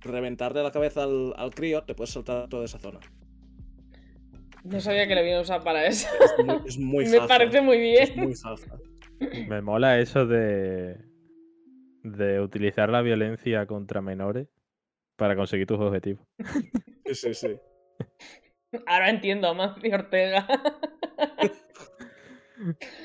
[0.00, 3.00] reventarle la cabeza al, al crío, te puedes saltar toda esa zona.
[4.64, 6.08] No sabía que lo habían usado para eso.
[6.20, 8.26] Es muy, es muy Me parece muy Es bien.
[8.26, 8.78] muy jaja.
[9.48, 10.96] Me mola eso de.
[12.02, 14.48] de utilizar la violencia contra menores
[15.16, 16.26] para conseguir tus objetivos.
[17.06, 17.56] Sí, sí, sí.
[18.86, 20.46] Ahora entiendo a Mancio Ortega.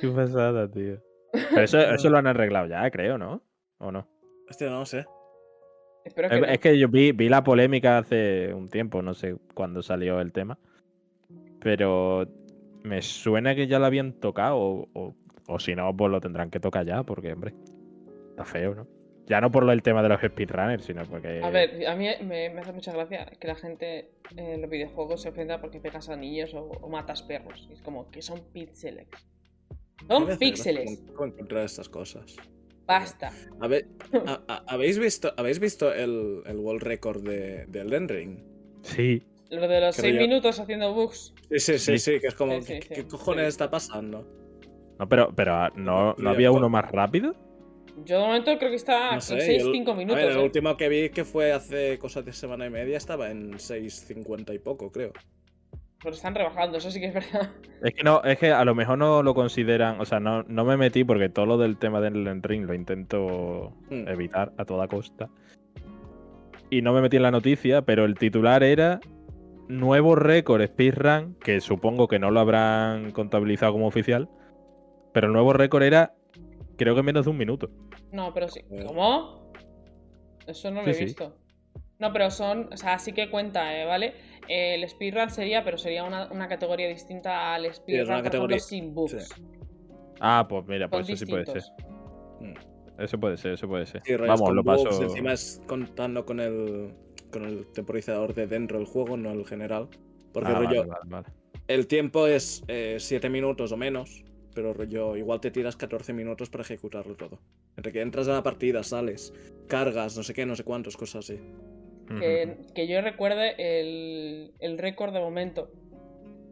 [0.01, 1.01] Qué pasada, tío.
[1.31, 3.43] Pero eso, eso lo han arreglado ya, creo, ¿no?
[3.77, 4.07] ¿O no?
[4.49, 5.05] Hostia, no sé.
[6.03, 6.47] Espero que Es, no.
[6.47, 10.31] es que yo vi, vi la polémica hace un tiempo, no sé cuándo salió el
[10.31, 10.57] tema.
[11.59, 12.27] Pero
[12.83, 15.15] me suena que ya lo habían tocado, o, o-
[15.47, 17.53] o si no, pues lo tendrán que tocar ya, porque, hombre,
[18.31, 18.87] está feo, ¿no?
[19.27, 21.41] Ya no por lo del tema de los speedrunners, sino porque.
[21.43, 25.21] A ver, a mí me, me hace mucha gracia que la gente en los videojuegos
[25.21, 27.69] se ofenda porque pegas a niños o, o matas perros.
[27.71, 29.07] Es como que son píxeles.
[30.07, 31.03] Son píxeles.
[31.07, 32.35] encontrar estas cosas.
[32.99, 33.31] Basta.
[33.59, 33.87] A ver,
[34.27, 38.39] a- a- ¿habéis visto, ¿habéis visto el, el world record de, de Elden Ring?
[38.83, 40.27] Sí, Lo de los Qué 6 rollo.
[40.27, 41.33] minutos haciendo bugs.
[41.49, 42.13] Sí, sí, sí, Sí.
[42.13, 43.01] sí, que es como, Sí, sí, ¿qué, sí.
[43.01, 43.49] qué cojones Sí.
[43.49, 44.27] está pasando?
[44.99, 47.33] no, pero, pero ah, ¿no, ¿no había uno más rápido?
[48.05, 50.21] Yo de momento creo que está No sé, en 6, yo- 5 A minutos.
[50.23, 50.43] ver, el ¿eh?
[50.43, 54.59] último que vi que fue hace cosas de semana y media estaba en 6.50 y
[54.59, 55.11] poco, creo.
[56.03, 57.49] Pero están rebajando, eso sí que es verdad.
[57.83, 60.65] Es que no, es que a lo mejor no lo consideran, o sea, no, no
[60.65, 64.07] me metí porque todo lo del tema del Ring lo intento Mm.
[64.07, 65.29] evitar a toda costa.
[66.69, 68.99] Y no me metí en la noticia, pero el titular era
[69.67, 74.29] nuevo récord speedrun, que supongo que no lo habrán contabilizado como oficial,
[75.11, 76.13] pero el nuevo récord era
[76.77, 77.69] creo que menos de un minuto.
[78.11, 78.61] No, pero sí.
[78.69, 78.83] Eh.
[78.85, 79.51] ¿Cómo?
[80.45, 81.03] Eso no lo Sí, he sí.
[81.05, 81.35] visto.
[81.99, 82.69] No, pero son.
[82.71, 83.85] O sea, sí que cuenta, ¿eh?
[83.85, 84.13] ¿vale?
[84.47, 88.59] Eh, el speedrun sería, pero sería una, una categoría distinta al speedrun, por ejemplo, categoría,
[88.59, 89.11] sin bugs.
[89.11, 89.43] sí.
[90.19, 91.63] Ah, pues mira, pues eso sí puede ser.
[92.97, 94.01] Eso puede ser, eso puede ser.
[94.05, 95.03] Sí, Vamos, con lo bugs, paso.
[95.03, 96.93] Encima es contando con el,
[97.31, 99.87] con el temporizador de dentro del juego, no el general.
[100.31, 101.27] Porque Ah, rollo, vale, vale, vale.
[101.67, 102.63] el tiempo es
[102.97, 104.23] 7 minutos o menos,
[104.53, 107.39] pero rollo, igual te tiras 14 minutos para ejecutarlo todo.
[107.77, 109.33] Entre que entras a la partida, sales,
[109.67, 111.39] cargas, no sé qué, no sé cuántos, cosas así.
[112.19, 115.71] Que, que yo recuerde el, el récord de momento.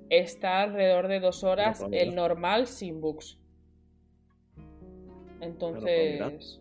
[0.10, 3.40] Está alrededor de dos horas el normal sin bugs.
[5.41, 6.60] Entonces.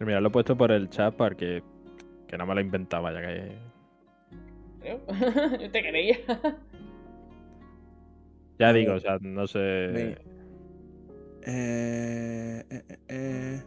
[0.00, 1.62] Mira, lo he puesto por el chat para que,
[2.26, 3.52] que no me lo inventaba, ya que.
[4.80, 5.00] creo.
[5.60, 6.18] yo te creía.
[8.58, 9.60] Ya digo, o sea, no sé.
[9.60, 10.18] Eh,
[11.46, 13.62] eh, eh, eh.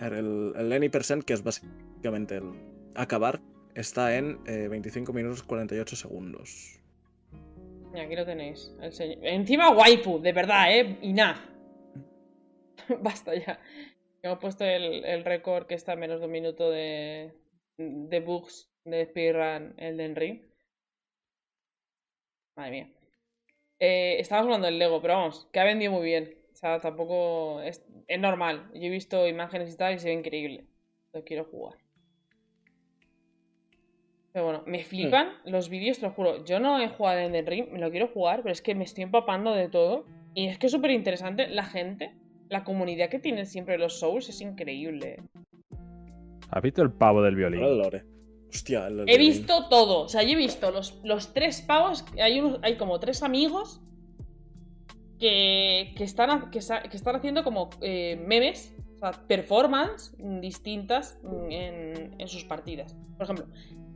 [0.00, 2.52] El, el any percent, que es básicamente el
[2.94, 3.40] acabar,
[3.74, 6.80] está en eh, 25 minutos 48 segundos.
[7.92, 8.74] Mira, aquí lo tenéis.
[8.80, 10.98] el Encima waifu, de verdad, ¿eh?
[11.02, 11.36] Enough.
[13.02, 13.58] Basta ya.
[14.22, 17.32] Hemos puesto el, el récord que está a menos de un minuto de,
[17.76, 20.40] de bugs de speedrun Elden Ring.
[22.56, 22.92] Madre mía.
[23.78, 26.38] Eh, estábamos hablando del Lego, pero vamos, que ha vendido muy bien.
[26.52, 28.70] O sea, tampoco es, es normal.
[28.74, 30.66] Yo he visto imágenes y tal y se ve increíble.
[31.12, 31.81] Lo quiero jugar.
[34.32, 36.44] Pero bueno, me flipan los vídeos, te lo juro.
[36.44, 38.84] Yo no he jugado en Elden Ring, me lo quiero jugar, pero es que me
[38.84, 40.06] estoy empapando de todo.
[40.34, 41.48] Y es que es súper interesante.
[41.48, 42.14] La gente,
[42.48, 45.16] la comunidad que tienen siempre los Souls es increíble.
[46.50, 47.62] ¿Has visto el pavo del violín?
[47.62, 48.04] El lore.
[48.48, 49.18] Hostia, el He violín.
[49.18, 50.04] visto todo.
[50.04, 52.04] O sea, yo he visto los, los tres pavos.
[52.18, 53.82] Hay, unos, hay como tres amigos
[55.18, 58.74] que, que, están, que, están haciendo como eh, memes,
[59.10, 61.18] performance distintas
[61.50, 62.96] en, en sus partidas.
[63.16, 63.46] Por ejemplo,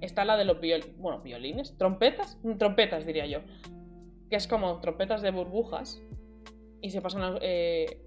[0.00, 0.96] está la de los violines.
[0.98, 3.40] Bueno, violines, trompetas, Mm, trompetas diría yo.
[4.30, 6.02] Que es como trompetas de burbujas.
[6.80, 8.00] Y se pasan eh,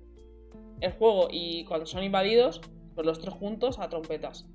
[0.82, 2.62] el juego y cuando son invadidos,
[2.96, 4.46] pues los tres juntos a trompetas.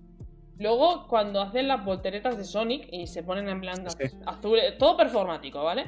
[0.58, 4.16] Luego, cuando hacen las volteretas de Sonic y se ponen en plan Sí.
[4.24, 5.86] azul, todo performático, ¿vale?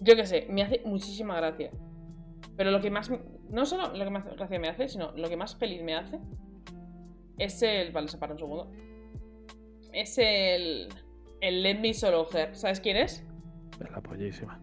[0.00, 1.70] Yo qué sé, me hace muchísima gracia.
[2.56, 3.10] Pero lo que más.
[3.50, 6.18] No solo lo que más gracia me hace, sino lo que más feliz me hace
[7.38, 7.92] es el.
[7.92, 8.70] Vale, se para un segundo.
[9.92, 10.88] Es el.
[11.40, 12.54] El Let Me Solo Her.
[12.54, 13.24] ¿Sabes quién es?
[13.82, 14.60] Es la pollísima.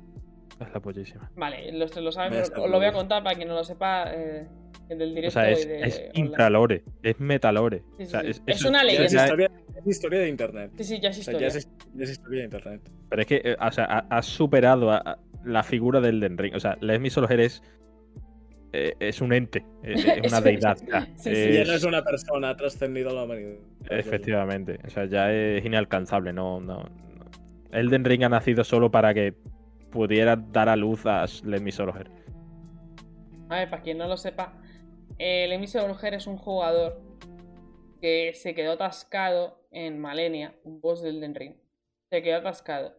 [0.60, 1.32] Es la pollísima.
[1.36, 4.12] Vale, los tres lo saben, pero lo voy a contar para quien no lo sepa
[4.14, 4.48] eh,
[4.90, 5.82] del O directo sea, es, y de.
[5.82, 7.84] es intralore, es metalore.
[7.98, 9.24] Sí, O sea, sí, es, una Ya leyenda.
[9.24, 10.72] historia, es historia de internet.
[10.78, 11.50] Sí, sí, ya es O sea, historia.
[11.50, 12.92] ya es, ya es historia de internet.
[13.10, 16.38] Pero es que, eh, o sea, ha- has superado a, a la figura del Den
[16.38, 16.56] Ring.
[16.56, 17.64] O sea, Let Me Solo Her es,
[18.74, 20.78] eh, es un ente, es, es una deidad.
[20.88, 21.08] ya.
[21.16, 23.56] Sí, ya no es una persona, ha trascendido a la humanidad.
[23.90, 24.80] Efectivamente.
[24.86, 26.34] O sea, ya es inalcanzable.
[26.34, 26.90] No, no, no.
[27.72, 29.34] Elden Ring ha nacido solo para que
[29.92, 32.10] pudiera dar a luz a Let Me Solo Her.
[33.50, 34.54] A ver, para quien no lo sepa,
[35.18, 37.02] el Emisio Brujer es un jugador
[38.02, 41.56] que se quedó atascado en Malenia, un boss del Den Ring.
[42.10, 42.97] Se quedó atascado.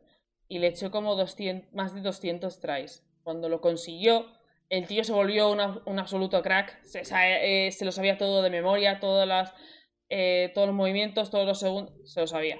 [0.48, 3.06] Y le echó como 200, más de 200 tries.
[3.22, 4.26] Cuando lo consiguió,
[4.70, 6.80] El tío se volvió un absoluto crack.
[6.94, 9.00] Eh, se lo sabía todo de memoria,
[10.10, 11.94] eh, todos los movimientos, todos los segundos.
[12.04, 12.58] Se lo sabía.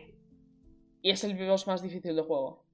[1.03, 2.65] Y es el boss más difícil del juego.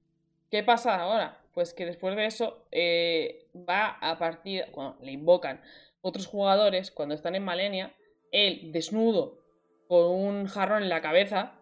[0.49, 1.41] ¿Qué pasa ahora?
[1.53, 4.65] Pues que después de eso eh, va a partir.
[4.73, 5.61] Bueno, le invocan
[6.01, 7.93] otros jugadores cuando están en Malenia.
[8.31, 9.39] Él desnudo
[9.87, 11.59] con un jarrón en la cabeza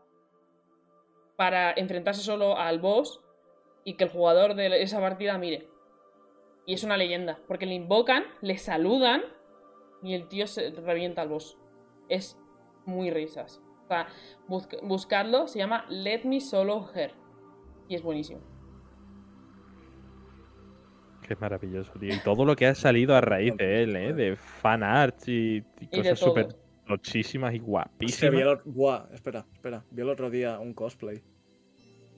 [1.36, 3.23] para enfrentarse solo al boss
[3.84, 5.68] y que el jugador de esa partida mire.
[6.66, 9.22] Y es una leyenda, porque le invocan, le saludan
[10.02, 11.58] y el tío se revienta al boss.
[12.10, 12.38] Es
[12.86, 13.62] muy risas.
[13.84, 14.08] O sea,
[14.48, 17.14] busc- buscadlo, se llama Let Me Solo Her.
[17.90, 18.42] Y es buenísimo.
[21.28, 22.14] Qué maravilloso, tío.
[22.14, 24.14] Y todo lo que ha salido a raíz de él, ¿eh?
[24.14, 25.62] De fan art y,
[25.94, 26.48] cosas súper
[26.86, 28.42] tochísimas y vi guapísimas.
[28.42, 29.86] el Buah, espera, espera.
[29.90, 31.22] Vi el otro día un cosplay.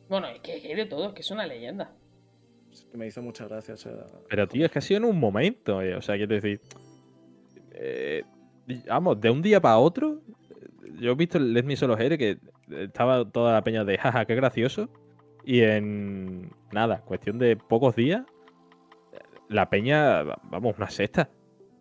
[0.10, 1.92] Bueno, es que, hay de todo, es que es una leyenda.
[2.72, 3.74] Es que me hizo mucha gracia.
[3.74, 3.94] o sea,
[4.30, 5.96] Pero, tío, es que ha sido en un momento, eh.
[5.96, 6.60] O sea, quiero decir.
[7.72, 8.24] eh,
[8.88, 10.22] vamos, de un día para otro.
[11.00, 12.38] Yo he visto el Let Me Solo Here que
[12.70, 14.90] estaba toda la peña de jaja, qué gracioso.
[15.46, 18.24] Y en nada, cuestión de pocos días,
[19.50, 21.30] la peña, vamos, una sexta.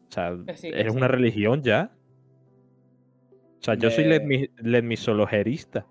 [0.09, 0.97] O sea, sí, es sí.
[0.97, 1.91] una religión ya.
[3.61, 5.87] O sea, yo soy Let Me, Let Me Solo Herista.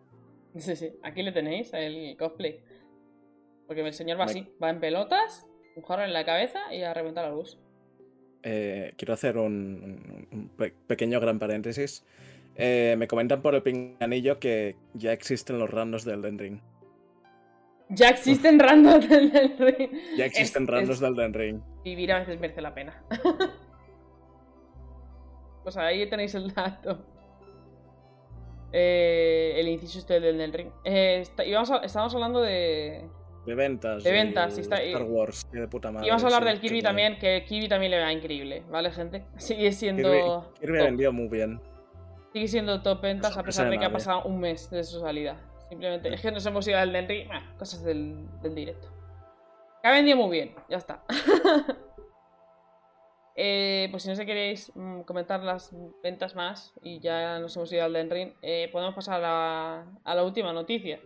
[0.60, 2.62] Sí, sí, aquí le tenéis el cosplay.
[3.68, 6.84] Porque el señor va Me- así, va en pelotas, un jarrón en la cabeza y
[6.84, 7.60] a reventar al bus.
[8.44, 12.06] eh, quiero hacer un, un- un pe- pequeño gran paréntesis.
[12.56, 16.60] Eh, me comentan por el pinganillo que ya existen los randos del Elden Ring.
[17.90, 19.90] Ya existen randos del del ring.
[20.18, 21.62] Ya existen Es- randos es- del Elden Ring.
[21.84, 23.04] Vivir a veces merece la pena.
[25.64, 27.06] pues ahí tenéis el dato.
[28.76, 30.70] Eh, el inciso este del del ring.
[30.84, 33.08] Eh, está- íbamos a- estábamos hablando de.
[33.46, 34.04] De ventas.
[34.04, 36.08] De y ventas, y está- Star Wars, que de puta madre.
[36.08, 39.26] íbamos a hablar sí, del Kirby también, que Kirby también le va increíble, ¿vale, gente?
[39.38, 40.52] Sigue siendo.
[40.60, 41.62] Kirby, Kirby vendió muy bien.
[42.32, 45.38] Sigue siendo top ventas a pesar de que ha pasado un mes de su salida.
[45.70, 47.28] Simplemente es que nos hemos ido al ring.
[47.32, 48.88] ah, cosas del, del directo.
[49.84, 51.04] Que ha vendido muy bien, ya está.
[53.36, 57.72] Eh, pues si no sé queréis mm, comentar las ventas más y ya nos hemos
[57.74, 61.00] ido al Den Ring, eh, podemos pasar a la, última noticia.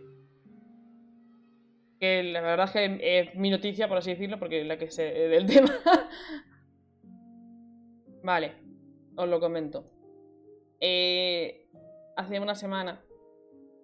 [1.98, 4.90] Que la verdad es que es mi noticia, por así decirlo, porque es la que
[4.90, 5.72] sé del tema.
[8.22, 8.52] vale,
[9.16, 9.90] os lo comento.
[10.80, 11.66] Eh,
[12.16, 13.00] hace una semana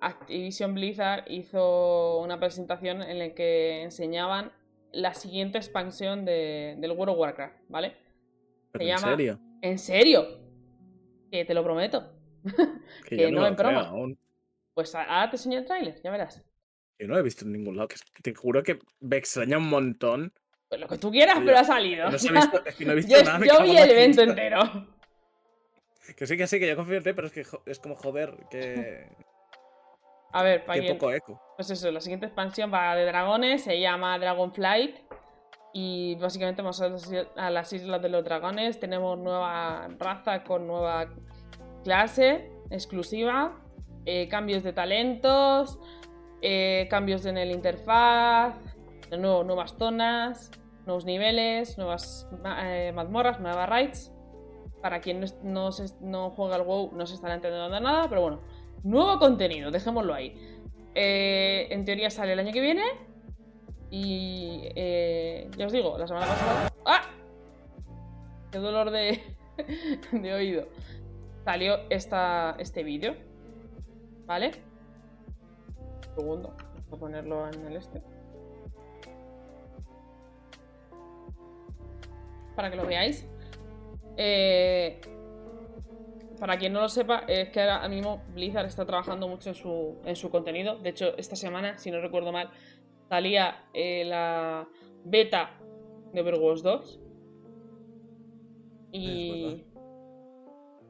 [0.00, 4.52] Activision Blizzard hizo una presentación en la que enseñaban
[4.92, 8.03] la siguiente expansión de- del World of Warcraft, ¿vale?
[8.74, 9.40] En serio.
[9.62, 10.40] ¿En serio?
[11.30, 12.12] Que te lo prometo.
[13.08, 13.88] Que, no en broma.
[13.88, 14.18] aún.
[14.74, 16.44] Pues ahora te enseño el tráiler, ya verás.
[16.98, 17.88] Yo no lo he visto en ningún lado.
[17.88, 20.32] Que te juro que me extraña un montón.
[20.68, 22.10] Pues lo que tú quieras, pero ha salido.
[22.10, 23.46] No se visto, es que no he visto yo nada.
[23.46, 24.60] yo vi el evento entero.
[26.18, 28.36] Que sí, que sí, que yo confío en ti, pero es que es como joder,
[28.50, 29.08] que,
[30.34, 30.98] A ver, para quien...
[30.98, 31.40] poco eco.
[31.56, 34.96] Pues eso, la siguiente expansión va de dragones, se llama Dragonflight.
[35.76, 36.88] Y básicamente vamos a
[37.50, 38.78] las, islas de los dragones.
[38.78, 41.12] Tenemos nueva raza con nueva
[41.82, 43.60] clase exclusiva.
[44.06, 45.80] eh, cambios de talentos.
[46.42, 48.54] eh, cambios en el interfaz.
[49.18, 50.52] Nuevo, nuevas zonas.
[50.86, 51.76] Nuevos niveles.
[51.76, 52.28] Nuevas
[52.62, 54.12] eh, mazmorras, nuevas raids.
[54.80, 55.70] Para quien no,
[56.02, 58.08] no juega al WoW no se estará entendiendo nada.
[58.08, 58.40] Pero bueno,
[58.84, 60.36] nuevo contenido, dejémoslo ahí.
[60.94, 63.13] En teoría sale el año que viene.
[63.96, 66.68] Y eh, ya os digo, la semana pasada.
[66.84, 67.02] ¡Ah!
[68.50, 69.22] ¡Qué dolor de,
[70.34, 70.66] oído!
[71.44, 73.14] Salió esta, este vídeo.
[74.26, 74.50] ¿Vale?
[76.08, 76.56] Un segundo.
[76.90, 78.02] Voy a ponerlo en el este.
[82.56, 83.24] Para que lo veáis.
[84.16, 85.00] Eh,
[86.40, 89.98] para quien no lo sepa, es que ahora mismo Blizzard está trabajando mucho en su,
[90.04, 90.76] en su contenido.
[90.78, 92.50] De hecho, esta semana, si no recuerdo mal,
[93.08, 94.68] salía eh, la
[95.04, 95.50] beta
[96.12, 97.00] de Overwatch 2.
[98.92, 99.64] Y.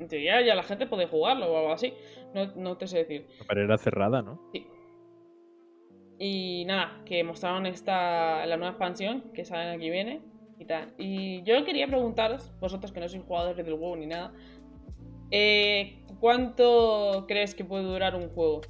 [0.01, 1.95] En teoría ya la gente puede jugarlo o algo así.
[2.35, 3.27] No, no te sé decir.
[3.47, 4.41] Pero era cerrada, ¿no?
[4.53, 4.67] Sí.
[6.19, 10.21] Y nada, que mostraron esta la nueva expansión que sale aquí viene
[10.59, 10.93] y tal.
[10.99, 14.33] Y yo quería preguntaros, vosotros que no sois jugadores del juego ni nada,
[15.31, 18.61] eh, ¿cuánto crees que puede durar un juego?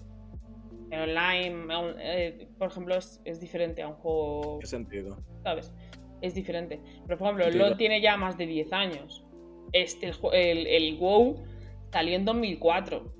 [1.02, 1.66] Online,
[1.98, 5.18] eh, por ejemplo, es, es diferente a un juego, ¿Qué sentido?
[5.42, 5.72] ¿sabes?
[6.20, 6.80] Es diferente.
[7.06, 7.50] Pero por ejemplo.
[7.58, 9.24] LoL tiene ya más de 10 años.
[9.72, 11.44] Este, el, el, el WoW
[11.92, 13.12] salió en 2004.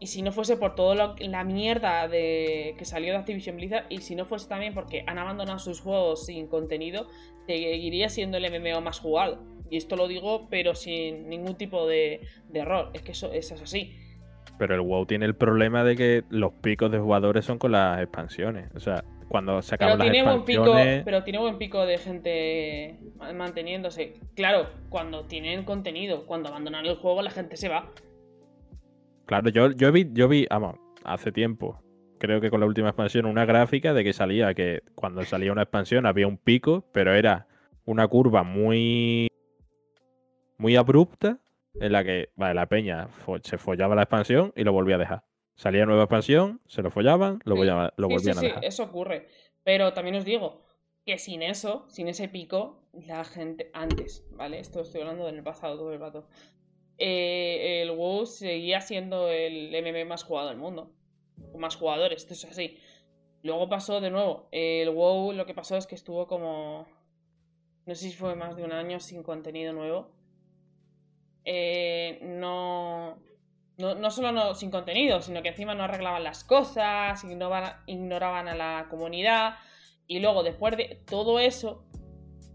[0.00, 3.98] Y si no fuese por toda la mierda de que salió de Activision Blizzard, y
[3.98, 7.08] si no fuese también porque han abandonado sus juegos sin contenido,
[7.46, 9.44] seguiría siendo el MMO más jugado.
[9.70, 12.20] Y esto lo digo, pero sin ningún tipo de,
[12.54, 12.90] error.
[12.94, 13.96] Es que eso, eso es así.
[14.58, 18.00] Pero el WoW tiene el problema de que los picos de jugadores son con las
[18.00, 18.70] expansiones.
[18.74, 20.64] O sea, cuando se acaban pero las tiene expansiones...
[20.74, 22.98] Buen pico, pero tiene buen pico de gente
[23.34, 24.14] manteniéndose.
[24.34, 27.90] Claro, cuando tienen contenido, cuando abandonan el juego, la gente se va.
[29.26, 31.82] Claro, yo, yo vi, yo vi, vamos, hace tiempo,
[32.18, 35.62] creo que con la última expansión, una gráfica de que salía que cuando salía una
[35.62, 37.46] expansión había un pico, pero era
[37.84, 39.28] una curva muy
[40.58, 41.38] muy abrupta
[41.74, 43.08] en la que vale, la peña
[43.42, 45.24] se follaba la expansión y lo volvía a dejar.
[45.54, 47.78] Salía nueva expansión, se lo follaban, lo, volvían
[48.38, 48.60] a dejar.
[48.60, 49.26] Sí, eso ocurre.
[49.64, 50.62] Pero también os digo
[51.04, 54.60] que sin eso, sin ese pico, la gente antes, ¿vale?
[54.60, 56.28] Esto estoy hablando del pasado todo el rato.
[56.98, 60.92] Eh, el WoW seguía siendo el MM más jugado del mundo.
[61.50, 62.78] Con más jugadores, esto es así.
[63.42, 64.48] Luego pasó de nuevo.
[64.50, 66.86] El WoW lo que pasó es que estuvo como.
[67.86, 70.10] No sé si fue más de un año sin contenido nuevo.
[71.50, 73.16] Eh, no,
[73.78, 78.86] no, solo no, sin contenido, sino que encima no arreglaban las cosas, ignoraban a la
[78.90, 79.54] comunidad.
[80.06, 81.86] Y luego, después de todo eso,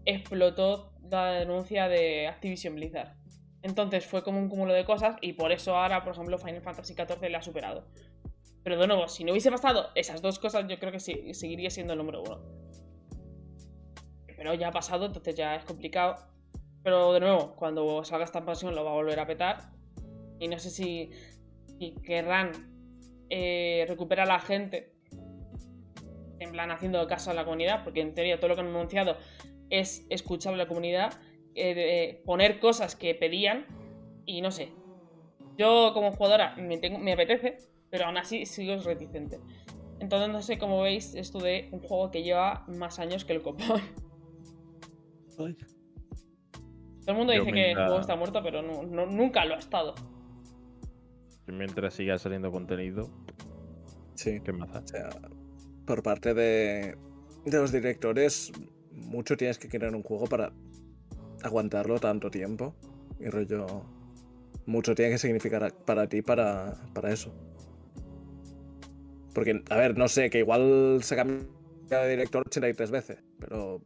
[0.04, 3.16] explotó la denuncia de Activision Blizzard.
[3.62, 6.94] Entonces fue como un cúmulo de cosas y por eso ahora, por ejemplo, Final Fantasy
[6.94, 7.88] XIV le ha superado.
[8.62, 11.94] Pero de nuevo, si no hubiese pasado esas dos cosas, yo creo que seguiría siendo
[11.94, 12.42] el número uno.
[14.36, 16.33] Pero ya ha pasado, entonces ya es complicado.
[16.84, 19.72] Pero de nuevo, cuando salga esta expansión lo va a volver a petar.
[20.38, 21.10] Y no sé si,
[22.04, 22.52] querrán
[23.30, 24.92] eh, recuperar a la gente.
[26.38, 27.82] En plan, haciendo caso a la comunidad.
[27.84, 29.16] Porque en teoría todo lo que han anunciado
[29.70, 31.14] es escuchar a la comunidad.
[31.54, 33.64] Eh, poner cosas que pedían.
[34.26, 34.68] Y no sé.
[35.56, 37.56] Yo como jugadora me, me apetece.
[37.88, 39.40] Pero aún así sigo reticente.
[40.00, 43.40] Entonces no sé cómo veis esto de un juego que lleva más años que el
[43.40, 43.80] copón.
[47.04, 49.94] Todo el mundo dice que el juego está muerto, pero nunca lo ha estado.
[51.46, 53.10] Mientras siga saliendo contenido.
[54.14, 54.40] Sí.
[54.42, 54.70] ¿Qué más?
[54.74, 55.10] O sea,
[55.86, 56.96] por parte de,
[57.44, 58.52] de los directores,
[58.90, 60.52] mucho tienes que querer un juego para
[61.42, 62.74] aguantarlo tanto tiempo.
[63.20, 63.84] Y rollo.
[64.66, 67.34] Mucho tiene que significar para ti para, para eso.
[69.34, 71.44] Porque, a ver, no sé, que igual se cambia
[71.90, 73.82] de director 83 veces, pero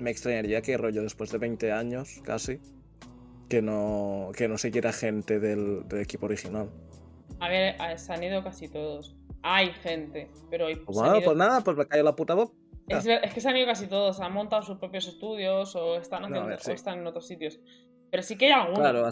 [0.00, 2.60] me extrañaría que rollo después de 20 años casi
[3.48, 6.70] que no que no se quiera gente del, equipo original.
[7.40, 9.14] A ver, se han ido casi todos.
[9.42, 12.52] Hay gente, pero hay, pues, bueno, pues nada, pues me cayó la puta voz.
[12.88, 13.04] Es,
[13.34, 17.00] que se han ido casi todos, han montado sus propios estudios o están, haciendo, están
[17.00, 17.60] en otros sitios.
[18.10, 18.78] Pero sí que hay algunos.
[18.78, 19.10] Claro,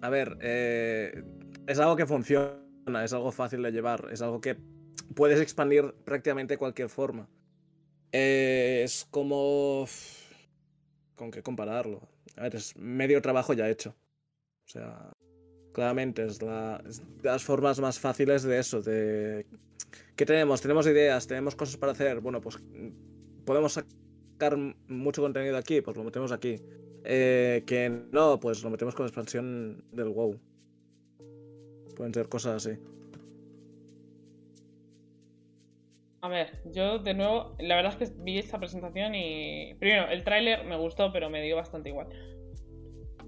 [0.00, 1.22] a ver, eh,
[1.66, 4.56] es algo que funciona, es algo fácil de llevar, es algo que
[5.14, 7.28] puedes expandir prácticamente de cualquier forma.
[8.12, 9.86] Es como...
[11.14, 12.08] ¿Con qué compararlo?
[12.36, 13.94] A ver, es medio trabajo ya hecho.
[14.66, 15.10] O sea,
[15.72, 19.46] claramente es, la, de las formas más fáciles de eso, de...
[20.16, 20.60] ¿Qué tenemos?
[20.60, 22.20] Tenemos ideas, tenemos cosas para hacer.
[22.20, 22.58] Bueno, pues
[23.44, 24.56] podemos sacar
[24.88, 26.60] mucho contenido aquí, pues lo metemos aquí.
[27.04, 30.38] Eh, que no, pues lo metemos con expansión del WoW.
[31.96, 32.78] Pueden ser cosas así.
[36.20, 39.74] A ver, yo de nuevo, la verdad es que vi esta presentación y.
[39.78, 42.08] Primero, el tráiler me gustó, pero me dio bastante igual.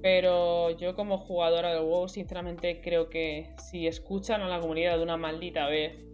[0.02, 5.02] Pero yo como jugadora del WoW, sinceramente creo que si escuchan a la comunidad de
[5.02, 6.04] una maldita vez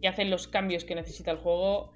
[0.00, 1.92] y hacen los cambios que necesita el juego,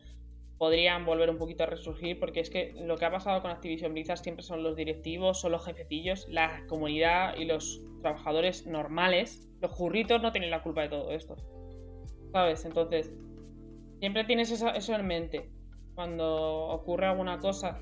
[0.58, 3.92] podrían volver un poquito a resurgir, porque es que lo que ha pasado con Activision
[3.94, 9.48] Blizzard siempre son los directivos, son los jefecillos, la comunidad y los trabajadores normales.
[9.60, 11.36] Los jurritos no tienen la culpa de todo esto.
[12.32, 12.64] ¿Sabes?
[12.64, 13.14] Entonces,
[14.00, 15.50] Siempre tienes eso, en mente.
[15.94, 17.80] Cuando ocurre alguna cosa.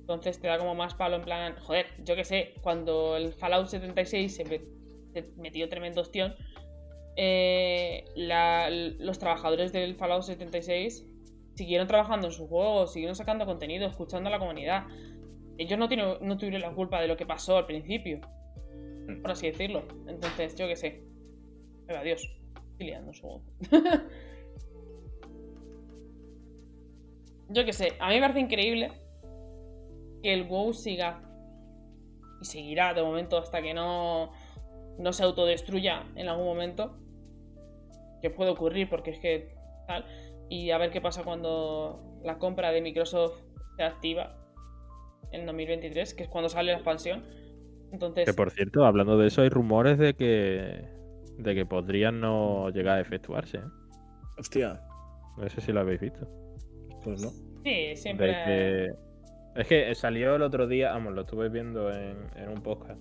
[0.00, 1.56] Entonces te da como más palo en plan.
[1.60, 2.54] Joder, yo qué sé.
[2.62, 4.62] Cuando el Fallout 76 se,
[5.36, 6.34] metió tremendo ostión.
[7.16, 8.04] Eh,
[8.98, 11.04] los trabajadores del Fallout 76
[11.56, 14.86] siguieron trabajando en su juego, siguieron sacando contenido, escuchando a la comunidad.
[15.58, 18.20] Ellos no, tienen, no tuvieron la culpa de lo que pasó al principio,
[19.20, 19.82] por así decirlo.
[20.06, 21.02] Entonces, yo qué sé.
[21.86, 22.22] Pero adiós.
[22.70, 23.42] Estoy liando su
[27.48, 28.92] yo qué sé, a mí me parece increíble
[30.22, 31.22] que el WoW siga
[32.40, 34.32] y seguirá de momento hasta que no,
[34.98, 36.96] no se autodestruya en algún momento.
[38.20, 39.54] Que puede ocurrir porque es que
[39.86, 40.04] tal.
[40.48, 43.40] Y a ver qué pasa cuando la compra de Microsoft
[43.76, 44.36] se activa
[45.30, 47.24] en 2023, que es cuando sale la expansión.
[47.92, 48.24] Entonces...
[48.26, 50.98] Que por cierto, hablando de eso, hay rumores de que
[51.38, 53.58] de que podrían no llegar a efectuarse.
[53.58, 53.64] ¿eh?
[54.38, 54.80] Hostia,
[55.36, 56.28] No sé si lo habéis visto.
[57.02, 57.30] Pues no.
[57.64, 58.28] Sí, siempre.
[58.32, 58.92] Que-
[59.56, 63.00] Es que salió el otro día, vamos, lo estuve viendo en, en un podcast.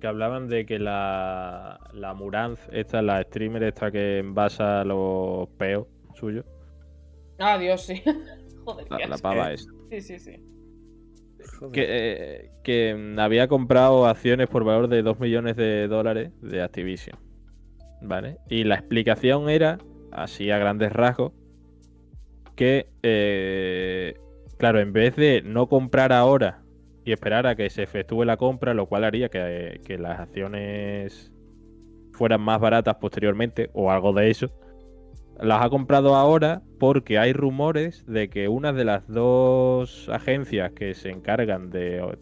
[0.00, 5.86] Que hablaban de que la, la Muranz, esta, la streamer esta que envasa los peos
[6.14, 6.44] suyos,
[7.38, 8.02] Ah, Dios, sí.
[8.64, 10.36] Joder, la, pava esa, Sí, sí, sí.
[11.60, 11.72] Joder.
[11.72, 17.16] que, eh, que había comprado acciones por valor de 2 millones de dólares de Activision.
[18.02, 18.38] ¿Vale?
[18.48, 19.78] Y la explicación era,
[20.12, 21.32] así a grandes rasgos,
[22.58, 24.14] que, eh,
[24.58, 26.64] claro, en vez de no comprar ahora
[27.04, 31.32] y esperar a que se efectúe la compra, lo cual haría que, las acciones
[32.12, 34.50] fueran más baratas posteriormente, o algo de eso,
[35.40, 40.94] las ha comprado ahora porque hay rumores de que una de las dos agencias que
[40.94, 42.18] se encargan de,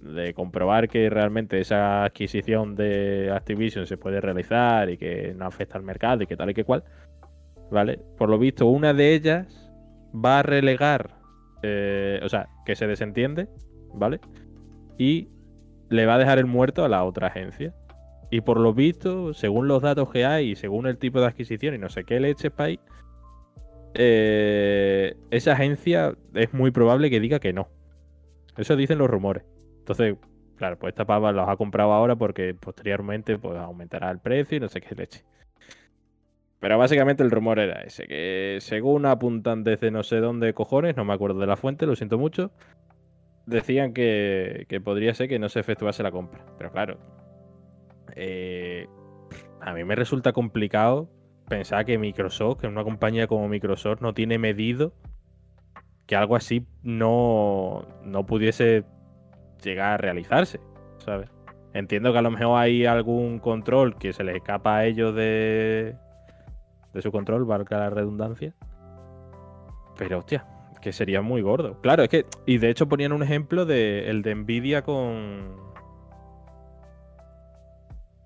[0.00, 5.76] de comprobar que realmente esa adquisición de Activision se puede realizar y que no afecta
[5.76, 6.84] al mercado y que tal y que cual,
[7.70, 8.00] ¿vale?
[8.16, 9.70] Por lo visto, una de ellas
[10.14, 11.14] va a relegar,
[11.62, 13.48] eh, o sea, que se desentiende,
[13.94, 14.20] ¿vale?
[14.98, 15.28] Y
[15.90, 17.74] le va a dejar el muerto a la otra agencia.
[18.30, 21.74] Y por lo visto, según los datos que hay y según el tipo de adquisición
[21.74, 22.80] y no sé qué leches para ahí,
[23.94, 27.68] eh, esa agencia es muy probable que diga que no.
[28.56, 29.44] Eso dicen los rumores.
[29.78, 30.16] Entonces,
[30.56, 34.60] claro, pues esta pava los ha comprado ahora porque posteriormente pues, aumentará el precio y
[34.60, 35.24] no sé qué leche.
[36.60, 41.04] Pero básicamente el rumor era ese, que según apuntan desde no sé dónde cojones, no
[41.04, 42.50] me acuerdo de la fuente, lo siento mucho,
[43.46, 46.44] decían que, que podría ser que no se efectuase la compra.
[46.58, 46.98] Pero claro,
[48.16, 48.88] eh,
[49.60, 51.08] a mí me resulta complicado
[51.48, 54.92] pensar que Microsoft, que una compañía como Microsoft no tiene medido
[56.06, 58.84] que algo así no, no pudiese
[59.62, 60.58] llegar a realizarse,
[60.96, 61.30] ¿sabes?
[61.74, 65.96] Entiendo que a lo mejor hay algún control que se les escapa a ellos de,
[66.92, 68.54] de su control, valga la redundancia.
[69.96, 70.46] Pero hostia,
[70.80, 71.80] que sería muy gordo.
[71.80, 75.56] Claro, es que, y de hecho ponían un ejemplo de el de Nvidia con,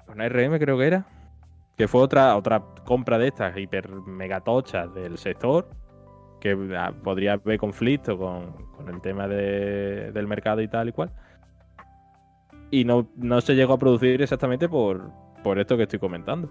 [0.06, 1.06] con ARM creo que era.
[1.76, 5.68] Que fue otra, otra compra de estas hiper megatochas del sector.
[6.40, 10.92] Que ah, podría haber conflicto con, con el tema de- del mercado y tal y
[10.92, 11.10] cual.
[12.70, 15.10] Y no, no se llegó a producir exactamente por,
[15.42, 16.50] por esto que estoy comentando.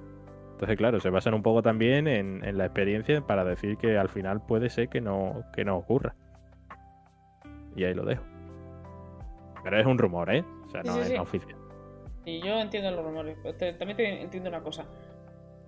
[0.61, 4.09] Entonces, claro, se basan un poco también en, en la experiencia para decir que al
[4.09, 6.13] final puede ser que no, que no ocurra.
[7.75, 8.23] Y ahí lo dejo.
[9.63, 10.45] Pero es un rumor, ¿eh?
[10.67, 11.15] O sea, no sí, es sí.
[11.17, 11.55] oficial.
[12.25, 13.39] Y yo entiendo los rumores.
[13.79, 14.85] también te entiendo una cosa.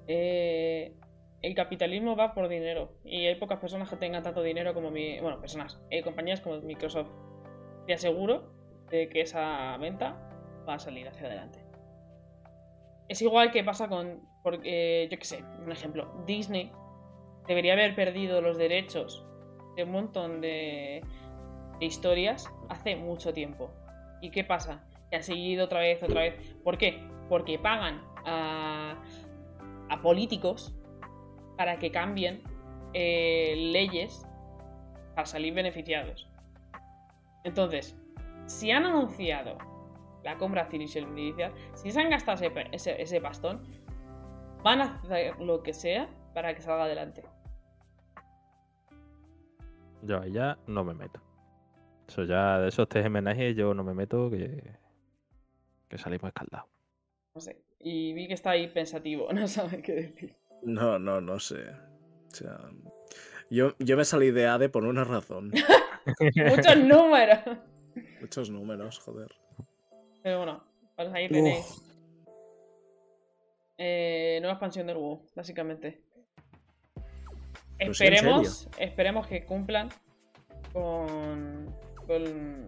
[0.05, 0.95] Eh,
[1.41, 2.91] el capitalismo va por dinero.
[3.03, 5.19] Y hay pocas personas que tengan tanto dinero como mi.
[5.19, 5.81] Bueno, personas.
[5.89, 7.09] eh, compañías como Microsoft.
[7.87, 8.53] Te aseguro
[8.91, 10.29] de que esa venta
[10.69, 11.62] va a salir hacia adelante.
[13.07, 14.21] Es igual que pasa con.
[14.43, 16.23] Porque, yo qué sé, un ejemplo.
[16.25, 16.71] Disney
[17.47, 19.25] debería haber perdido los derechos
[19.75, 21.01] de un montón de,
[21.79, 23.71] historias hace mucho tiempo.
[24.21, 24.83] ¿Y qué pasa?
[25.09, 26.55] Que ha seguido otra vez, otra vez.
[26.63, 27.05] ¿Por qué?
[27.29, 29.01] Porque pagan a,
[29.89, 30.73] a políticos
[31.57, 32.41] para que cambien
[32.93, 34.25] eh, leyes
[35.15, 36.29] para salir beneficiados.
[37.43, 37.97] Entonces,
[38.45, 39.57] si han anunciado
[40.23, 43.61] la compra Blizzard, si se han gastado ese, ese, ese pastón,
[44.63, 47.23] van a hacer lo que sea para que salga adelante.
[50.01, 51.21] Yo ahí ya no me meto.
[52.07, 54.75] Eso ya, de esos tres homenajes yo no me meto que,
[55.87, 56.69] que salimos escaldados.
[57.35, 57.61] No sé.
[57.79, 60.35] Y vi que está ahí pensativo, no sabe qué decir.
[60.63, 61.69] No, no, no sé.
[62.31, 62.57] O sea,
[63.49, 65.51] yo, yo me salí de ADE por una razón.
[66.35, 67.39] Muchos números.
[68.21, 69.29] Muchos números, joder.
[70.23, 70.63] Pero bueno,
[70.95, 71.83] pues ahí tenéis.
[73.77, 76.01] Eh, nueva expansión del WoW, básicamente.
[76.95, 79.89] Pues sí, ¿en Esperemos, esperemos que cumplan
[80.71, 81.67] con,
[82.07, 82.67] con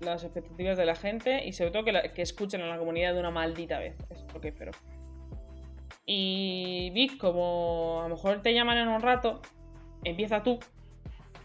[0.00, 3.14] las expectativas de la gente y sobre todo que, la- que escuchen a la comunidad
[3.14, 3.94] de una maldita vez.
[4.10, 4.72] Es lo que espero.
[6.04, 9.40] Y Vic, como a lo mejor te llaman en un rato,
[10.02, 10.58] empieza tú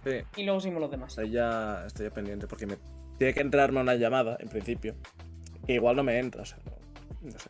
[0.04, 1.10] Sí, y luego seguimos los demás.
[1.12, 2.78] estoy ya, estoy ya pendiente porque me
[3.20, 4.96] tiene que entrarme una llamada, en principio.
[5.68, 7.50] Que igual no me entra, o sea, no, no sé.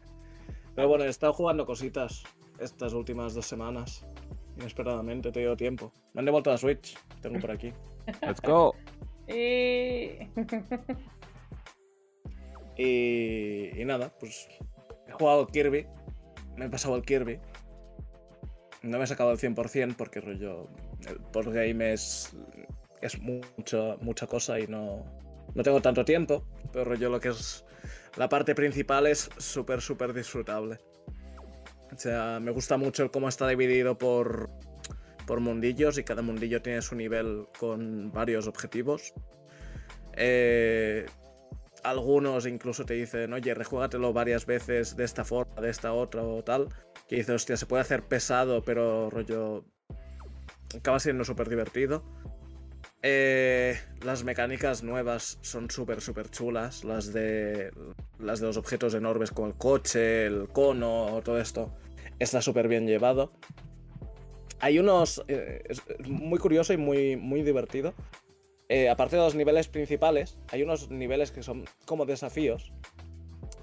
[0.75, 2.23] Pero bueno, he estado jugando cositas
[2.59, 4.05] estas últimas dos semanas.
[4.57, 5.93] Inesperadamente, te dio tiempo.
[6.13, 7.71] Me han devuelto la Switch, tengo por aquí.
[8.21, 8.75] Let's go.
[9.29, 10.19] Y...
[12.77, 14.47] Y, y nada, pues
[15.07, 15.87] he jugado al Kirby.
[16.55, 17.39] Me he pasado el Kirby.
[18.83, 20.67] No me he sacado el 100% porque rollo.
[21.07, 22.35] El postgame es,
[23.01, 25.03] es mucho, mucha cosa y no,
[25.55, 26.43] no tengo tanto tiempo.
[26.71, 27.65] Pero rollo lo que es.
[28.15, 30.77] La parte principal es súper, súper disfrutable.
[31.93, 34.49] O sea, me gusta mucho cómo está dividido por,
[35.25, 39.13] por mundillos y cada mundillo tiene su nivel con varios objetivos.
[40.13, 41.05] Eh,
[41.83, 46.43] algunos incluso te dicen, oye, rejuégatelo varias veces de esta forma, de esta otra o
[46.43, 46.67] tal.
[47.07, 49.65] Que dice, hostia, se puede hacer pesado, pero rollo.
[50.75, 52.03] acaba siendo súper divertido.
[53.03, 56.83] Eh, las mecánicas nuevas son súper, súper chulas.
[56.83, 57.71] Las de,
[58.19, 61.73] las de los objetos enormes como el coche, el cono, todo esto.
[62.19, 63.31] Está súper bien llevado.
[64.59, 65.23] Hay unos.
[65.27, 67.93] eh, es muy curioso y muy, muy divertido.
[68.69, 72.73] Eh, aparte de los niveles principales, hay unos niveles que son como desafíos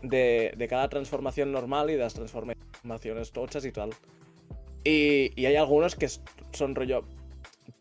[0.02, 3.90] de, de cada transformación normal y de las transformaciones tochas y tal.
[4.82, 6.08] Y, y hay algunos que
[6.52, 7.04] son rollo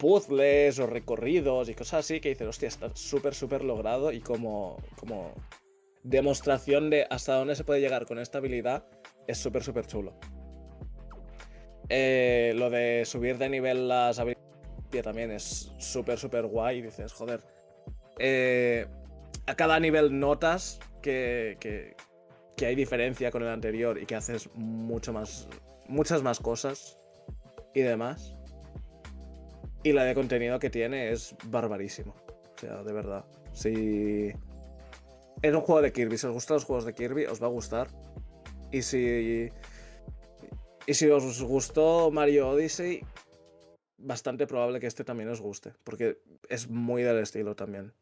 [0.04, 4.76] puzzles o recorridos y cosas así que dicen, hostia, está súper, súper logrado y como,
[5.00, 5.34] como
[6.04, 8.86] demostración de hasta dónde se puede llegar con esta habilidad
[9.28, 10.14] es súper, súper chulo.
[11.88, 16.82] Eh, lo de subir de nivel las habilidades también es súper, súper guay.
[16.82, 17.40] Dices, joder.
[18.20, 18.86] eh,
[19.48, 21.96] a cada nivel notas que, que,
[22.58, 25.48] que hay diferencia con el anterior y que haces mucho más,
[25.88, 27.00] muchas más cosas
[27.74, 28.36] y demás.
[29.84, 32.16] Y la de contenido que tiene es barbarísimo.
[32.56, 33.26] O sea, de verdad.
[33.52, 34.32] Si
[35.42, 37.50] es un juego de Kirby, si os gustan los juegos de Kirby, os va a
[37.50, 37.90] gustar.
[38.72, 39.52] Y si.
[40.86, 43.02] Y si os gustó Mario Odyssey,
[43.98, 46.18] bastante probable que este también os guste, porque
[46.50, 47.94] es muy del estilo también.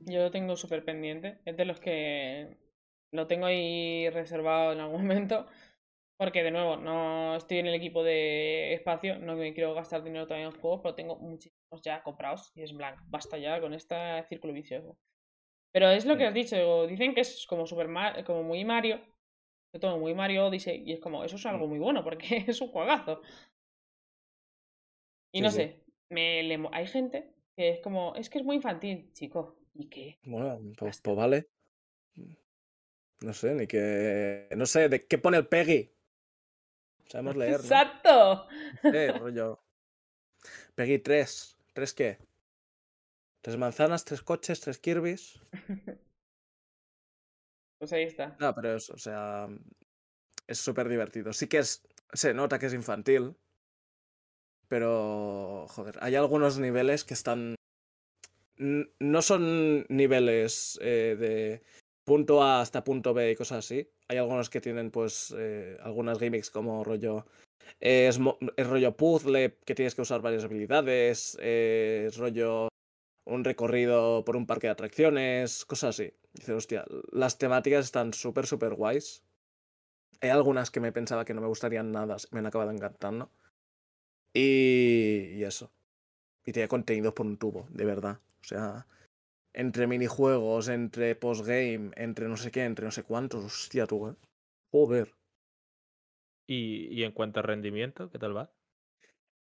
[0.00, 1.38] Yo lo tengo súper pendiente.
[1.44, 2.56] Es de los que
[3.12, 5.46] lo tengo ahí reservado en algún momento.
[6.18, 9.18] Porque, de nuevo, no estoy en el equipo de espacio.
[9.20, 12.50] No me quiero gastar dinero todavía en juegos, pero tengo muchísimos ya comprados.
[12.56, 13.02] Y es blanco.
[13.08, 13.94] Basta ya con este
[14.28, 14.98] círculo vicioso.
[15.72, 16.28] Pero es lo que Mm.
[16.28, 16.86] has dicho.
[16.88, 19.00] Dicen que es como, super Ma- como muy Mario.
[19.72, 20.82] Sobre todo muy Mario Odyssey.
[20.86, 22.18] Y es como, eso es algo muy bueno, porque
[22.48, 23.22] es un juegazo.
[25.32, 25.56] Y Sí, no sí.
[25.56, 25.84] sé.
[26.10, 29.56] Me, le hay gente que es como, es que es muy infantil, chico.
[29.74, 30.18] ¿Y qué?
[30.24, 31.48] Bueno, pues, pues vale.
[33.26, 34.48] No sé, ni que.
[34.56, 35.90] No sé, ¿de qué pone el Peggy?
[37.08, 37.64] Sabemos leer, ¿no?
[37.64, 38.48] ¡Exacto!
[38.84, 39.62] Eh, rollo.
[40.74, 41.58] Peggy 3.
[41.72, 42.18] ¿Tres qué?
[43.40, 45.40] Tres manzanas, tres coches, tres Kirby's.
[47.78, 48.36] Pues ahí está.
[48.40, 49.48] No, pero es, o sea.
[50.48, 51.32] Es súper divertido.
[51.32, 51.86] Sí que es.
[52.12, 53.36] Se nota que es infantil.
[54.66, 55.66] Pero.
[55.68, 57.54] Joder, hay algunos niveles que están.
[58.56, 61.62] No son niveles eh, de
[62.04, 63.88] punto A hasta punto B y cosas así.
[64.08, 67.26] Hay algunos que tienen, pues, eh, algunas gimmicks como rollo.
[67.80, 68.18] eh, es,
[68.66, 71.36] rollo puzzle, que tienes que usar varias habilidades.
[71.40, 72.68] eh, es rollo
[73.26, 76.12] un recorrido por un parque de atracciones, cosas así.
[76.32, 79.22] Dice, hostia, las temáticas están súper, súper guays.
[80.20, 83.30] Hay algunas que me pensaba que no me gustarían nada, me han acabado encantando.
[84.32, 85.70] Y, y eso.
[86.46, 88.20] Y tiene contenidos por un tubo, de verdad.
[88.40, 88.86] O sea,
[89.52, 93.44] entre minijuegos, entre postgame, entre no sé qué, entre no sé cuántos.
[93.44, 94.14] Hostia, tú, eh.
[94.70, 95.14] Joder.
[96.46, 98.50] Y, y en cuanto a rendimiento, ¿qué tal va?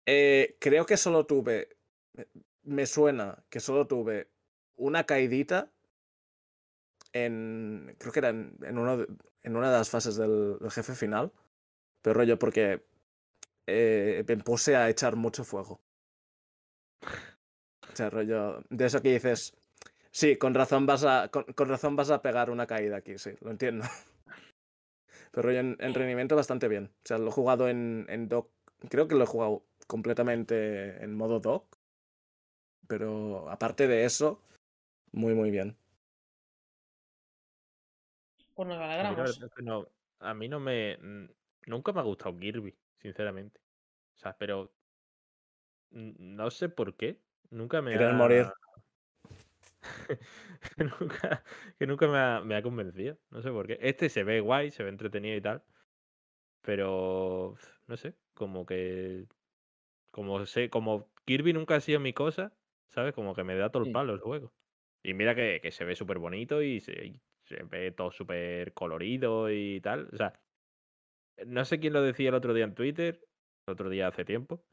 [0.06, 1.68] Eh, creo que solo tuve.
[2.64, 4.28] me- suena que solo tuve
[4.76, 5.70] una caidita
[7.12, 7.94] en.
[7.98, 9.06] Creo que era en, en, uno de,
[9.42, 11.32] en una de las fases del, del jefe final.
[12.02, 12.84] Pero rollo, porque
[13.66, 15.80] eh, me puse a echar mucho fuego.
[17.92, 18.62] O sea, rollo.
[18.70, 19.54] De eso que dices.
[20.14, 21.28] Sí, con razón vas a.
[21.28, 23.84] Con, con razón vas a pegar una caída aquí, sí, lo entiendo.
[25.32, 26.84] Pero rollo en, en rendimiento bastante bien.
[26.86, 28.48] O sea, lo he jugado en, en dock.
[28.88, 31.64] Creo que lo he jugado completamente en modo dock.
[32.86, 34.40] Pero aparte de eso,
[35.12, 35.76] muy muy bien.
[38.54, 39.42] Pues nos A mí, la alegramos.
[39.42, 39.88] es que no,
[40.20, 40.98] a mí no me.
[41.66, 43.60] Nunca me ha gustado Kirby, sinceramente.
[44.14, 44.70] O sea, pero.
[45.90, 47.20] No sé por qué.
[47.50, 48.12] Nunca me Quieres ha.
[48.12, 48.46] morir.
[50.76, 51.44] que nunca,
[51.78, 53.18] que nunca me ha, me ha convencido.
[53.30, 53.78] No sé por qué.
[53.80, 55.64] Este se ve guay, se ve entretenido y tal.
[56.62, 57.56] Pero.
[57.86, 58.16] No sé.
[58.34, 59.26] Como que.
[60.12, 60.70] Como sé.
[60.70, 62.56] Como Kirby nunca ha sido mi cosa.
[62.90, 63.14] ¿Sabes?
[63.14, 64.54] Como que me da todo el palo el juego.
[65.04, 68.74] Y mira que, que se ve súper bonito y se, y se ve todo súper
[68.74, 70.08] colorido y tal.
[70.12, 70.34] O sea,
[71.46, 73.20] no sé quién lo decía el otro día en Twitter,
[73.66, 74.64] el otro día hace tiempo,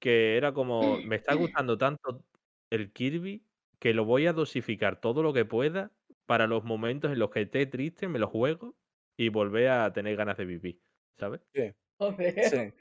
[0.00, 2.24] que era como, me está gustando tanto
[2.70, 3.44] el Kirby
[3.78, 5.92] que lo voy a dosificar todo lo que pueda
[6.26, 8.74] para los momentos en los que esté triste, me lo juego
[9.16, 10.80] y volver a tener ganas de vivir,
[11.18, 11.40] ¿sabes?
[11.54, 12.72] Sí, Sí,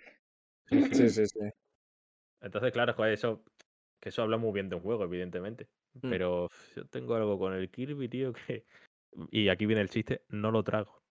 [0.89, 0.89] sí.
[0.91, 1.39] sí, sí, sí.
[2.41, 3.43] Entonces, claro, eso,
[3.99, 5.67] que eso habla muy bien de un juego, evidentemente.
[5.93, 6.09] Mm.
[6.09, 8.65] Pero yo tengo algo con el Kirby, tío, que...
[9.31, 11.01] Y aquí viene el chiste, no lo trago.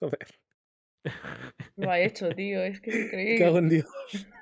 [0.00, 0.26] Joder,
[1.76, 2.62] Lo ha hecho, tío.
[2.62, 3.44] Es que es me increíble.
[3.44, 3.86] cago en Dios.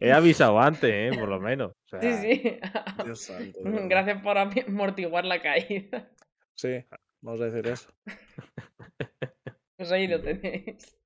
[0.00, 1.18] He avisado antes, ¿eh?
[1.18, 1.72] Por lo menos.
[1.72, 2.58] O sea, Sí, sí.
[3.04, 3.58] Dios santo.
[3.88, 6.10] Gracias por amortiguar la caída.
[6.54, 6.84] Sí,
[7.20, 7.90] vamos a decir eso.
[9.76, 10.96] Pues ahí lo tenéis.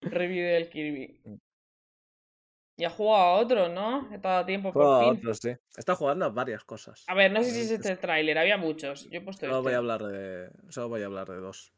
[0.00, 1.20] Review del Kirby.
[2.78, 4.10] Y ha jugado a otro, ¿no?
[4.12, 5.18] He dado tiempo por a fin.
[5.18, 5.50] otros, sí.
[5.76, 7.04] Está jugando a varias cosas.
[7.08, 9.08] A ver, no sé si es este el tráiler, había muchos.
[9.10, 9.76] Yo he puesto Solo voy a este.
[9.78, 10.50] hablar de.
[10.70, 11.74] Solo voy a hablar de dos.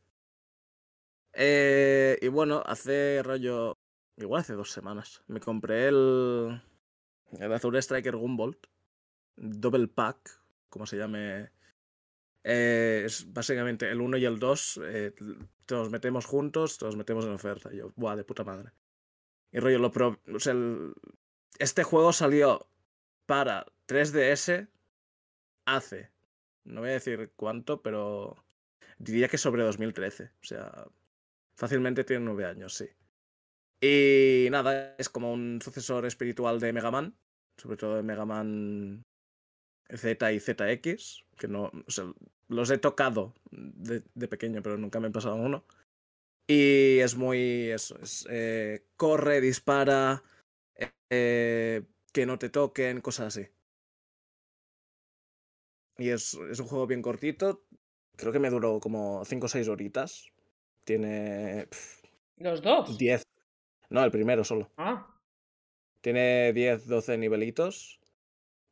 [1.35, 3.78] Eh, y bueno, hace rollo.
[4.19, 5.23] Igual hace dos semanas.
[5.29, 6.61] Me compré el.
[7.39, 8.67] El Azure Striker Gumbolt.
[9.37, 11.51] Double Pack, como se llame.
[12.45, 14.81] Eh, es básicamente el 1 y el 2.
[14.85, 15.15] eh,
[15.67, 17.73] te los metemos juntos, te los metemos en oferta.
[17.73, 18.73] Y yo, buah, de puta madre.
[19.53, 20.55] Y rollo, lo pro- o sea,
[21.59, 22.67] este juego salió
[23.27, 24.69] para 3DS
[25.67, 26.11] hace
[26.65, 28.37] no voy a decir cuánto, pero
[28.99, 30.25] diría que sobre 2013.
[30.43, 30.87] O sea,
[31.55, 32.87] fácilmente tiene nueve años, sí.
[33.81, 37.17] Y nada, es como un sucesor espiritual de Mega Man,
[37.57, 39.05] sobre todo de Mega Man
[39.89, 42.13] Z y ZX, que no, o sea,
[42.49, 45.65] los he tocado de, de pequeño, pero nunca me he pasado uno.
[46.47, 50.23] Y es muy, eso, es, eh, corre, dispara,
[51.11, 51.83] eh,
[52.13, 53.49] que no te toquen, cosas así.
[55.99, 57.65] Y es, es un juego bien cortito.
[58.17, 60.33] Creo que me duró como 5 o 6 horitas.
[60.85, 61.69] Tiene
[62.39, 62.97] Los dos.
[62.97, 63.23] 10.
[63.91, 64.71] No, el primero solo.
[64.77, 65.07] Ah,
[66.01, 68.01] Tiene 10, 12 nivelitos.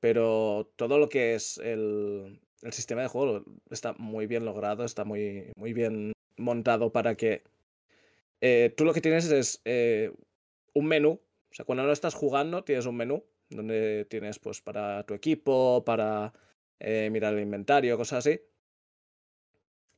[0.01, 5.05] Pero todo lo que es el, el sistema de juego está muy bien logrado, está
[5.05, 7.45] muy, muy bien montado para que
[8.41, 10.13] eh, tú lo que tienes es eh,
[10.75, 11.21] un menú.
[11.51, 15.85] O sea, cuando no estás jugando, tienes un menú donde tienes pues para tu equipo,
[15.85, 16.33] para
[16.79, 18.41] eh, mirar el inventario, cosas así.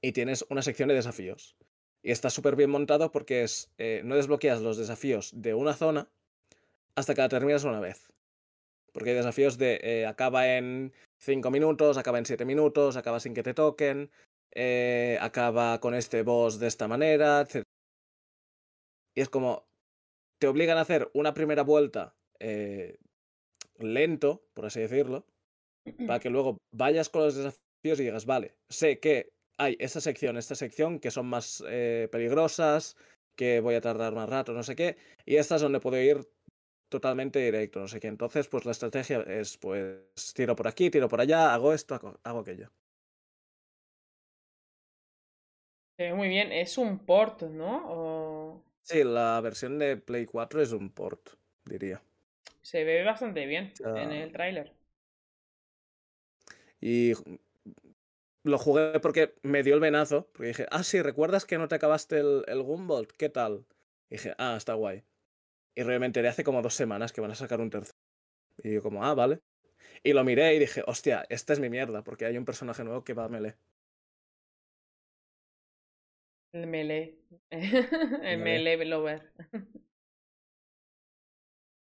[0.00, 1.56] Y tienes una sección de desafíos.
[2.02, 6.08] Y está súper bien montado porque es, eh, no desbloqueas los desafíos de una zona
[6.94, 8.08] hasta que la terminas una vez.
[8.92, 13.34] Porque hay desafíos de eh, acaba en 5 minutos, acaba en 7 minutos, acaba sin
[13.34, 14.10] que te toquen,
[14.54, 17.62] eh, acaba con este boss de esta manera, etc.
[19.14, 19.66] Y es como,
[20.40, 22.14] te obligan a hacer una primera vuelta
[23.78, 25.26] lento, por así decirlo,
[26.06, 30.36] para que luego vayas con los desafíos y digas, vale, sé que hay esta sección,
[30.38, 32.96] esta sección que son más eh, peligrosas,
[33.36, 36.28] que voy a tardar más rato, no sé qué, y esta es donde puedo ir
[36.88, 38.08] totalmente directo, no sé qué.
[38.08, 42.20] Entonces, pues la estrategia es, pues, tiro por aquí, tiro por allá, hago esto, hago,
[42.24, 42.70] hago aquello.
[45.96, 46.50] se ve muy bien.
[46.52, 47.82] Es un port, ¿no?
[47.88, 51.28] O- Sí, la versión de Play 4 es un port,
[51.64, 52.02] diría.
[52.62, 54.72] Se ve bastante bien en el tráiler.
[56.80, 57.12] Y
[58.48, 61.76] lo jugué porque me dio el venazo, porque dije, ah, sí, ¿recuerdas que no te
[61.76, 63.12] acabaste el, el Gumbolt?
[63.12, 63.66] ¿Qué tal?
[64.10, 65.04] Y dije, ah, está guay.
[65.74, 67.98] Y realmente hace como dos semanas que van a sacar un tercero.
[68.62, 69.40] Y yo como, ah, vale.
[70.02, 73.04] Y lo miré y dije, hostia, esta es mi mierda, porque hay un personaje nuevo
[73.04, 73.56] que va a melee.
[76.52, 77.18] El melee.
[77.50, 78.76] el Melee.
[78.76, 79.32] melee lover.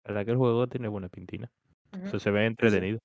[0.06, 1.52] La verdad que el juego tiene buena pintina.
[1.94, 2.06] Ujú.
[2.06, 3.00] O sea, se ve entretenido.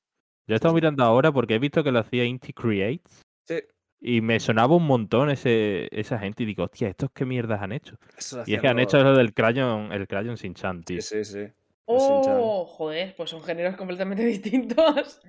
[0.47, 3.61] Yo he estado mirando ahora porque he visto que lo hacía Inti Creates Sí,
[4.01, 7.73] y me sonaba un montón ese, esa gente y digo, hostia, ¿estos qué mierdas han
[7.73, 7.99] hecho?
[8.17, 11.03] eso Y es que han hecho lo del Crayon, el Crayon sin Chan, tío.
[11.03, 11.53] Sí, sí, sí.
[11.87, 15.21] Oh, joder, pues son géneros completamente distintos.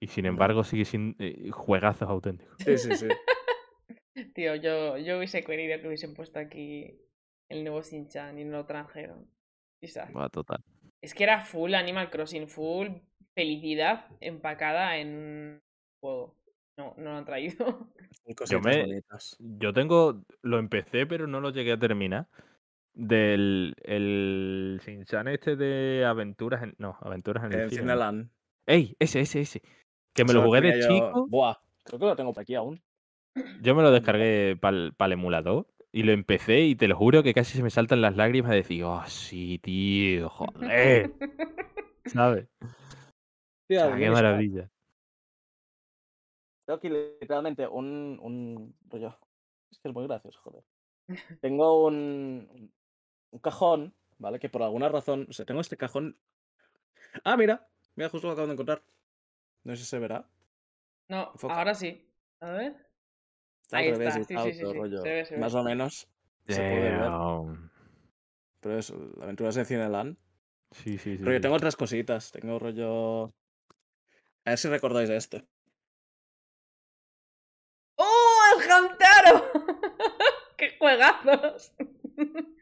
[0.00, 2.56] Y sin embargo sigue sin eh, juegazos auténticos.
[2.58, 3.08] Sí, sí, sí.
[4.34, 7.00] Tío, yo, yo hubiese querido que hubiesen puesto aquí
[7.48, 9.28] el nuevo Shin-Chan y no lo trajeron.
[9.80, 10.14] Quizás.
[10.14, 10.62] Va, total.
[11.00, 12.88] Es que era full Animal Crossing, full
[13.34, 15.60] felicidad empacada en un
[16.00, 16.37] juego.
[16.78, 17.90] No, no lo han traído.
[18.36, 19.02] Cositas me-.
[19.58, 22.28] Yo tengo, lo empecé pero no lo llegué a terminar.
[22.94, 27.92] Del el Shin-Chan este de aventuras en, no, aventuras en el, En cielo, ¿no?
[27.92, 28.30] Cineland.
[28.66, 28.96] ¡Ey!
[28.98, 29.62] Ese, ese, ese.
[30.14, 31.26] Que me Eso lo jugué de yo- chico.
[31.28, 32.80] Buah, creo que lo tengo por aquí aún.
[33.60, 37.34] Yo me lo descargué para el emulador y lo empecé y te lo juro que
[37.34, 41.12] casi se me saltan las lágrimas de decir, oh, sí, tío, joder,
[42.04, 42.48] ¿sabes?
[42.60, 42.66] O
[43.68, 44.70] Tío, sea, el qué maravilla.
[46.68, 49.18] Tengo aquí literalmente un, un rollo.
[49.70, 50.62] Es que es muy gracioso, joder.
[51.40, 52.70] Tengo un,
[53.30, 54.38] un cajón, ¿vale?
[54.38, 55.26] Que por alguna razón.
[55.30, 56.18] O sea, tengo este cajón.
[57.24, 57.66] Ah, mira.
[57.96, 58.82] Mira, justo lo acabo de encontrar.
[59.64, 60.28] No sé si se verá.
[61.08, 61.54] No, Enfoca.
[61.56, 62.06] ahora sí.
[62.40, 62.76] A ver.
[63.62, 65.00] Está Ahí revés está, sí, sí, sí, rollo.
[65.00, 65.40] se ve, se ve.
[65.40, 66.06] Más o menos.
[66.48, 67.10] Se puede ver.
[68.60, 70.18] Pero eso, la aventura es en Cineland.
[70.72, 71.16] Sí, sí, sí.
[71.16, 71.40] Pero yo sí.
[71.40, 72.30] tengo otras cositas.
[72.30, 73.32] Tengo rollo.
[74.44, 75.48] A ver si recordáis de este.
[78.00, 79.50] ¡Oh, el Hamtaro!
[80.88, 81.72] Juegazos.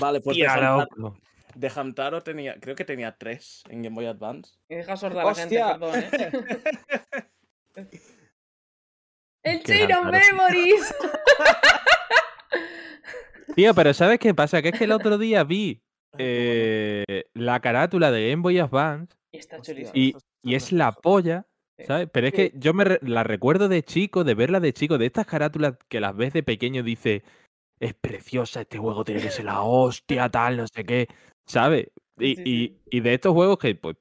[0.00, 1.18] Vale, pues de Hostia, Hamtaro, loco.
[1.54, 4.54] de Hamtaro tenía, creo que tenía tres en Game Boy Advance.
[4.68, 6.30] Y deja sorda a la gente, perdón, ¿eh?
[9.42, 10.04] ¡El Chain of.
[10.06, 10.94] Memories!
[13.56, 14.62] Tío, pero ¿sabes qué pasa?
[14.62, 15.82] Que es que el otro día vi
[16.18, 19.74] eh, la carátula de Game Boy Advance Y está Hostia.
[19.74, 20.18] chulísimo.
[20.44, 21.46] y, es la polla.
[21.86, 22.08] ¿sabes?
[22.12, 25.06] Pero es que yo me re- la recuerdo de chico, de verla de chico, de
[25.06, 27.22] estas carátulas que las ves de pequeño, dice,
[27.80, 31.08] es preciosa, este juego tiene que ser la hostia, tal, no sé qué,
[31.46, 31.88] ¿sabes?
[32.18, 33.96] Y, y- y de estos juegos que, pues,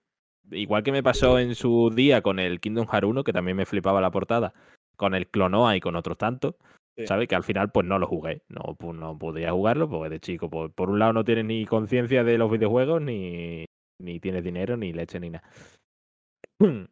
[0.52, 3.66] igual que me pasó en su día con el Kingdom Hearts 1, que también me
[3.66, 4.54] flipaba la portada,
[4.98, 6.56] con el Clonoa y con otros tantos,
[6.98, 7.08] Sí.
[7.08, 7.30] ¿sabes?
[7.30, 10.70] Que al final, pues no lo jugué, no, no podía jugarlo, porque de chico, pues,
[10.74, 13.64] por un lado no tienes ni conciencia de los videojuegos, ni,
[14.02, 15.50] ni tienes dinero, ni leche, ni nada.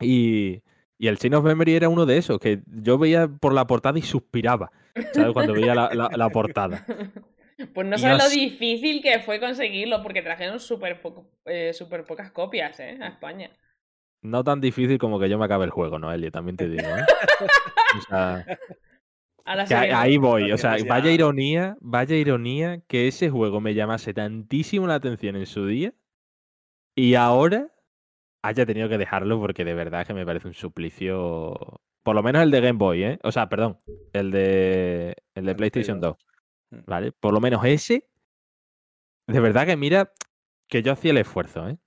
[0.00, 0.62] Y,
[0.98, 3.98] y el Chain of Memory era uno de esos, que yo veía por la portada
[3.98, 4.70] y suspiraba,
[5.12, 5.32] ¿sabes?
[5.32, 6.84] Cuando veía la, la- la portada.
[7.74, 12.32] Pues no sabes lo difícil que fue conseguirlo, porque trajeron súper poco, eh, súper pocas
[12.32, 12.98] copias, ¿eh?
[13.00, 13.50] A España.
[14.22, 17.04] No tan difícil como que yo me acabe el juego, Noelia, también te digo, ¿eh?
[17.98, 18.44] O sea,
[19.44, 23.60] A la que ahí- voy, o sea, vaya ya- ironía, vaya ironía que ese juego
[23.60, 25.92] me llamase tantísimo la atención en su día
[26.96, 27.68] y ahora
[28.42, 31.80] haya tenido que dejarlo porque de verdad que me parece un suplicio.
[32.02, 33.18] Por lo menos el de Game Boy, ¿eh?
[33.22, 33.78] O sea, perdón,
[34.12, 36.16] el de, el de PlayStation 2.
[36.70, 36.80] 2.
[36.80, 36.84] Mm.
[36.90, 37.12] ¿Vale?
[37.12, 38.08] Por lo menos ese.
[39.28, 40.12] De verdad que mira
[40.68, 41.78] que yo hacía el esfuerzo, ¿eh?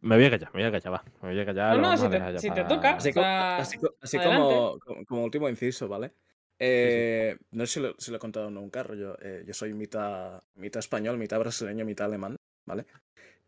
[0.00, 1.04] Me voy a callar, me voy a callar, va.
[1.22, 1.76] Me voy a callar.
[1.76, 2.90] No, no, si te- si te toca.
[2.94, 4.54] Así, O co- sea, así co- así adelante.
[4.54, 6.12] como, como, como último inciso, ¿vale?
[6.60, 9.16] Eh, No sé si lo, si lo he contado nunca, rollo.
[9.20, 12.86] eh, yo soy mitad, mitad español, mitad brasileño, mitad alemán, ¿vale?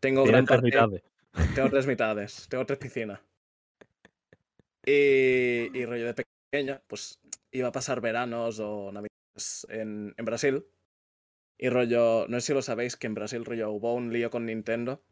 [0.01, 0.45] Tengo gran.
[1.55, 3.19] Tengo tres mitades, tengo tres piscinas.
[4.85, 7.19] Y, y rollo de pequeño, pues
[7.51, 10.65] iba a pasar veranos o navidades en, en Brasil.
[11.57, 14.45] Y rollo, no sé si lo sabéis, que en Brasil rollo hubo un lío con
[14.45, 15.03] Nintendo.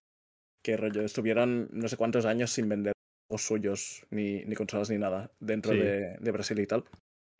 [0.64, 2.94] Que rollo estuvieron no sé cuántos años sin vender
[3.30, 5.80] juegos suyos, ni, ni consolas ni nada, dentro Sí.
[5.80, 6.84] de, de Brasil y tal.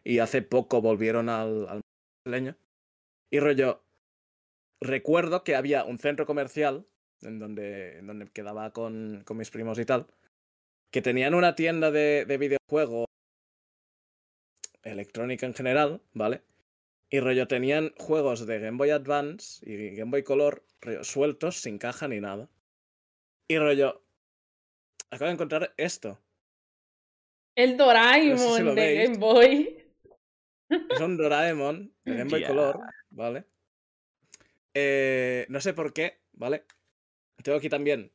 [0.04, 1.82] Y hace poco volvieron al, al
[2.24, 2.56] brasileño.
[3.32, 3.84] Y rollo,
[4.82, 6.86] recuerdo que había un centro comercial
[7.22, 10.08] en donde, en donde quedaba con, con mis primos y tal,
[10.92, 13.06] que tenían una tienda de, de videojuegos
[14.84, 16.42] electrónica en general, ¿vale?
[17.10, 21.78] Y rollo tenían juegos de Game Boy Advance y Game Boy Color rollo, sueltos, sin
[21.78, 22.50] caja ni nada.
[23.48, 24.04] Y rollo,
[25.10, 26.20] acabo de encontrar esto.
[27.56, 29.10] El Doraemon No sé si lo de veis.
[29.10, 29.76] Game Boy.
[30.70, 32.44] Es un Doraemon de Game Boy.
[32.46, 32.80] Color,
[33.10, 33.46] ¿vale?
[34.74, 36.64] Eh, no sé por qué, ¿vale?
[37.44, 38.12] Tengo aquí también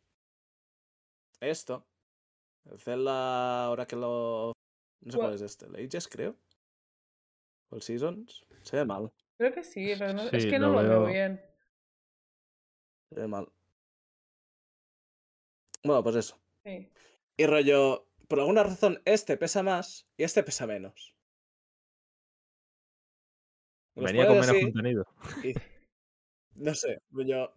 [1.41, 1.87] esto.
[2.65, 4.53] El Zelda, ahora que lo...
[5.03, 5.29] No sé ¿Cuál?
[5.31, 5.67] cuál es este.
[5.67, 6.37] ¿El Ages, creo?
[7.71, 8.45] ¿O el Seasons?
[8.63, 9.13] Se ve mal.
[9.37, 11.07] Creo que sí, pero no- es que no lo veo veo.
[11.07, 11.43] bien.
[13.11, 13.51] Se ve mal.
[15.83, 16.41] Bueno, pues eso.
[16.65, 16.91] Sí.
[17.37, 21.15] Y rollo, por alguna razón, este pesa más y este pesa menos.
[23.97, 25.07] Los Venía con menos así, contenido.
[25.43, 25.55] y-
[26.55, 27.53] no sé, rollo.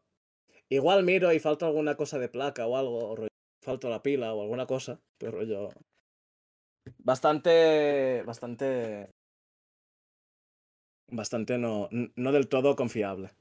[0.69, 3.29] Igual miro y falta alguna cosa de placa o algo, o rollo,
[3.63, 5.69] falta la pila o alguna cosa, pero rollo.
[6.99, 8.23] Bastante.
[8.23, 9.09] Bastante.
[11.09, 13.31] Bastante no, no del todo confiable.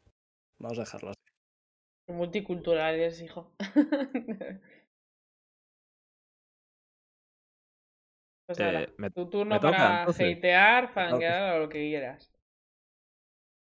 [0.58, 2.12] Vamos a dejarlo así.
[2.12, 3.52] Multicultural eres, hijo.
[8.46, 10.38] Pues Eh, ahora, me- tu turno me toca, para entonces.
[10.38, 12.30] hatear, fanguear o lo que quieras.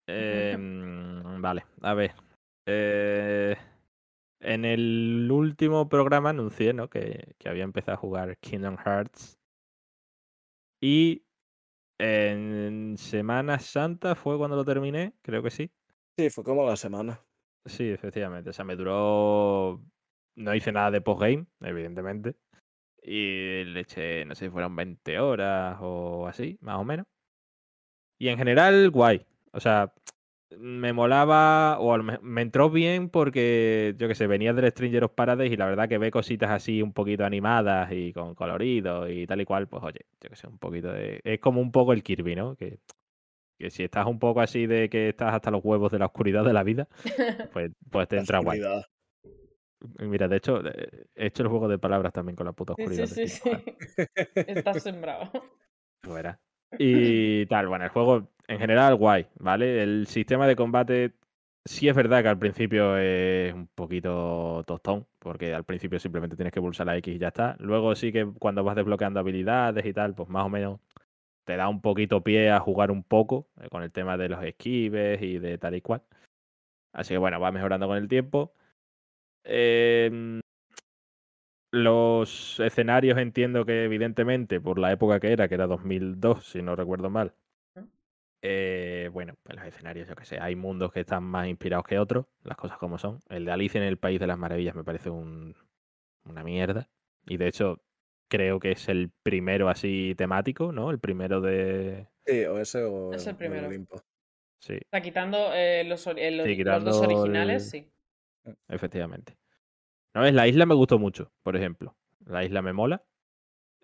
[0.07, 2.12] Em, vale, a ver.
[2.70, 3.57] Eh,
[4.40, 6.90] en el último programa anuncié ¿no?
[6.90, 9.39] que, que había empezado a jugar Kingdom Hearts.
[10.81, 11.24] Y
[11.99, 15.73] en Semana Santa fue cuando lo terminé, creo que sí.
[16.19, 17.20] Sí, fue como la semana.
[17.65, 18.51] Sí, efectivamente.
[18.51, 19.82] O sea, me duró.
[20.36, 22.36] No hice nada de postgame, evidentemente.
[23.03, 27.07] Y le eché, no sé si fueron 20 horas o así, más o menos.
[28.19, 29.24] Y en general, guay.
[29.53, 29.93] O sea,
[30.57, 34.70] me molaba, o a lo me, me entró bien porque, yo que sé, venía del
[34.70, 38.35] Stranger of Paradise y la verdad que ve cositas así un poquito animadas y con
[38.35, 41.20] colorido y tal y cual, pues oye, yo que sé, un poquito de...
[41.25, 42.57] Es como un poco el Kirby, ¿no?
[42.57, 42.79] Que,
[43.59, 46.45] que si estás un poco así de que estás hasta los huevos de la oscuridad
[46.45, 46.89] de la vida,
[47.53, 48.61] pues, pues te La entra guay.
[50.01, 52.83] Mira, de hecho, eh, he hecho el juego de palabras también con la puta Sí,
[52.83, 53.07] oscuridad.
[53.07, 53.62] sí, de sí, Kingdom
[53.97, 54.07] sí.
[54.47, 55.31] Estás sembrado.
[56.03, 56.39] Verás.
[56.79, 59.83] Y tal, bueno, el juego en general guay, ¿vale?
[59.83, 61.12] El sistema de combate
[61.65, 66.53] sí es verdad que al principio es un poquito tostón, porque al principio simplemente tienes
[66.53, 67.57] que pulsar la X y ya está.
[67.61, 70.81] Luego sí que cuando vas desbloqueando habilidades y tal, pues más o menos
[71.45, 74.43] te da un poquito pie a jugar un poco eh, con el tema de los
[74.45, 76.03] esquives y de tal y cual.
[76.93, 78.55] Así que bueno, va mejorando con el tiempo.
[79.45, 80.41] Em,
[81.73, 86.77] los escenarios entiendo que evidentemente por la época que era, que era 2002, si no
[86.77, 87.35] recuerdo mal.
[88.43, 91.98] Eh, bueno, en los escenarios, yo que sé, hay mundos que están más inspirados que
[91.98, 93.20] otros, las cosas como son.
[93.28, 95.56] El de Alicia en el País de las Maravillas me parece un,
[96.24, 96.89] una mierda.
[97.27, 97.82] Y de hecho,
[98.28, 100.90] creo que es el primero así temático, ¿no?
[100.90, 102.06] El primero de.
[102.27, 103.66] Sí, o ese o, Es el primero.
[103.66, 104.01] Olimpo.
[104.60, 107.85] Sí, O sea, quitando eh, los, dos originales, el-
[108.44, 108.55] sí.
[108.69, 109.36] efectivamente.
[110.15, 111.97] No es la isla me gustó mucho, por ejemplo.
[112.27, 113.02] La isla me mola.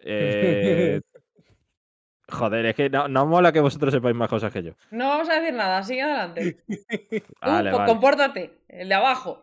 [0.06, 1.00] Eh,
[2.28, 4.72] joder, es que no, no mola que vosotros sepáis más cosas que yo.
[4.90, 6.64] No vamos a decir nada, sigue adelante.
[7.40, 7.92] Vale, pues vale.
[7.92, 9.42] compórtate, el de abajo.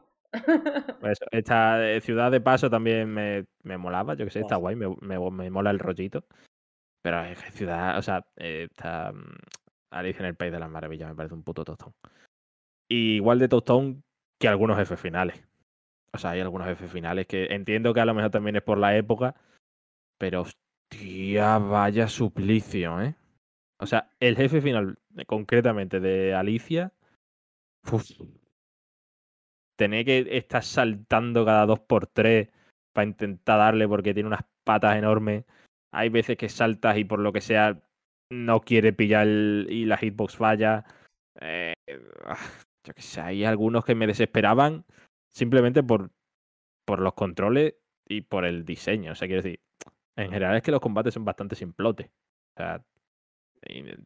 [1.01, 4.75] Pues esta eh, ciudad de paso también me, me molaba, yo que sé, está guay,
[4.75, 6.23] me, me, me mola el rollito.
[7.01, 9.35] Pero es que ciudad, o sea, eh, está mm,
[9.91, 11.93] Alicia en el País de las Maravillas, me parece un puto tostón.
[12.89, 14.03] Y igual de tostón
[14.39, 15.43] que algunos jefes finales.
[16.13, 18.77] O sea, hay algunos jefes finales que entiendo que a lo mejor también es por
[18.77, 19.35] la época,
[20.17, 20.45] pero
[20.91, 23.15] hostia, vaya suplicio, ¿eh?
[23.79, 26.93] O sea, el jefe final, eh, concretamente de Alicia,
[27.91, 28.11] uf,
[29.77, 32.49] tener que estar saltando cada dos por tres
[32.93, 35.45] para intentar darle porque tiene unas patas enormes.
[35.93, 37.81] Hay veces que saltas y por lo que sea
[38.31, 40.85] no quiere pillar y la hitbox falla.
[41.39, 41.73] Eh,
[42.25, 42.37] ah,
[42.85, 44.85] yo que sé, hay algunos que me desesperaban
[45.33, 46.11] simplemente por,
[46.85, 47.75] por los controles
[48.07, 49.13] y por el diseño.
[49.13, 49.59] O sea, quiero decir,
[50.15, 52.07] en general es que los combates son bastante simplotes.
[52.07, 52.83] O sea,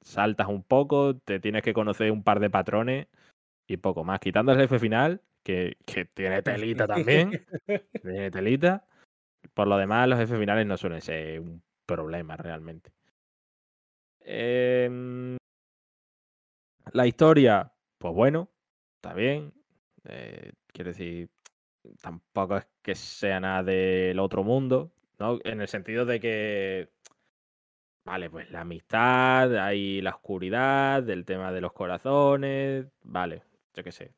[0.02, 3.08] saltas un poco, te tienes que conocer un par de patrones
[3.68, 4.20] y poco más.
[4.20, 7.46] Quitando el jefe final, que, que tiene telita también.
[8.02, 8.86] tiene telita.
[9.54, 12.92] Por lo demás, los jefes finales no suelen ser un problema realmente.
[14.20, 15.38] Em,
[16.92, 18.50] la historia, pues bueno,
[18.96, 19.54] está bien.
[20.06, 21.30] Eh, quiero decir,
[22.02, 25.40] tampoco es que sea nada del otro mundo, ¿no?
[25.44, 26.90] En el sentido de que,
[28.06, 33.44] vale, pues la amistad, hay la oscuridad, el tema de los corazones, vale,
[33.76, 34.12] yo qué sé.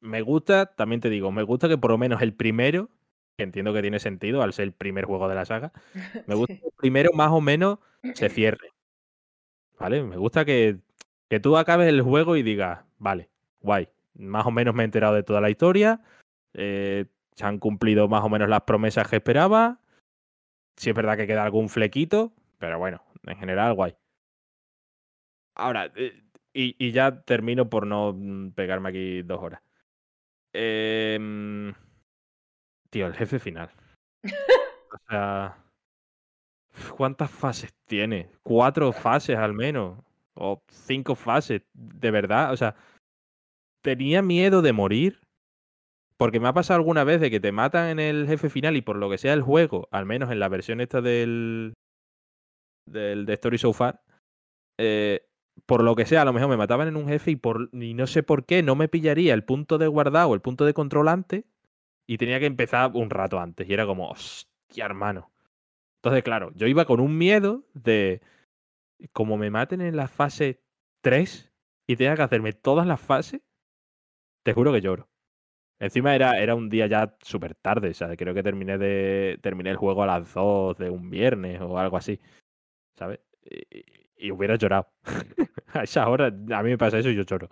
[0.00, 2.88] Me gusta, también te digo, me gusta que por lo menos el primero,
[3.36, 5.72] que entiendo que tiene sentido al ser el primer juego de la saga,
[6.26, 6.60] me gusta Sí.
[6.60, 7.78] que el primero más o menos
[8.14, 8.72] se cierre.
[9.78, 10.02] ¿Vale?
[10.02, 10.78] Me gusta que,
[11.28, 13.28] que tú acabes el juego y digas, vale,
[13.60, 16.00] guay, más o menos me he enterado de toda la historia,
[16.54, 17.04] eh,
[17.34, 19.80] se han cumplido más o menos las promesas que esperaba,
[20.76, 23.96] sí es verdad que queda algún flequito, pero bueno, en general, guay.
[25.54, 26.22] Ahora, eh,
[26.52, 29.62] y, y ya termino por no mm, pegarme aquí dos horas.
[30.52, 31.74] Em,
[32.90, 33.70] tío, el jefe final.
[34.88, 35.58] O sea,
[36.96, 38.30] ¿cuántas fases tiene?
[38.42, 39.98] Cuatro fases al menos.
[40.34, 42.52] O cinco fases, de verdad.
[42.52, 42.74] O sea,
[43.82, 45.20] tenía miedo de morir.
[46.18, 48.82] Porque me ha pasado alguna vez de que te matan en el jefe final y
[48.82, 51.74] por lo que sea el juego, al menos en la versión esta del,
[52.86, 54.02] del de Story So Far,
[54.78, 55.26] eh,
[55.66, 57.94] por lo que sea, a lo mejor me mataban en un jefe y, por, y
[57.94, 61.08] no sé por qué no me pillaría el punto de guardado, el punto de control
[61.08, 61.44] antes
[62.06, 63.68] y tenía que empezar un rato antes.
[63.68, 65.30] Y era como, hostia, hermano.
[66.02, 68.20] Entonces, claro, yo iba con un miedo de,
[69.12, 70.62] como me maten en la fase
[71.02, 71.52] 3
[71.88, 73.42] y tenga que hacerme todas las fases,
[74.44, 75.08] te juro que lloro.
[75.78, 79.70] Encima era, era un día ya súper tarde, o sea, creo que terminé de terminé
[79.70, 82.18] el juego a las 2 de un viernes o algo así,
[82.96, 83.20] ¿sabes?
[84.16, 84.88] Y, hubiera llorado.
[85.74, 87.50] a esa hora, a mí me pasa eso y yo lloro.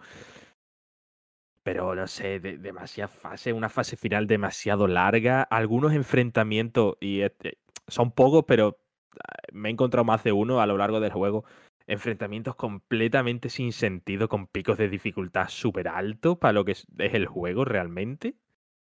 [1.62, 7.58] Pero no sé, de, demasiada fase, una fase final demasiado larga, algunos enfrentamientos, y este,
[7.88, 8.78] son pocos, pero
[9.18, 11.44] ah, me he encontrado más de uno a lo largo del juego.
[11.86, 17.14] Enfrentamientos completamente sin sentido, con picos de dificultad súper altos para lo que es, es
[17.14, 18.36] el juego realmente.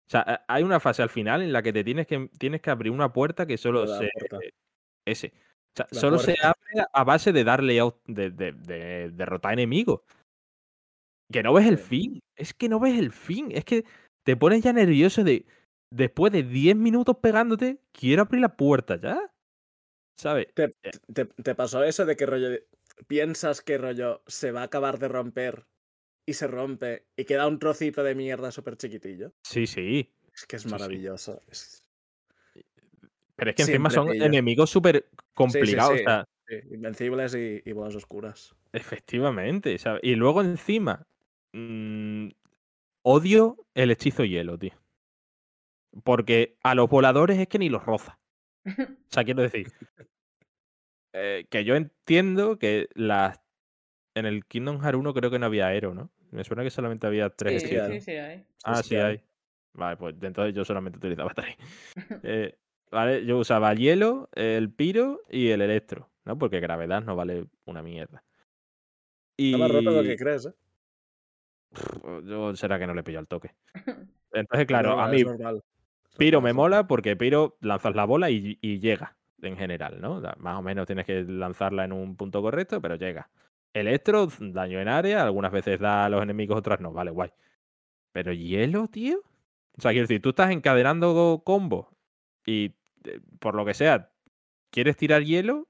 [0.07, 2.71] O sea, hay una fase al final en la que te tienes que, tienes que
[2.71, 4.09] abrir una puerta que solo La se.
[4.11, 4.39] puerta.
[5.07, 5.27] Ese.
[5.35, 9.53] O sea, La solo se abre a base de darle out, de, de- de derrotar
[9.53, 10.01] enemigos.
[11.31, 12.19] Que no ves el fin.
[12.35, 13.49] Es que no ves el fin.
[13.51, 13.85] Es que
[14.25, 15.45] te pones ya nervioso de.
[15.93, 19.31] Después de 10 minutos pegándote, quiero abrir la puerta ya.
[20.19, 20.47] ¿Sabes?
[20.55, 20.91] ¿Te, Eh.
[21.13, 22.49] te, te pasó eso de que rollo
[23.07, 25.65] piensas que rollo se va a acabar de romper
[26.25, 29.33] y se rompe y queda un trocito de mierda súper chiquitillo?
[29.43, 30.13] Sí, sí.
[30.33, 30.71] Es que es Sí, sí.
[30.73, 31.41] maravilloso.
[31.47, 31.83] es-
[33.35, 34.25] Pero es que encima son pillo.
[34.25, 35.97] enemigos súper Sí, sí, complicados.
[35.97, 38.53] sí, O sea, sí, Invencibles y, y bolas oscuras.
[38.73, 39.77] efectivamente.
[39.77, 40.01] ¿sabes?
[40.03, 41.07] Y luego encima.
[41.53, 42.29] mm,
[43.01, 44.73] odio el hechizo hielo, tío.
[46.03, 48.19] Porque a los voladores es que ni los roza.
[49.09, 49.71] O sea, quiero decir.
[51.13, 53.39] Eh, que yo entiendo que las.
[54.15, 56.09] En el Kingdom Hearts 1 creo que no había aero, ¿no?
[56.31, 58.45] Me suena que solamente había tres Sí, sí, sí, sí, hay.
[58.63, 59.03] Ah, sí sí, hay.
[59.03, 59.23] hay.
[59.73, 61.55] Vale, pues entonces yo solamente utilizaba tres.
[62.23, 62.57] Eh,
[62.91, 66.37] vale, yo usaba hielo, el piro y el electro, ¿no?
[66.37, 68.23] Porque gravedad no vale una mierda.
[69.37, 70.53] Y Está más roto de lo que crees, ¿eh?
[71.73, 73.55] Pff, yo será que no le pillo al toque.
[74.33, 75.23] Entonces, claro, a mí
[76.17, 80.21] Piro me mola porque Piro lanzas la bola y, y llega en general, ¿no?
[80.37, 83.29] Más o menos tienes que lanzarla en un punto correcto, pero llega.
[83.73, 87.31] Electro, daño en área, algunas veces da a los enemigos, otras no, vale, guay.
[88.13, 89.19] Pero hielo, tío.
[89.77, 91.87] O sea, quiero decir, tú estás encadenando combos
[92.45, 92.75] y
[93.05, 94.11] eh, por lo que sea,
[94.71, 95.67] quieres tirar hielo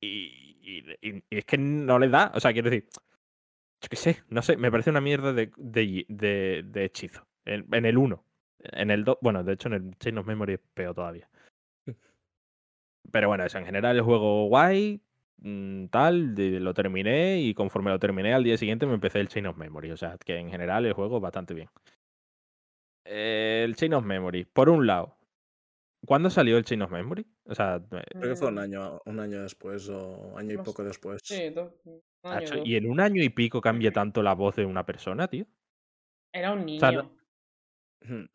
[0.00, 0.84] y,
[1.30, 2.32] es que no le da.
[2.34, 2.88] O sea, quiero decir,
[3.82, 7.26] yo qué sé, no sé, me parece una mierda de, de, de- de hechizo.
[7.44, 8.24] En, en el 1.
[8.60, 11.28] En el 2, bueno, de hecho en el Chain of Memory es peor todavía.
[13.10, 15.00] Pero bueno, eso, en general el juego guay,
[15.38, 19.28] mm, tal, de- lo terminé y conforme lo terminé al día siguiente me empecé el
[19.28, 19.90] Chain of Memory.
[19.92, 21.68] O sea, que en general el juego bastante bien.
[23.04, 25.16] Eh, El Chain of Memory, por un lado,
[26.06, 27.26] ¿cuándo salió el Chain of Memory?
[27.46, 30.84] O sea, Creo que fue un Mm, año, un año después o año y poco
[30.84, 31.20] después.
[31.24, 31.72] Sí, dos,
[32.24, 35.46] año, y en un año y pico cambia tanto la voz de una persona, tío.
[36.34, 36.80] Era un niño.
[36.80, 37.10] sea, no-
[38.04, 38.28] Ujú.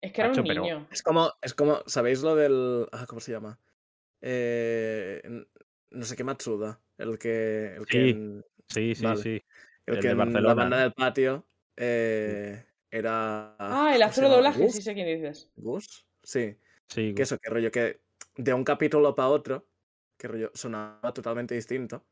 [0.00, 0.86] Es que era un pero- niño.
[0.90, 2.86] Es como, es como, ¿sabéis lo del.
[2.92, 3.58] Ah, ¿cómo se llama?
[4.20, 5.22] Eh,
[5.90, 6.80] no sé qué Matsuda.
[6.98, 7.74] El que.
[7.76, 9.22] El que Sí, en- Sí, sí, Vale.
[9.22, 9.44] sí.
[9.86, 10.82] el el que de en la Barcelona, banda ¿no?
[10.82, 13.54] del patio eh, era.
[13.58, 15.50] Ah, el ¿cómo se actor de doblaje, sí sé quién dices.
[15.56, 16.06] ¿Gus?
[16.22, 16.56] Sí.
[16.88, 18.00] Sí, Que eso, que rollo que
[18.36, 19.68] de un capítulo para otro,
[20.18, 22.04] que rollo sonaba totalmente distinto.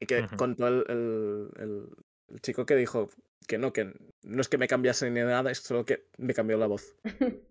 [0.00, 0.36] Y que Ujú.
[0.36, 1.88] contó el, el, el-
[2.28, 3.10] el chico que dijo
[3.46, 3.92] que no, que
[4.22, 6.96] no es que me cambiase ni nada, es solo que me cambió la voz.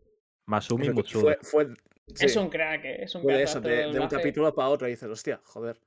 [0.49, 1.37] Masumi Mutsuda.
[1.41, 1.73] fue, fue,
[2.19, 3.43] Es un crack, eh, es un fue crack.
[3.45, 4.87] eso, de un capítulo para otro.
[4.87, 5.77] Y dices, hostia, joder.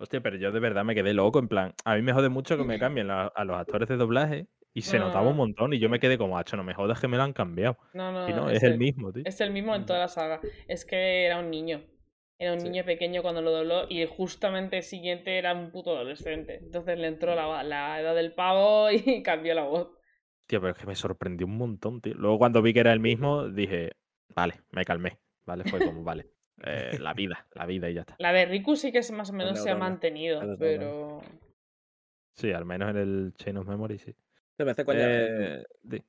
[0.00, 1.38] Hostia, pero yo de verdad me quedé loco.
[1.40, 3.96] En plan, a mí me jode mucho que me cambien la- a los actores de
[3.96, 5.72] doblaje y se No, no, notaba un montón.
[5.72, 7.76] Y yo me quedé como, hacho, no me jodas que me lo han cambiado.
[7.94, 9.24] No, no, Y no, es es el el- mismo, tío.
[9.26, 10.40] Es el mismo en toda la saga.
[10.68, 11.82] Es que era un niño.
[12.40, 12.68] Era un Sí.
[12.68, 16.58] niño pequeño cuando lo dobló y justamente el siguiente era un puto adolescente.
[16.62, 19.88] Entonces le entró la, la edad del pavo y cambió la voz.
[20.48, 22.14] Tío, pero es que me sorprendió un montón, tío.
[22.14, 23.92] Luego cuando vi que era el mismo, dije,
[24.34, 25.18] vale, me calmé.
[25.46, 26.26] Vale, fue como, vale.
[26.64, 28.16] eh, la vida, la vida y ya está.
[28.18, 31.20] La de Riku sí que es más o menos se ha mantenido, pero...
[32.34, 34.14] Sí, al menos en el Chain of Memory, sí.
[34.56, 36.02] Se me hace coña, en, Eh,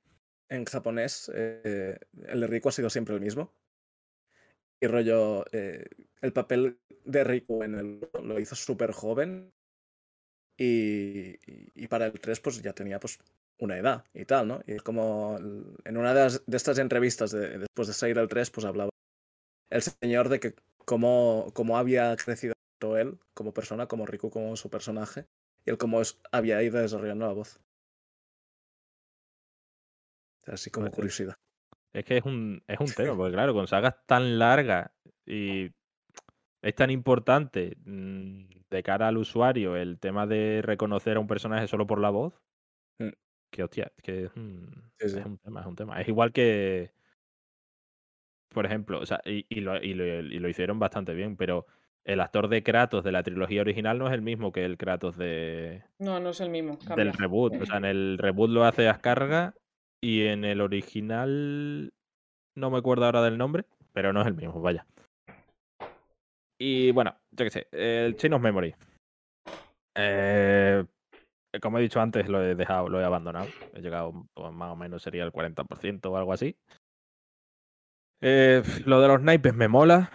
[0.50, 1.98] en japonés, eh,
[2.28, 3.54] el de Riku ha sido siempre el mismo.
[4.82, 5.86] Y rollo, eh,
[6.22, 9.52] el papel de Riku en el lo hizo súper joven.
[10.58, 13.18] Y, y- y para el 3 pues ya tenía pues
[13.60, 14.62] una edad y tal, ¿no?
[14.66, 18.28] Y como el- en una de, las- de estas entrevistas de- después de salir el
[18.28, 18.90] 3 pues hablaba
[19.70, 20.56] el señor de que
[20.86, 22.54] cómo, cómo había crecido
[22.98, 25.26] él como persona, como Riku como su personaje,
[25.66, 27.60] y el cómo es- había ido desarrollando la voz.
[30.48, 30.96] Así como Pues sí.
[30.96, 31.36] curiosidad.
[31.94, 34.92] Es que es un, es un tema, porque claro, con sagas tan largas
[35.26, 35.72] y
[36.62, 41.68] es tan importante mm, de cara al usuario el tema de reconocer a un personaje
[41.68, 42.34] solo por la voz,
[43.02, 43.10] Mm.
[43.50, 44.70] Que hostia, es que es un,
[45.00, 45.20] Sí, sí.
[45.20, 46.02] es un tema, es un tema.
[46.02, 46.92] Es igual que,
[48.54, 51.66] por ejemplo, o sea, y, y lo, y lo- y lo hicieron bastante bien, pero
[52.06, 55.18] el actor de Kratos de la trilogía original no es el mismo que el Kratos
[55.18, 56.78] de, No, no es el mismo.
[56.96, 57.62] del reboot.
[57.62, 59.54] O sea, en el reboot lo hace Ascarga
[60.02, 61.94] y en el original
[62.56, 64.86] no me acuerdo ahora del nombre, pero no es el mismo, vaya.
[66.58, 68.76] Y bueno, yo qué sé, el Chain of Memory.
[69.96, 70.84] Eh,
[71.62, 73.48] como he dicho antes, lo he dejado, lo he abandonado.
[73.74, 76.56] He llegado, pues, más o menos sería el 40% o algo así.
[78.22, 80.12] Eh, lo de los naipes me mola.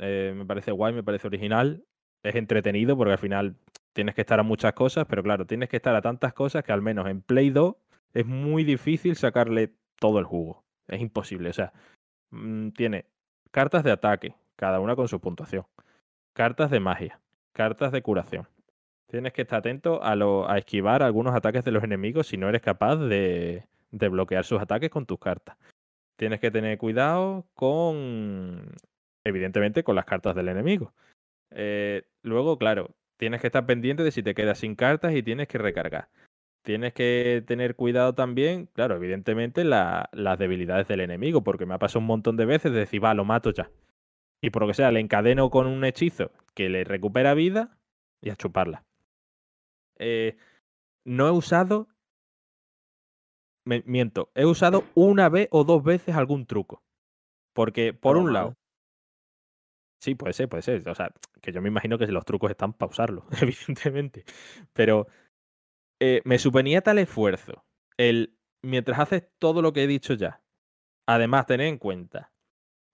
[0.00, 1.84] eh, me parece guay, me parece original.
[2.22, 3.56] Es entretenido porque al final
[3.92, 6.72] tienes que estar a muchas cosas, pero claro, tienes que estar a tantas cosas que
[6.72, 7.76] al menos en Play 2
[8.14, 10.64] es muy difícil sacarle todo el jugo.
[10.86, 11.50] Es imposible.
[11.50, 11.72] O sea,
[12.30, 13.06] mm, tiene
[13.50, 15.66] cartas de ataque, cada una con su puntuación.
[16.32, 17.20] Cartas de magia,
[17.52, 18.46] cartas de curación.
[19.10, 22.48] Tienes que estar atento a, lo, a esquivar algunos ataques de los enemigos si no
[22.48, 25.56] eres capaz de, bloquear sus ataques con tus cartas.
[26.16, 28.74] Tienes que tener cuidado con,
[29.24, 30.92] evidentemente, con las cartas del enemigo.
[31.52, 35.48] Eh, luego, claro, tienes que estar pendiente de si te quedas sin cartas y tienes
[35.48, 36.08] que recargar.
[36.62, 41.78] Tienes que tener cuidado también, claro, evidentemente, la- las debilidades del enemigo, porque me ha
[41.78, 43.70] pasado un montón de veces de decir, va, lo mato ya.
[44.42, 47.78] Y por lo que sea, le encadeno con un hechizo que le recupera vida
[48.20, 48.84] y a chuparla.
[49.98, 50.36] Eh,
[51.04, 51.88] no he usado.
[53.64, 56.82] me- miento, he usado una vez o dos veces algún truco.
[57.54, 58.54] Porque, por un lado,
[60.00, 60.88] Sí, puede ser, puede ser.
[60.88, 61.10] O sea,
[61.42, 64.24] que yo me imagino que los trucos están para usarlo, evidentemente.
[64.72, 65.08] Pero
[66.00, 67.64] eh, me suponía tal esfuerzo
[67.96, 70.42] el mientras haces todo lo que he dicho ya.
[71.06, 72.32] Además, tener en cuenta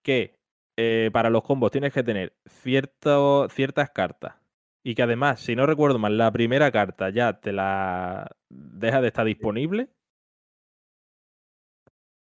[0.05, 0.39] que
[0.78, 4.36] eh, para los combos tienes que tener cierto, ciertas cartas.
[4.86, 9.09] Y que además, si no recuerdo mal, la primera carta ya te la deja de
[9.09, 9.89] estar disponible.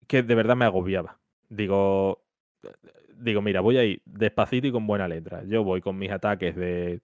[0.08, 1.20] Que de verdad me agobiaba.
[1.50, 2.24] Digo,
[3.18, 5.44] digo, mira, voy a ir despacito y con buena letra.
[5.44, 7.02] Yo voy con mis ataques de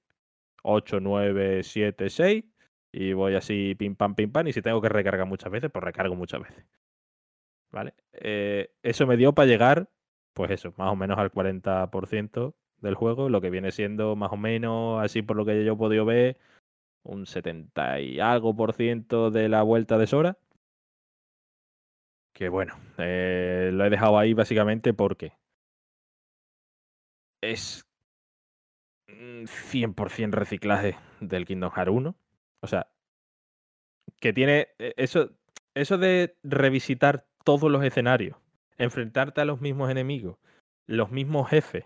[0.63, 2.45] 8, 9, 7, 6
[2.93, 5.83] y voy así pim pam pim pam y si tengo que recargar muchas veces, pues
[5.83, 6.65] recargo muchas veces.
[7.71, 7.95] ¿Vale?
[8.13, 9.89] Eh, eso me dio para llegar,
[10.33, 14.37] pues eso, más o menos al 40% del juego, lo que viene siendo más o
[14.37, 16.37] menos, así por lo que yo he podido ver,
[17.03, 20.37] un 70 y algo por ciento de la vuelta de Sora.
[22.35, 25.33] Que bueno, eh, lo he dejado ahí básicamente porque
[27.41, 27.85] es
[29.07, 32.15] 100% reciclaje del Kingdom Hearts 1.
[32.61, 32.87] O sea,
[34.19, 35.31] que tiene e, eso,
[35.75, 38.37] eso de revisitar todos los escenarios,
[38.77, 40.37] enfrentarte a los mismos enemigos,
[40.87, 41.85] los mismos jefes,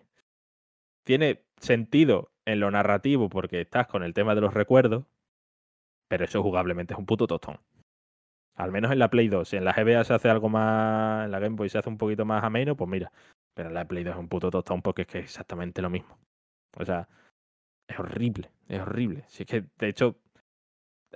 [1.07, 5.05] tiene sentido en lo narrativo porque estás con el tema de los recuerdos,
[6.09, 7.61] pero eso jugablemente es un puto tostón.
[8.57, 9.47] Al menos en la Play 2.
[9.47, 11.97] Si en la GBA se hace algo más, en la Game Boy se hace un
[11.97, 13.13] poquito más ameno, pues mira,
[13.55, 16.19] pero la Play 2 es un puto tostón porque es que es exactamente lo mismo.
[16.77, 17.07] O sea,
[17.88, 19.23] es horrible, es horrible.
[19.29, 20.19] Si es que, de hecho,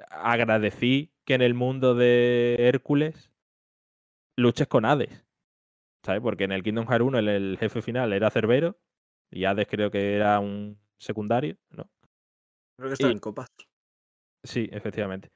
[0.09, 3.29] agradecí que en el mundo de Hércules
[4.37, 5.25] luches con Hades.
[6.05, 6.21] ¿Sabes?
[6.21, 8.77] Porque en el Kingdom Hearts 1 el, jefe final era Cerbero
[9.31, 11.89] y Hades creo que era un secundario, ¿no?
[12.77, 13.47] Creo que está en copas.
[14.43, 15.31] Sí, efectivamente.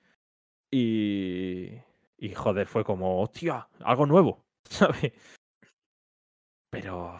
[0.71, 1.69] Y.
[2.17, 5.13] Y joder, fue como, hostia, algo nuevo, ¿sabes?
[6.71, 7.17] Pero,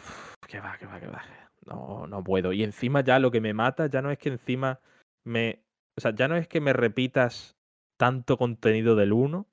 [0.47, 1.23] que va, que va, que va.
[1.65, 2.53] No, no puedo.
[2.53, 4.79] Y encima ya lo que me mata ya no es que encima
[5.25, 5.63] me...
[5.97, 7.57] O sea, ya no es que me repitas
[7.97, 9.47] tanto contenido del 1,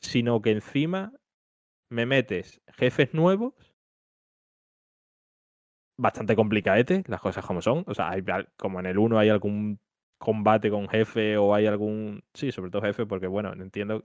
[0.00, 1.12] sino que encima
[1.90, 3.67] me metes jefes nuevos,
[5.98, 7.84] bastante complicaete, las cosas como son.
[7.86, 8.22] O sea, hay,
[8.56, 9.80] como en el 1 hay algún
[10.18, 12.22] combate con jefe o hay algún...
[12.34, 14.04] Sí, sobre todo jefe, porque bueno, entiendo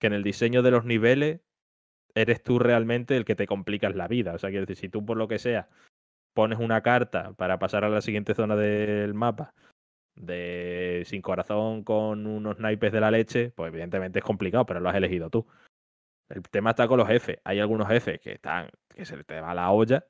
[0.00, 1.40] que en el diseño de los niveles
[2.14, 4.34] eres tú realmente el que te complicas la vida.
[4.34, 5.68] O sea, quiero decir, si tú por lo que sea
[6.34, 9.54] pones una carta para pasar a la siguiente zona del mapa
[10.14, 14.88] de sin corazón con unos naipes de la leche, pues evidentemente es complicado, pero lo
[14.88, 15.46] has elegido tú.
[16.28, 17.38] El tema está con los jefes.
[17.44, 20.06] Hay algunos jefes que están, que se te va la olla.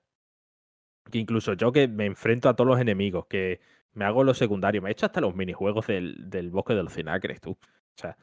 [1.10, 3.60] Que incluso yo que me enfrento a todos los enemigos, que
[3.94, 6.94] me hago los secundarios, me he hecho hasta los minijuegos del, del bosque de los
[6.94, 7.52] cinacres, tú.
[7.52, 7.58] O
[8.00, 8.16] sea,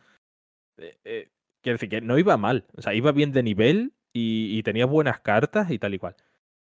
[0.78, 1.30] eh, eh,
[1.62, 2.66] Quiero decir que no iba mal.
[2.78, 6.16] O sea, iba bien de nivel y, tenía buenas cartas y tal y cual.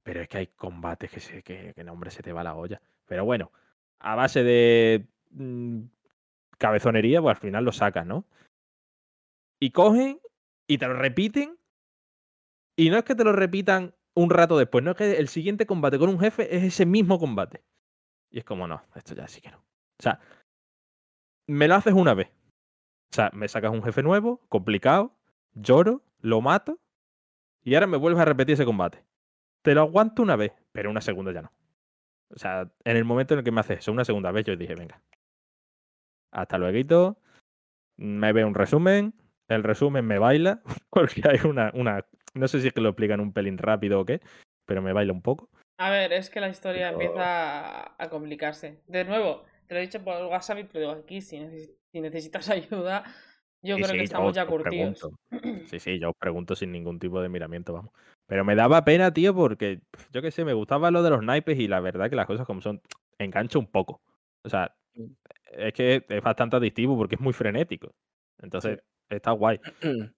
[0.04, 2.82] Pero es que hay combates que, se, que, que nombre se te va la olla.
[3.06, 3.52] Pero bueno,
[4.00, 5.82] a base de mm,
[6.58, 8.26] cabezonería, pues al final lo sacas, ¿no?
[9.60, 10.20] Y cogen
[10.68, 11.58] y te lo repiten.
[12.76, 15.66] Y no es que te lo repitan un rato después, no es que el siguiente
[15.66, 17.64] combate con un jefe es ese mismo combate.
[18.30, 19.58] Y es como, no, esto ya sí que no.
[19.58, 20.20] O sea,
[21.48, 22.30] me lo haces una vez.
[23.12, 25.16] O sea, me sacas un jefe nuevo, complicado,
[25.54, 26.80] lloro, lo mato
[27.64, 29.04] y ahora me vuelves a repetir ese combate.
[29.62, 31.52] Te lo aguanto una vez, pero una segunda ya no.
[32.30, 34.56] O sea, en el momento en el que me haces eso una segunda vez, yo
[34.56, 35.02] dije, venga.
[36.32, 37.18] Hasta luego.
[37.98, 39.14] Me ve un resumen.
[39.48, 40.62] El resumen me baila.
[40.90, 42.06] Porque hay una, una.
[42.34, 44.22] No sé si es que lo explican un pelín rápido o qué.
[44.66, 45.50] Pero me baila un poco.
[45.80, 48.82] A ver, es que la historia empieza a complicarse.
[48.88, 51.40] De nuevo, te lo he dicho por WhatsApp, pero aquí si
[51.92, 53.04] si necesitas ayuda,
[53.62, 55.10] yo creo que estamos ya curtidos.
[55.68, 57.94] Sí, sí, yo os pregunto sin ningún tipo de miramiento, vamos.
[58.26, 59.82] Pero me daba pena, tío, porque
[60.12, 62.48] yo qué sé, me gustaba lo de los naipes y la verdad que las cosas
[62.48, 62.82] como son,
[63.20, 64.02] engancho un poco.
[64.44, 65.06] O sea, mm.
[65.52, 67.94] es que es bastante adictivo porque es muy frenético.
[68.42, 68.80] Entonces,
[69.10, 69.60] está guay.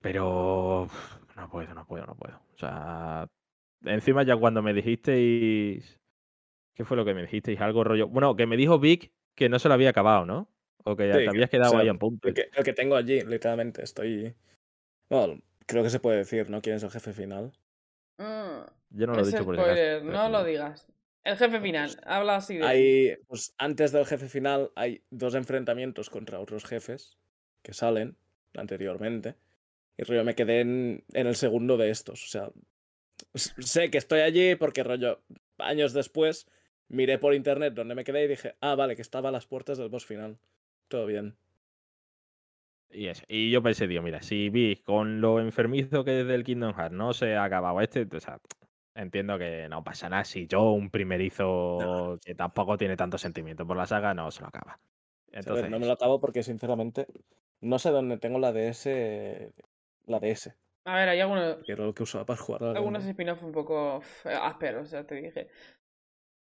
[0.00, 0.88] Pero
[1.36, 2.36] no puedo, no puedo, no puedo.
[2.54, 3.28] O sea,
[3.84, 5.98] encima ya cuando me dijisteis...
[6.74, 7.60] ¿Qué fue lo que me dijisteis?
[7.60, 8.08] Algo rollo...
[8.08, 10.48] Bueno, que me dijo Vic que no se lo había acabado, ¿no?
[10.84, 12.28] O que ya te habías quedado ahí en punto.
[12.28, 14.34] El que, tengo allí, literalmente, estoy.
[15.10, 16.62] Bueno, creo que se puede decir, ¿no?
[16.62, 17.52] ¿Quién es el jefe final?
[18.18, 20.86] Mm, Yo no lo he dicho por spoiler, No lo digas.
[21.24, 22.64] El jefe final, pues habla así de.
[22.64, 27.18] Hay, pues antes del jefe final hay dos enfrentamientos contra otros jefes
[27.62, 28.16] que salen
[28.54, 29.34] anteriormente.
[29.96, 32.24] Y rollo me quedé en, en el segundo de estos.
[32.24, 32.50] O sea,
[33.34, 35.22] sé que estoy allí porque rollo
[35.58, 36.46] años después
[36.88, 39.78] miré por internet donde me quedé y dije, ah, vale, que estaba a las puertas
[39.78, 40.38] del boss final
[40.88, 41.36] todo bien.
[42.90, 46.74] Y, y yo pensé, digo, mira, si vi con lo enfermizo que es del Kingdom
[46.74, 48.40] Hearts no se ha acabado este, o sea,
[48.94, 50.24] entiendo que no pasa nada.
[50.24, 54.48] Si yo, un primerizo que tampoco tiene tanto sentimiento por la saga, no se lo
[54.48, 54.78] acaba.
[55.32, 57.06] Entonces, no me lo acabo porque, sinceramente,
[57.60, 58.86] no sé dónde tengo la DS.
[60.06, 60.54] La DS.
[60.84, 62.62] A ver, hay algunos, Que era lo que usaba para jugar.
[62.64, 65.48] a algunos Game spin-off un poco ásperos, ya te dije.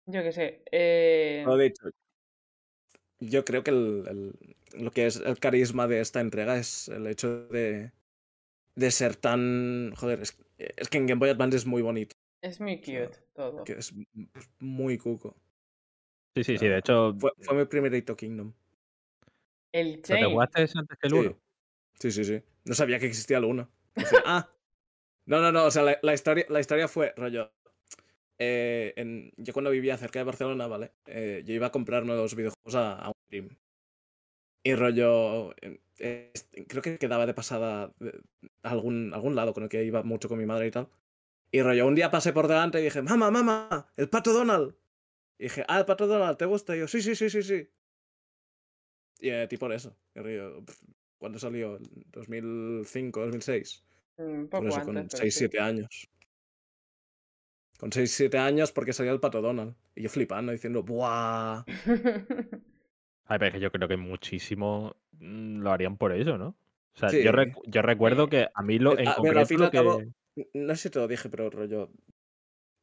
[0.06, 0.64] Yo qué sé.
[0.72, 1.44] Eh...
[1.46, 1.90] No, de hecho,
[3.20, 7.06] yo creo que el- el- lo que es el carisma de esta entrega es el
[7.08, 7.92] hecho de,
[8.76, 9.94] de ser tan.
[9.96, 12.16] Joder, es, es que en Game Boy Advance es muy bonito.
[12.42, 13.64] Es muy cute todo.
[13.66, 13.94] Que es
[14.60, 15.36] muy cuco.
[16.36, 16.68] sí, sí, sí.
[16.68, 18.54] De hecho, Fue, fue mi primerito Kingdom.
[19.72, 20.32] El ¿pero ¿te Chain.
[20.32, 21.20] jugaste antes que el Sí.
[21.20, 21.38] 1?
[22.00, 22.42] Sí, sí, sí.
[22.70, 23.68] No sabía que existía 1.
[24.26, 24.48] ah.
[25.26, 25.66] No, no, no.
[25.66, 27.52] O sea, la, historia, la historia fue, rollo.
[28.38, 28.94] eh,
[29.38, 30.92] yo cuando vivía cerca de Barcelona, ¿vale?
[31.08, 33.58] Eh, yo iba a comprar nuevos videojuegos a, a un stream.
[34.64, 35.56] Y rollo.
[35.96, 37.92] creo que quedaba de pasada
[38.62, 40.90] algún, algún lado con el que iba mucho con mi madre y tal.
[41.52, 44.76] Y rollo, un día pasé por delante y dije, mamá, mamá, el pato Donald.
[45.40, 46.76] Y dije, ah, el pato Donald, ¿te gusta?
[46.76, 47.68] Y yo, sí, sí, sí, sí, sí.
[49.20, 49.98] Y eh, tipo eso.
[50.14, 50.64] Y rollo,
[51.20, 51.78] ¿Cuándo salió?
[51.78, 53.84] ¿En 2005, 2006.
[54.18, 55.40] Un Por poco eso, antes, con pero 6, sí.
[55.40, 56.10] 7 años.
[57.78, 59.76] Con 6, 7 años porque salía el pato Donald.
[59.96, 61.64] Y yo flipando, diciendo, ¡buah!
[63.26, 66.56] Ay, pero es que yo creo que muchísimo mm, lo harían por eso, ¿no?
[66.96, 67.24] O sea, Sí.
[67.24, 68.32] yo, recu- yo recuerdo Sí.
[68.32, 70.10] que a mí lo, Eh, en ah, pero al concreto lo que...
[70.36, 71.92] N- No sé si te lo dije, pero rollo.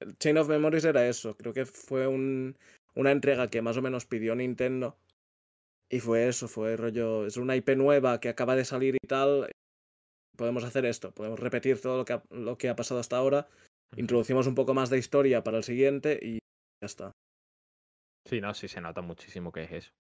[0.01, 1.37] El Chain of Memories era eso.
[1.37, 2.57] Creo que fue un,
[2.95, 4.97] una entrega que más o menos pidió Nintendo.
[5.91, 7.27] Y fue eso, fue rollo.
[7.27, 9.51] Es una IP nueva que acaba de salir y tal.
[10.37, 13.49] Podemos hacer esto, podemos repetir todo lo que ha, lo que ha pasado hasta ahora.
[13.97, 16.35] Introducimos un poco más de historia para el siguiente y
[16.83, 17.13] ya está.
[18.29, 19.91] Sí, no, sí se nota muchísimo que es eso.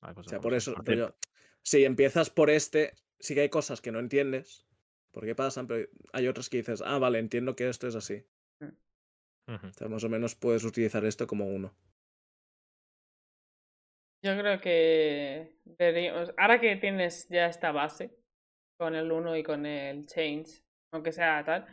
[0.00, 1.16] Las O sea, por eso, Porque- rollo,
[1.64, 4.64] si empiezas por este, sí que hay cosas que no entiendes
[5.12, 8.24] por qué pasan, pero hay otras que dices, ah, vale, entiendo que esto es así.
[8.62, 9.66] Ujú.
[9.66, 11.74] O sea, más o menos puedes utilizar esto como uno.
[14.24, 18.10] Yo creo que deberíamos- ahora que tienes ya esta base
[18.78, 20.62] con el 1 y con el Change,
[20.92, 21.66] aunque sea tal,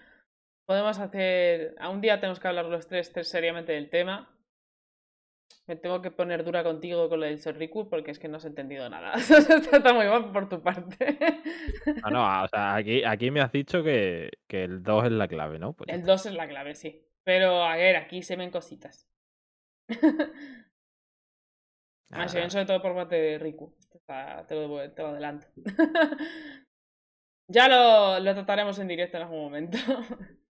[0.68, 1.76] podemos hacer.
[1.80, 4.32] A un día tenemos que hablar los tres, tres seriamente del tema.
[5.68, 8.46] Me tengo que poner dura contigo con lo del Sorriku porque es que no has
[8.46, 9.14] entendido nada.
[9.82, 11.18] Está muy mal por tu parte.
[12.04, 15.28] Ah, no, o sea, aquí, aquí me has dicho que, que el 2 es la
[15.28, 15.74] clave, ¿no?
[15.74, 16.12] Pues El está.
[16.12, 17.04] 2 es la clave, sí.
[17.24, 19.08] Pero a ver, aquí se ven cositas.
[22.12, 23.76] Ah, se ven Nada, sobre todo por parte de Riku.
[24.48, 25.48] Te, lo, te lo adelanto.
[27.48, 29.78] ya lo, lo trataremos en directo en algún momento.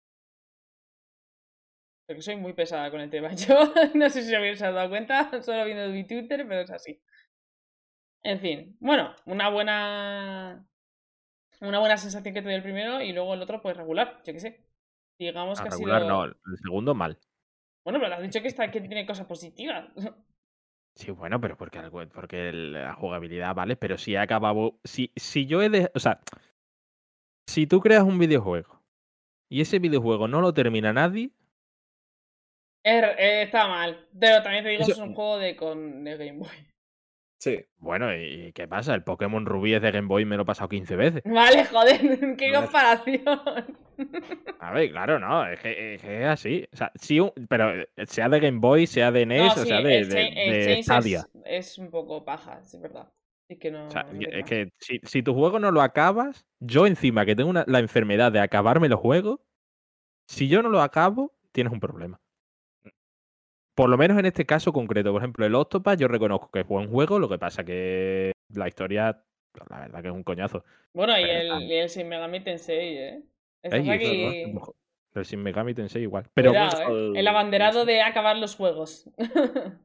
[2.07, 3.33] Porque soy muy pesada con el tema.
[3.35, 7.01] Yo no sé si os habéis dado cuenta, solo viendo mi Twitter, pero es así.
[8.23, 10.67] En fin, bueno, una buena.
[11.61, 14.33] Una buena sensación que te dio el primero y luego el otro, pues regular, yo
[14.33, 14.67] qué sé.
[15.17, 16.13] Digamos a que ha regular sido.
[16.13, 17.17] no, el segundo mal.
[17.85, 19.87] Bueno, pero has dicho que, está, que tiene cosas positivas.
[20.95, 23.75] Sí, bueno, pero porque, algo- porque la jugabilidad, ¿vale?
[23.75, 24.79] Pero si he acabado.
[24.83, 25.91] Si, si yo he de.
[25.93, 26.19] O sea,
[27.47, 28.81] si tú creas un videojuego
[29.51, 31.31] y ese videojuego no lo termina nadie,
[32.85, 34.07] Er- eh, está mal.
[34.17, 36.49] Pero también te digo, Eso- es un juego de, con, de Game Boy.
[37.45, 37.63] Sí.
[37.77, 38.95] bueno, ¿y qué pasa?
[38.95, 41.21] El Pokémon Rubí es de Game Boy me lo he pasado 15 veces.
[41.25, 41.99] Vale, joder,
[42.37, 43.21] qué comparación.
[44.59, 46.67] A ver, claro, no, es que, es que es así.
[46.73, 49.65] O sea, sí, un- pero eh, sea de Game Boy, sea de NES, No, o
[49.65, 51.27] sea de, el de- Chain- el de Chains Stadia.
[51.45, 53.11] es, es un poco paja, es verdad.
[53.47, 53.85] Es que no.
[53.87, 56.87] O sea, no yo- tiene es que si, si tu juego no lo acabas, yo
[56.87, 59.39] encima que tengo una- la enfermedad de acabarme los juegos,
[60.27, 62.19] si yo no lo acabo, tienes un problema.
[63.75, 66.67] Por lo menos en este caso concreto, por ejemplo, el Octopath yo reconozco que es
[66.67, 69.21] buen juego, lo que pasa que la historia,
[69.69, 70.63] la verdad que es un coñazo.
[70.93, 73.23] Bueno, y el, y el Shin Megami Tensei, ¿eh?
[73.63, 74.53] Ey, aquí.
[75.13, 76.25] El Shin Megami Tensei igual.
[76.33, 77.19] Pero Cuidado, ¿eh?
[77.19, 79.09] el- abanderado de acabar los juegos.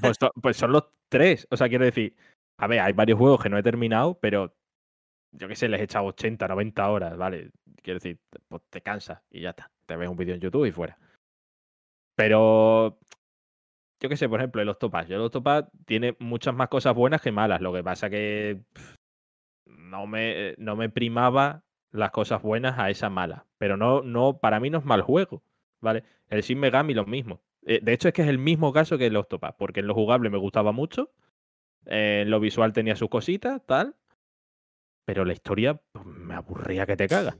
[0.00, 1.48] pues, pues son los tres.
[1.50, 2.14] O sea, quiero decir,
[2.58, 4.54] a ver, hay varios juegos que no he terminado, pero
[5.32, 7.50] yo qué sé, les he echado 80, 90 horas, ¿vale?
[7.82, 9.70] Quiero decir, pues te cansas y ya está.
[9.86, 10.96] Te ves un vídeo en YouTube y fuera.
[12.16, 12.98] Pero
[14.00, 15.08] yo qué sé, por ejemplo, el Octopath.
[15.08, 17.60] Yo el Octopath tiene muchas más cosas buenas que malas.
[17.60, 18.60] Lo que pasa que
[19.66, 23.46] no me, no me primaba las cosas buenas a esa mala.
[23.58, 25.42] Pero no, no, para mí no es mal juego,
[25.80, 26.04] ¿vale?
[26.28, 27.40] El Shin Megami lo mismo.
[27.66, 29.94] Eh, De hecho, es que es el mismo caso que el Octopath, porque en lo
[29.94, 31.10] jugable me gustaba mucho,
[31.86, 33.96] eh, en lo visual tenía sus cositas, tal,
[35.04, 37.36] pero la historia pues, me aburría que te caga.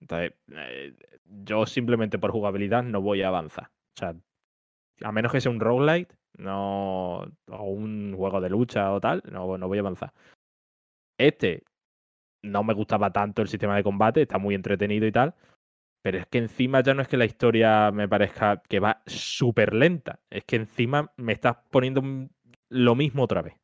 [0.00, 0.94] Entonces, eh,
[1.24, 3.70] yo simplemente por jugabilidad no voy a avanzar.
[3.96, 4.14] O sea,
[5.02, 9.58] a menos que sea un roguelite, no, o un juego de lucha o tal, no,
[9.58, 10.12] no voy a avanzar.
[11.18, 11.64] Este
[12.42, 15.34] no me gustaba tanto el sistema de combate, está muy entretenido y tal,
[16.02, 19.74] Pero es que encima ya no es que la historia me parezca que va súper
[19.74, 20.20] lenta.
[20.30, 22.02] Es que encima me estás poniendo
[22.70, 23.54] lo mismo otra vez.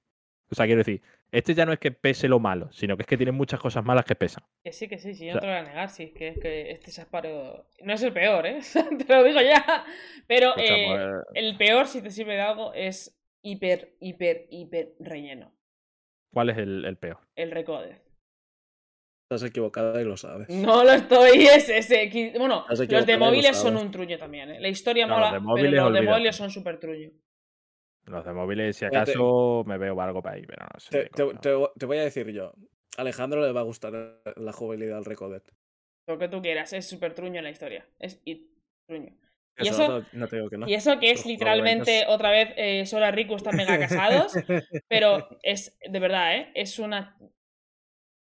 [0.50, 1.02] O sea, quiero decir,
[1.32, 3.82] este ya no es que pese lo malo, sino que es que tiene muchas cosas
[3.84, 4.44] malas que pesan.
[4.62, 6.28] Que sí, que sí, sí, yo O no te lo voy a negar, sí, que
[6.28, 7.66] es que este se ha parado.
[7.80, 8.60] No es el peor, ¿eh?
[9.06, 9.84] te lo digo ya.
[10.26, 15.52] Pero eh, el peor, si te sirve de algo, es hiper, hiper, hiper relleno.
[16.32, 17.18] ¿Cuál es el, el peor?
[17.34, 17.96] El Recoded.
[19.30, 20.50] Estás equivocada y lo sabes.
[20.50, 22.10] No lo estoy, es ese.
[22.36, 24.60] Bueno, los de lo móviles son un truño también, ¿eh?
[24.60, 27.10] La historia No, los mola, de pero los de móviles son súper truño.
[28.07, 30.91] Los de móviles, si acaso me veo algo para ahí, pero no sé.
[30.91, 31.39] Te, te- coño.
[31.41, 32.53] te- te voy a decir yo.
[32.97, 33.93] A Alejandro le va a gustar
[34.37, 35.43] la jugabilidad al Recoded.
[36.09, 37.87] Lo que tú quieras, es súper truño la historia.
[37.99, 38.51] Es y-
[38.89, 39.16] truño.
[39.59, 40.69] Y Eso, eso- no, no te digo que no.
[40.69, 44.33] Y eso que es Los literalmente otra vez eh, Sora Riku están mega casados,
[44.89, 46.51] pero es de verdad, ¿eh?
[46.55, 47.16] Es una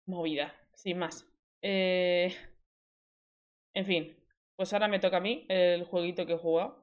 [0.07, 1.25] movida, sin más.
[1.61, 2.35] Eh,
[3.75, 4.15] En fin,
[4.55, 6.82] pues ahora me toca a mí el jueguito que he jugado.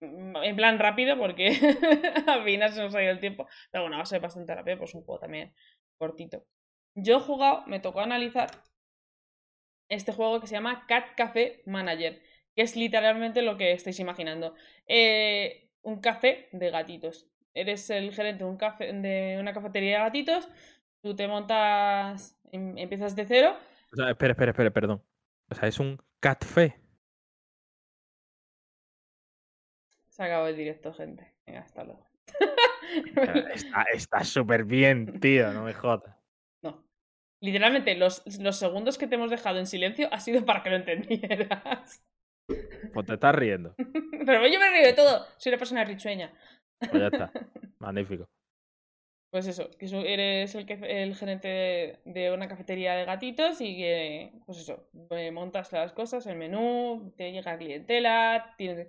[0.00, 1.48] Mm, En plan rápido, porque
[2.26, 3.46] al final se nos ha ido el tiempo.
[3.70, 5.52] Pero bueno, va a ser bastante rápido, pues un juego también
[5.96, 6.44] cortito.
[6.94, 8.50] Yo he jugado, me tocó analizar
[9.88, 12.20] este juego que se llama Cat Café Manager,
[12.54, 14.54] que es literalmente lo que estáis imaginando.
[14.86, 17.26] Eh, un café de gatitos.
[17.54, 20.48] Eres el gerente de, un café, de una cafetería de gatitos,
[21.00, 23.56] tú te montas, em- empiezas de cero.
[23.92, 25.02] O sea, espera, espera, espera, perdón.
[25.50, 26.76] O sea, es un catfé.
[30.18, 31.32] Se acabó el directo, gente.
[31.46, 32.04] Venga, hasta luego.
[33.94, 36.12] Está súper bien, tío, no me jodas.
[36.60, 36.84] No.
[37.40, 40.76] Literalmente, los, los segundos que te hemos dejado en silencio ha sido para que lo
[40.76, 42.04] entendieras.
[42.92, 43.76] Pues te estás riendo.
[44.26, 45.24] Pero yo me río de todo.
[45.36, 46.32] Soy una persona risueña.
[46.80, 47.32] Pues ya está.
[47.78, 48.28] Magnífico.
[49.30, 54.32] Pues eso, que eres el, que- el gerente de, una cafetería de gatitos y que,
[54.46, 54.88] pues eso,
[55.32, 58.88] montas las cosas, el menú, te llega clientela, tienes,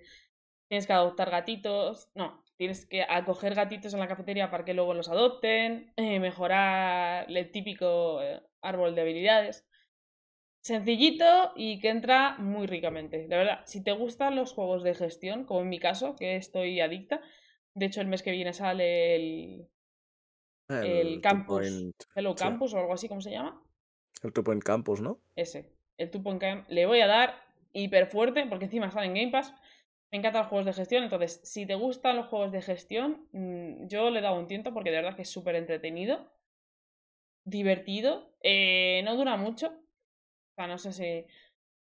[0.69, 4.93] tienes que adoptar gatitos, no, tienes que acoger gatitos en la cafetería para que luego
[4.93, 9.67] los adopten, eh, mejorar el típico eh, árbol de habilidades.
[10.61, 13.27] Sencillito y que entra muy ricamente.
[13.27, 16.79] La verdad, si te gustan los juegos de gestión, como en mi caso, que estoy
[16.79, 17.21] adicta,
[17.73, 19.69] de hecho el mes que viene sale el,
[20.69, 21.93] el Two campus.
[22.13, 22.43] Hello sí.
[22.43, 23.61] Campus o algo así, ¿cómo se llama?
[24.21, 25.19] el Two Point Campus, ¿no?
[25.35, 25.71] Ese.
[25.97, 26.69] El Two Point Camp.
[26.69, 27.35] Le voy a dar
[27.73, 29.53] hiper fuerte porque encima sale en Game Pass.
[30.11, 31.03] Me encantan los juegos de gestión.
[31.03, 34.71] Entonces, si te gustan los juegos de gestión, mm, yo le he dado un tiento
[34.73, 36.29] porque de verdad que es súper entretenido.
[37.45, 38.31] Divertido.
[38.43, 39.67] eh, no dura mucho.
[39.67, 40.01] O
[40.55, 41.25] sea, no sé si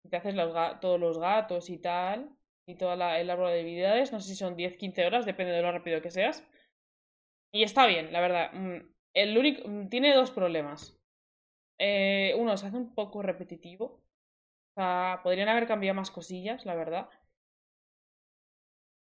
[0.10, 2.32] te haces los todos los gatos y tal.
[2.68, 4.12] Y todo el árbol de habilidades.
[4.14, 6.44] No sé si son 10-15 horas, depende de lo rápido que seas.
[7.52, 8.52] Y está bien, la verdad.
[8.54, 8.78] Mm,
[9.14, 10.98] El único, mm, tiene dos problemas.
[11.80, 13.86] Eh, uno, se hace un poco repetitivo.
[13.86, 14.04] O
[14.76, 17.10] sea, podrían haber cambiado más cosillas, la verdad.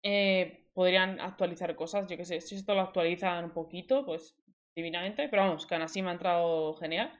[0.08, 2.40] Eh, podrían actualizar cosas, yo qué sé.
[2.40, 4.36] Si esto lo actualizan un poquito, pues
[4.76, 5.28] divinamente.
[5.28, 7.10] Pero vamos, que así me ha entrado genial.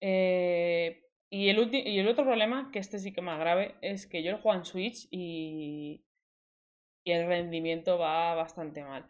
[0.00, 4.22] Eh, y, el y el otro problema, que este sí que más grave, es que
[4.22, 6.02] yo lo juego en Switch y,
[7.04, 9.06] y el rendimiento va bastante mal.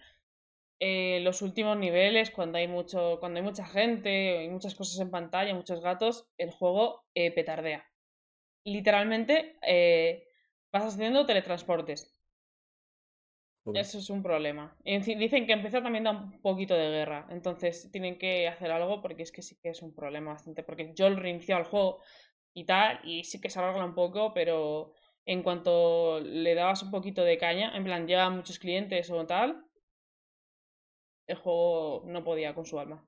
[0.81, 5.13] Eh, los últimos niveles, cuando hay mucho, cuando hay mucha gente, hay muchas cosas en
[5.13, 7.87] pantalla, muchos gatos, el juego petardea.
[8.65, 9.57] Literalmente
[10.73, 12.16] vas haciendo teletransportes.
[13.75, 14.77] Eso es un problema.
[14.85, 17.27] Y dicen que empezar también da un poquito de guerra.
[17.31, 20.63] Entonces tienen que hacer algo porque es que sí que es un problema bastante.
[20.63, 22.01] Porque yo lo reinicio al juego
[22.55, 24.93] y tal, y sí que se alarga un poco, pero
[25.27, 29.65] en cuanto le dabas un poquito de caña, en plan, llegan muchos clientes o tal,
[31.27, 33.05] el juego no podía con su alma.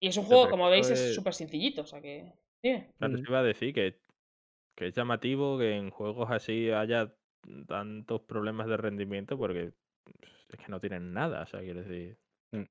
[0.00, 2.32] Y es un juego, como veis, es súper sencillito, o sea que.
[2.62, 4.00] Iba a decir que,
[4.74, 7.14] que es llamativo que en juegos así haya
[7.66, 9.72] tantos problemas de rendimiento porque
[10.48, 12.18] es que no tienen nada, o sea, quiero decir,
[12.52, 12.62] Mm.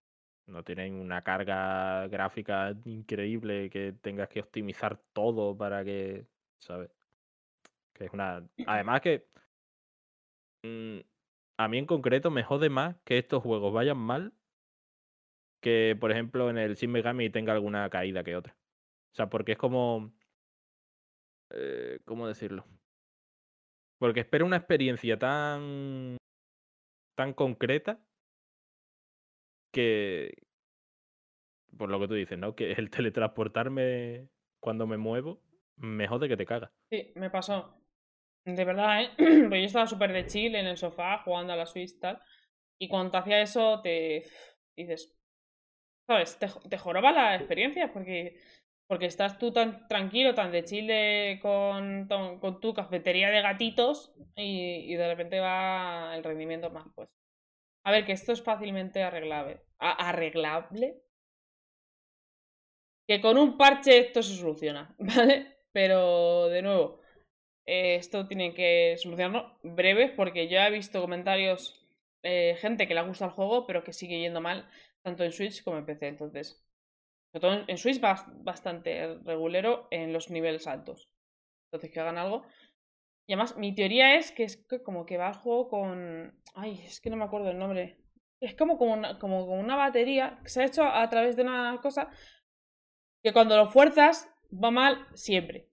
[0.47, 6.27] no tienen una carga gráfica increíble que tengas que optimizar todo para que,
[6.59, 6.89] ¿sabes?
[7.93, 8.47] Que es una...
[8.65, 9.27] Además que
[10.63, 10.99] mm,
[11.57, 14.33] a mí en concreto me jode más que estos juegos vayan mal
[15.61, 18.55] que, por ejemplo, en el Shin Megami tenga alguna caída que otra.
[19.13, 20.13] O sea, porque es como.
[21.49, 22.65] eh, ¿Cómo decirlo?
[23.99, 26.17] Porque espero una experiencia tan.
[27.15, 27.99] tan concreta.
[29.71, 30.33] que.
[31.77, 32.55] Por lo que tú dices, ¿no?
[32.55, 34.29] Que el teletransportarme
[34.61, 35.41] cuando me muevo.
[35.77, 36.71] me jode que te cagas.
[36.89, 37.81] Sí, me pasó.
[38.45, 39.09] De verdad, ¿eh?
[39.49, 42.21] Pues yo estaba súper de chill en el sofá jugando a la Switch y tal.
[42.79, 44.23] Y cuando te hacía eso, te
[44.77, 45.17] dices.
[46.07, 46.37] ¿Sabes?
[46.37, 48.39] Te, te joroba la experiencia porque
[48.87, 52.07] Porque estás tú tan tranquilo, tan de chile con,
[52.61, 56.85] tu cafetería de gatitos y, de repente va el rendimiento más.
[56.93, 57.09] Pues.
[57.83, 59.61] A ver, que esto es fácilmente arreglable.
[59.79, 61.01] ¿Arreglable?
[63.07, 65.57] Que con un parche esto se soluciona, ¿vale?
[65.71, 66.99] Pero, de nuevo,
[67.65, 71.85] eh, esto tiene que solucionarlo breve porque yo he visto comentarios,
[72.23, 74.69] eh, gente que le gusta el juego, pero que sigue yendo mal,
[75.03, 76.07] tanto en Switch como en PC.
[76.07, 76.64] Entonces,
[77.35, 81.09] sobre todo en- Switch va bast- bastante regulero en los niveles altos.
[81.67, 82.43] Entonces, que hagan algo.
[83.27, 86.39] Y además, mi teoría es que es como que va el juego con.
[86.55, 87.97] Ay, es que no me acuerdo el nombre.
[88.41, 91.79] Es como, como, una, como una batería que se ha hecho a través de una
[91.81, 92.09] cosa
[93.23, 95.67] que cuando lo fuerzas va mal siempre.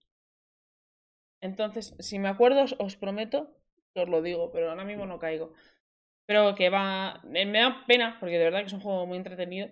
[1.41, 3.39] Entonces, si me acuerdo, os, prometo
[3.95, 5.53] os lo digo, pero ahora mismo no caigo.
[6.27, 7.21] Pero que va.
[7.25, 9.69] Me da pena, porque de verdad que es un juego muy entretenido.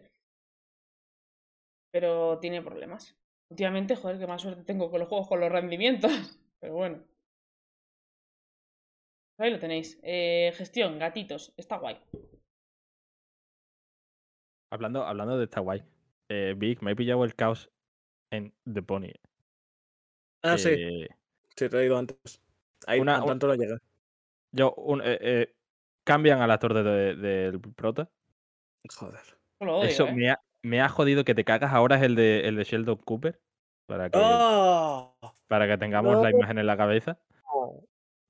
[1.91, 3.17] Pero tiene problemas.
[3.49, 6.11] Últimamente, joder, que más suerte tengo con los juegos con los rendimientos.
[6.59, 7.03] Pero bueno.
[9.39, 9.99] Ahí lo tenéis.
[10.03, 11.53] Eh, gestión, gatitos.
[11.57, 11.99] Está guay.
[14.71, 15.83] Hablando, hablando de esta guay.
[16.29, 17.69] Eh, Vic, me he pillado el caos
[18.31, 19.11] en The Pony.
[20.43, 20.69] Ah, sí.
[20.69, 21.07] Eh,
[21.57, 22.41] Sí, te lo he ido antes.
[22.87, 23.75] Ahí Una- a tanto no llegué.
[24.55, 25.55] yo, un- eh, eh,
[26.05, 28.09] cambian al actor de- de- del prota.
[28.89, 29.19] Joder.
[29.59, 30.13] Yo lo odio, Eso ¿eh?
[30.13, 31.73] me, ha, me ha jodido que te cagas.
[31.73, 33.39] Ahora es el de, el de Sheldon Cooper.
[33.87, 35.15] Para que, ¡Oh!
[35.47, 36.37] para que tengamos la no.
[36.37, 37.19] imagen en la cabeza.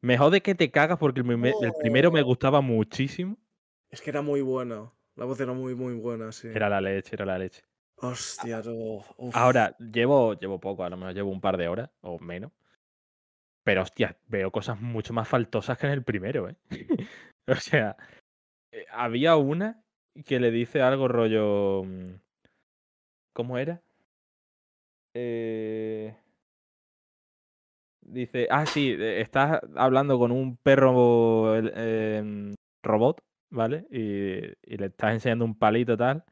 [0.02, 2.26] Me jode que te cagas porque el, primer- el primero me Oh.
[2.26, 3.38] gustaba muchísimo.
[3.90, 4.96] Es que era muy bueno.
[5.16, 6.48] La voz era muy, muy buena, sí.
[6.48, 7.62] Era la leche, era la leche.
[7.98, 9.04] Hostia, tú.
[9.18, 9.36] Uf.
[9.36, 12.52] Ahora, llevo, llevo poco, a lo mejor llevo un par de horas o menos.
[13.64, 16.56] Pero, hostia, veo cosas mucho más faltosas que en el primero, ¿eh?
[17.48, 17.96] o sea,
[18.72, 19.84] eh, había una
[20.26, 21.84] que le dice algo rollo.
[21.84, 22.14] mm,
[23.34, 23.82] ¿Cómo era?
[25.14, 26.14] Eh,
[28.02, 33.86] Dice, ah, sí, eh, estás hablando con un perro em, robot, ¿vale?
[33.92, 34.38] Y,
[34.74, 36.24] y le estás enseñando un palito tal.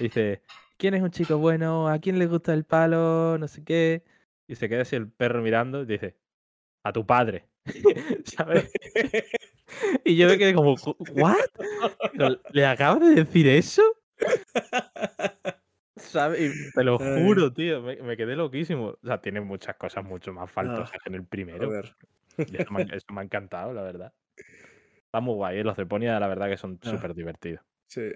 [0.00, 0.42] Dice,
[0.78, 1.88] ¿quién es un chico bueno?
[1.88, 3.36] ¿A quién le gusta el palo?
[3.38, 4.04] No sé qué.
[4.48, 6.16] Y se queda así el perro mirando y dice,
[6.84, 7.48] a tu padre.
[8.26, 8.70] ¿Sabes?
[10.08, 10.74] Y yo me quedé como,
[11.14, 11.36] ¿what?
[12.52, 13.82] ¿Le acabas de decir eso?
[15.96, 16.72] ¿Sabes?
[16.74, 17.82] Te lo juro, tío.
[17.82, 18.96] Me, me quedé loquísimo.
[19.02, 21.70] O sea, tiene muchas cosas mucho más Ah, faltosas que en el primero.
[21.78, 24.12] Eso, me, ha- eso me ha encantado, la verdad.
[24.96, 25.58] Está muy guay.
[25.58, 25.64] ¿eh?
[25.64, 26.90] Los de Ponia, la verdad que son Ah.
[26.90, 27.62] súper divertidos.
[27.86, 28.10] Sí.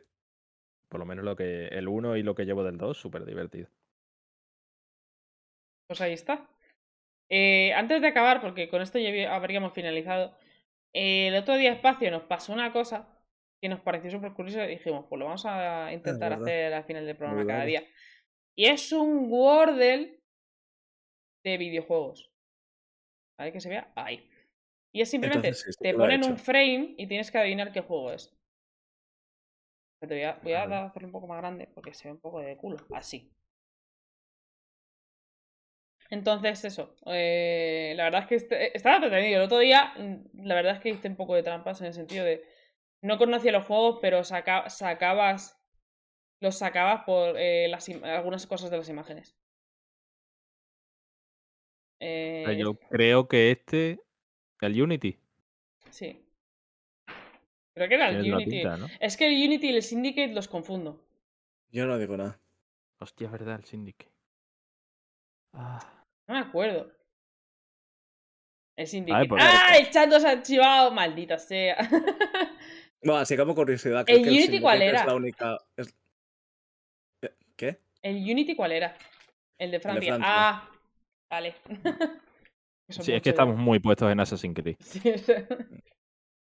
[0.88, 3.68] Por lo menos lo que el 1 y lo que llevo del 2, súper divertido.
[5.88, 6.46] Pues ahí está.
[7.28, 10.34] Eh, antes de acabar, porque con esto ya habríamos finalizado,
[10.94, 13.08] el otro día Espacio nos pasó una cosa
[13.62, 17.06] que nos pareció súper curiosa y dijimos, pues lo vamos a intentar hacer al final
[17.06, 17.84] del programa cada día.
[18.56, 20.20] Y es un Wordle
[21.44, 22.30] de videojuegos.
[23.38, 23.52] ¿Vale?
[23.52, 24.28] Que se vea ahí.
[24.94, 27.72] Y es simplemente, Entonces, sí, esto te he ponen un frame y tienes que adivinar
[27.72, 28.36] qué juego es.
[30.00, 32.40] Te voy a, voy a hacerlo un poco más grande porque se ve un poco
[32.40, 32.76] de culo.
[32.90, 33.32] Así.
[36.12, 36.94] Entonces, eso.
[37.06, 39.38] eh, la verdad es que este- estaba entretenido.
[39.40, 41.94] El otro día, mm, la verdad es que hice un poco de trampas en el
[41.94, 42.44] sentido de.
[43.00, 45.58] No conocía los juegos, pero saca- sacabas.
[46.40, 49.34] Los sacabas por eh, las algunas cosas de las imágenes.
[52.00, 54.00] Eh, Yo creo que este,
[54.60, 55.18] el Unity,
[55.90, 56.24] Sí.
[57.74, 58.50] Creo que era el Unity.
[58.50, 58.86] pinta, ¿no?
[59.00, 61.02] Es que el Unity y el Syndicate los confundo.
[61.70, 62.38] Yo no digo nada.
[62.98, 64.12] Hostia, es verdad, el Syndicate.
[65.54, 66.01] Ah,
[66.32, 66.90] No me acuerdo.
[68.78, 69.28] El Syndicate.
[69.28, 69.76] pues- ¡Ah!
[69.78, 70.90] El chat nos ha archivado.
[70.90, 71.76] Maldita sea.
[73.04, 75.00] Bueno, así como curiosidad, creo ¿El que Unity cuál Syndicate era?
[75.00, 75.58] Es la única.
[75.76, 75.94] es-
[77.24, 77.80] Eh, ¿Qué?
[78.00, 78.96] ¿El Unity cuál era?
[79.58, 80.08] El de Francia.
[80.14, 80.32] Francia.
[80.32, 80.70] Ah,
[81.30, 81.54] vale.
[82.88, 84.76] Sí, es que estamos muy puestos en Assassin's Creed.
[84.80, 85.46] Sí, sea,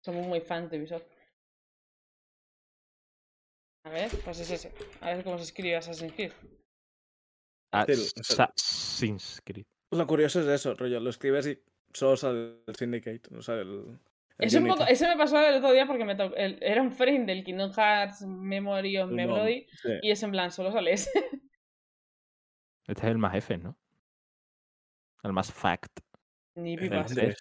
[0.04, 1.06] Somos muy fans de Ubisoft.
[3.86, 4.74] A ver, pues es ese.
[5.02, 6.32] A ver cómo se escribe Assassin's Creed.
[7.72, 9.66] Sea- Assassin's Creed.
[9.92, 11.00] Lo curioso es eso, rollo.
[11.00, 11.60] Lo escribes y
[11.94, 13.70] solo sale el Syndicate, no sale el.
[14.38, 14.78] el Es un Unity.
[14.80, 16.36] poco, eso me pasó el otro día porque me tocó.
[16.36, 19.90] el- era un frame del Kingdom Hearts Memory of sí.
[20.02, 21.10] Y es en plan, solo sale ese.
[22.88, 23.78] Este es el más F, ¿no?
[25.24, 26.00] El más fact.
[26.56, 27.12] Ni pipas.
[27.12, 27.38] Andrés.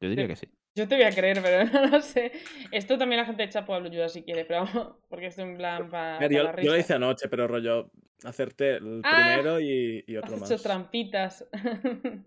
[0.00, 0.48] Yo diría que sí.
[0.76, 2.32] Yo te voy a creer, pero no lo sé.
[2.70, 5.90] Esto también la gente echa pueblo ayuda si quiere, pero vamos, porque esto en plan
[5.90, 7.90] para yo, la yo lo hice anoche, pero rollo.
[8.22, 10.50] Hacerte el Ah, primero y, y Has otro más.
[10.50, 11.48] hecho trampitas.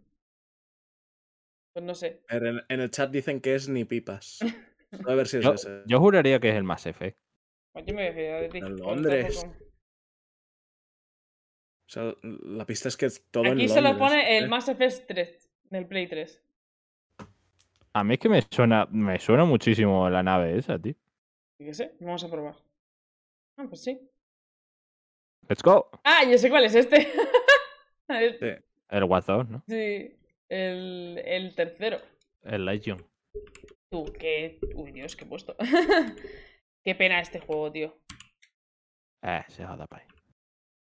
[1.73, 2.23] pues no sé.
[2.29, 4.39] En, en el chat dicen que es ni pipas.
[5.07, 5.83] A ver si es Yo, ese.
[5.85, 7.15] yo juraría que es el más F.
[7.73, 8.57] Pues yo me voy a fiar de ti.
[8.57, 9.35] En Londres.
[9.39, 9.63] tampoco-
[11.87, 14.47] sea, la pista es que es todo en Aquí se lo pone el ¿eh?
[14.47, 16.41] Mass Effect 3 del Play 3.
[17.95, 20.95] A mí es que me suena, me suena muchísimo la nave esa, tío.
[21.71, 22.55] Sé, vamos a probar.
[23.57, 23.99] Ah, pues sí.
[25.47, 25.89] Let's go.
[26.03, 27.07] Ah, yo sé cuál es este.
[28.07, 28.65] El- Sí.
[28.89, 29.63] El WhatsApp, ¿no?
[29.67, 30.15] sí,
[30.49, 31.99] el, el tercero.
[32.43, 33.03] El Legion.
[33.89, 34.59] Tú, qué.
[34.75, 35.55] Uy, Dios, qué he puesto.
[36.83, 37.97] qué pena este juego, tío.
[39.23, 39.87] Eh, se joda.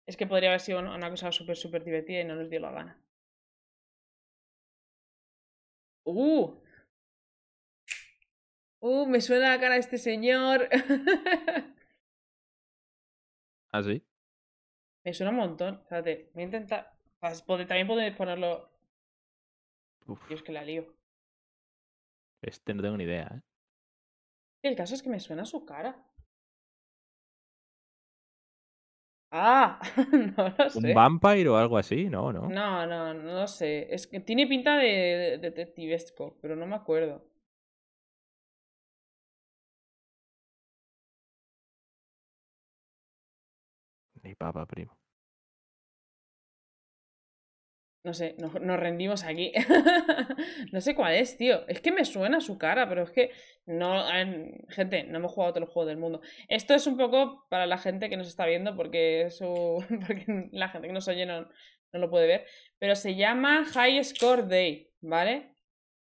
[0.06, 2.60] Es que podría haber sido una- una cosa súper, súper divertida y no nos dio
[2.62, 3.02] la gana.
[6.06, 6.54] ¡Uh!
[8.88, 9.06] ¡Uh!
[9.06, 10.70] Me suena la cara de este señor.
[13.74, 14.02] ¿Ah, sí?
[15.04, 15.80] me suena un montón.
[15.82, 16.94] Espérate, voy a intentar.
[17.20, 18.72] También podéis ponerlo.
[20.08, 20.86] Uf, Dios, que la lío.
[22.42, 23.42] este no tengo ni idea, ¿eh?
[24.64, 26.02] El caso es que me suena su cara.
[29.32, 29.82] ¡Ah!
[30.38, 30.80] no lo sé.
[30.80, 32.06] ¿Un vampire o algo así?
[32.06, 32.48] No, no.
[32.48, 33.94] No, no, no lo sé.
[33.94, 37.37] Es que tiene pinta de detectivesco, pero no me acuerdo.
[44.28, 44.98] Ni primo.
[48.04, 49.52] No sé, nos, rendimos aquí.
[50.72, 51.68] no sé cuál es, tío.
[51.68, 53.32] Es que me suena su cara, pero es que
[53.66, 54.06] no.
[54.70, 56.22] gente, no hemos jugado todos los juegos del mundo.
[56.48, 59.30] Esto es un poco para la gente que nos está viendo, porque,
[60.52, 61.50] la gente que nos oye no,
[61.92, 62.46] lo puede ver.
[62.80, 65.56] Pero se llama High Score Day, ¿vale?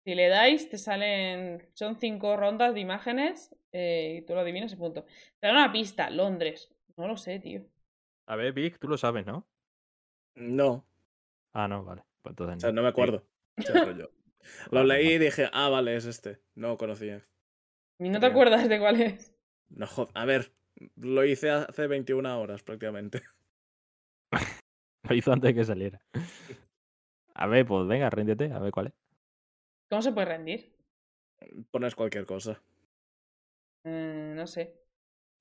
[0.05, 1.67] Si le dais, te salen.
[1.75, 5.07] Son cinco rondas de imágenes eh, y tú lo adivinas y punto.
[5.41, 6.71] Te da una pista, Londres.
[6.97, 7.65] No lo sé, tío.
[8.27, 9.47] A ver, Vic, tú lo sabes, ¿no?
[10.37, 10.85] No,
[11.53, 12.03] Ah, no, vale.
[12.23, 13.25] Pues o entonces sea, no me acuerdo.
[14.71, 14.75] O.
[14.75, 16.41] Lo leí y dije, ah, vale, es este.
[16.55, 17.21] No conocía.
[17.99, 19.35] ¿Y no te acuerdas de cuál es?
[19.71, 20.53] No, jod- A ver,
[20.97, 23.23] lo hice hace 21 horas prácticamente.
[25.09, 26.01] Lo hizo antes de que saliera.
[27.35, 28.93] A ver, pues venga, ríndete, a ver cuál es.
[29.89, 30.73] ¿Cómo se puede rendir?
[31.71, 32.61] Pones cualquier cosa.
[33.85, 34.75] Eh, no sé.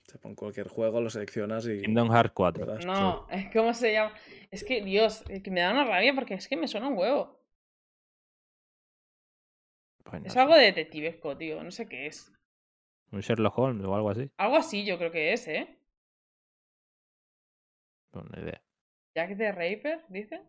[0.07, 1.81] Se pone cualquier juego, lo seleccionas y.
[1.81, 2.65] Kingdom Hearts 4.
[2.65, 2.85] ¿verdad?
[2.85, 4.13] No, es ¿cómo se llama?
[4.51, 6.97] Es que, Dios, es que me da una rabia porque es que me suena un
[6.97, 7.39] huevo.
[10.03, 10.39] Pues no Es sé.
[10.39, 11.63] algo de detectivesco, tío.
[11.63, 12.31] No sé qué es.
[13.11, 14.29] Un Sherlock Holmes o algo así.
[14.37, 15.67] Algo así yo creo que es, ¿eh?
[18.11, 18.61] Pues no idea.
[19.15, 20.41] Jack the Raper, dice.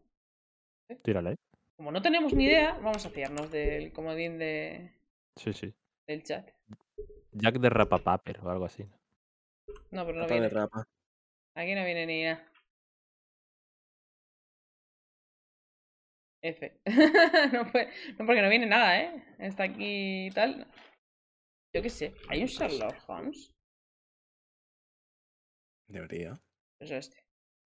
[1.02, 1.36] Tírale.
[1.76, 4.92] Como no tenemos ni idea, vamos a fiarnos del comodín de,
[5.36, 5.72] Sí, sí.
[6.06, 6.50] del chat.
[7.32, 8.84] Jack de Rapapaper o algo así.
[8.84, 8.96] ¿no?
[9.90, 10.48] No, pero no viene.
[10.48, 10.84] rapa.
[11.54, 12.50] Aquí no viene ni nada.
[16.42, 16.80] F.
[17.52, 19.24] no, fue- no, porque no viene nada, ¿eh?
[19.38, 20.66] Está aquí y tal.
[21.74, 22.14] Yo qué sé.
[22.28, 23.52] ¿Hay un Sherlock Holmes?
[25.88, 26.38] Debería.
[26.78, 27.16] Pues este.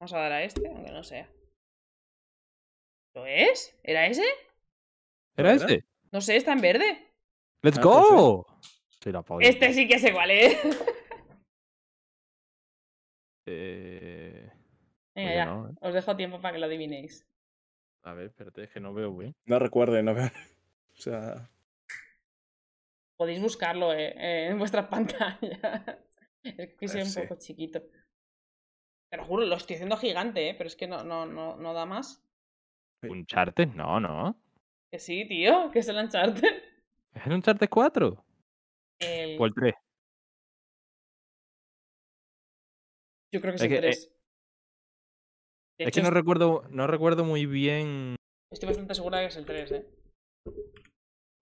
[0.01, 1.29] Vamos a dar a este, aunque no sea.
[3.15, 3.77] ¿Lo es?
[3.83, 4.25] ¿Era ese?
[5.37, 5.85] ¿Era ese?
[6.12, 7.12] No sé, está en verde.
[7.62, 8.47] ¡Let's Ah, go!
[9.05, 9.25] La.
[9.41, 10.57] Este sí que sé cuál es.
[13.53, 14.51] Eh,
[15.15, 15.45] Venga, Pues ya.
[15.47, 15.73] no, ¿eh?
[15.81, 17.27] Os dejo tiempo para que lo adivinéis.
[18.03, 19.35] A ver, espérate, es que no veo bien.
[19.45, 20.31] No recuerdo y no veo.
[20.93, 21.49] O sea,
[23.17, 25.99] Podéis buscarlo eh, eh, en vuestras pantallas.
[26.43, 27.20] Es que soy un sí.
[27.23, 27.81] poco chiquito.
[29.11, 30.55] Te lo juro, lo estoy haciendo gigante, ¿eh?
[30.57, 32.23] Pero es que no, no, no, no da más.
[33.03, 33.09] Sí.
[33.09, 33.69] ¿Uncharted?
[33.69, 34.37] No, no.
[34.91, 36.62] Que sí, tío, que es el Uncharted.
[37.15, 38.25] ¿Es el Uncharted 4?
[39.01, 39.75] El- ¿O el 3?
[43.33, 44.09] Yo creo que es, que, eh, 3.
[45.78, 48.17] De Es hecho, que no recuerdo, no recuerdo muy bien.
[48.52, 49.86] estoy bastante segura de que es el 3, ¿eh?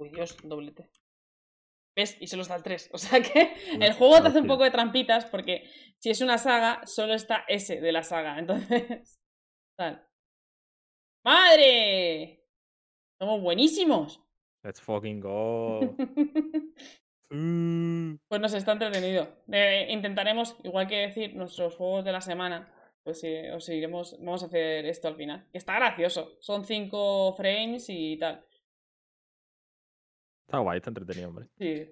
[0.00, 0.90] Uy, Dios, doblete.
[1.96, 2.16] ¿Ves?
[2.20, 2.90] Y solo está el 3.
[2.94, 5.68] O sea que el juego te hace un poco de trampitas porque
[5.98, 8.38] si es una saga, solo está ese de la saga.
[8.38, 9.18] Entonces.
[9.76, 10.06] Tal.
[11.24, 12.44] ¡Madre!
[13.20, 14.22] Somos buenísimos.
[14.64, 15.80] Let's fucking go.
[17.30, 19.28] Pues nos está entretenido.
[19.52, 24.42] Eh, intentaremos, igual que decir nuestros juegos de la semana, pues eh, os iremos, vamos
[24.42, 25.46] a hacer esto al final.
[25.52, 26.36] Está gracioso.
[26.40, 28.44] Son 5 frames y tal.
[30.46, 31.46] Está guay, está entretenido, hombre.
[31.58, 31.86] Sí.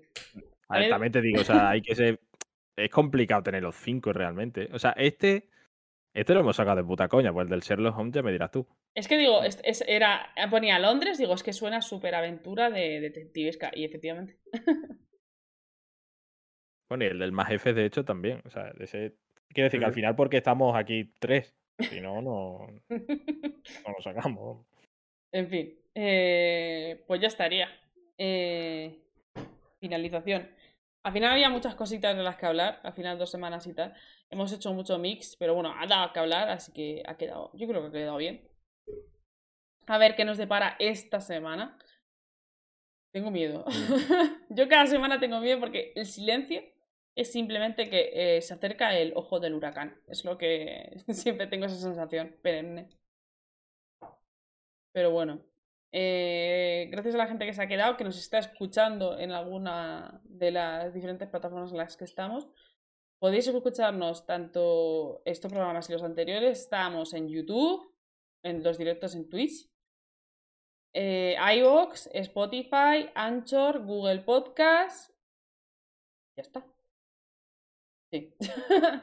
[0.69, 2.21] A ver, ver- también te digo, o sea, hay que ser.
[2.79, 4.69] Es complicado tener los cinco realmente.
[4.73, 5.49] O sea, este.
[6.15, 8.51] Este lo hemos sacado de puta coña, pues el del Sherlock Holmes ya me dirás
[8.51, 8.67] tú.
[8.95, 13.01] Es que digo, es, es- era, ponía Londres, digo, es que suena súper aventura de
[13.01, 13.71] detectivesca.
[13.75, 14.39] Y efectivamente.
[16.89, 18.43] Bueno, y el del más F, de hecho, también.
[18.45, 19.17] O sea, ese.
[19.49, 21.55] Quiero decir que al final, porque estamos aquí tres.
[21.79, 24.67] Si no, no, no lo sacamos.
[25.33, 25.79] en fin.
[25.95, 27.69] eh, pues ya estaría.
[28.19, 29.03] Eh,
[29.81, 30.49] finalización.
[31.03, 33.95] Al final había muchas cositas de las que hablar, al final dos semanas y tal.
[34.29, 37.69] Hemos hecho mucho mix, pero bueno, ha dado que hablar, así que ha quedado, yo
[37.69, 38.49] creo que ha quedado bien.
[39.87, 41.79] A ver qué nos depara esta semana.
[43.13, 43.65] Tengo miedo.
[44.51, 46.63] yo cada semana tengo miedo porque el silencio
[47.17, 50.01] es simplemente que eh, se acerca el ojo del huracán.
[50.07, 52.91] Es lo que siempre tengo esa sensación perenne.
[54.93, 55.43] Pero bueno,
[55.93, 60.21] eh, gracias a la gente que se ha quedado, que nos está escuchando en alguna
[60.25, 62.49] de las diferentes plataformas en las que estamos.
[63.19, 66.61] Podéis escucharnos tanto estos programas y los anteriores.
[66.61, 67.95] Estamos en YouTube,
[68.43, 69.71] en los directos en Twitch,
[70.93, 75.11] eh, iVoox, Spotify, Anchor, Google Podcast.
[76.37, 76.76] Ya está.
[78.17, 78.35] Sí.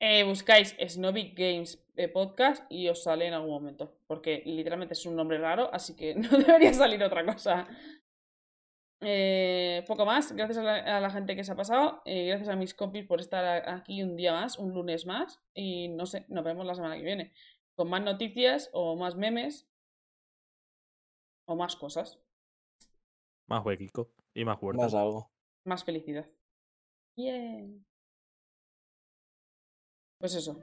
[0.00, 3.98] eh, buscáis Snobby Games eh, Podcast y os sale en algún momento.
[4.06, 7.68] Porque literalmente es un nombre raro, así que no debería salir otra cosa.
[9.00, 10.32] Eh, poco más.
[10.32, 12.00] Gracias a la, a la, gente que se ha pasado.
[12.04, 15.42] Eh, gracias a mis compis por estar aquí un día más, un lunes más.
[15.54, 17.32] Y no sé, nos vemos la semana que viene.
[17.76, 19.68] Con más noticias o más memes.
[21.46, 22.18] O más cosas.
[23.46, 24.82] Más huequico y más fuerte.
[24.82, 25.30] Más algo.
[25.66, 26.26] Más felicidad.
[27.16, 27.84] Bien.
[30.24, 30.58] Pues eso.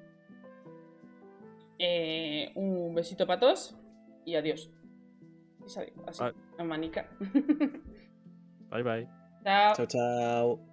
[1.78, 3.76] Eh, un besito para todos
[4.26, 4.72] y adiós.
[6.08, 6.24] Así,
[6.58, 6.66] Bye.
[6.66, 7.08] manica.
[8.72, 9.08] Bye bye.
[9.44, 9.76] Chao.
[9.76, 10.71] Chao, chao.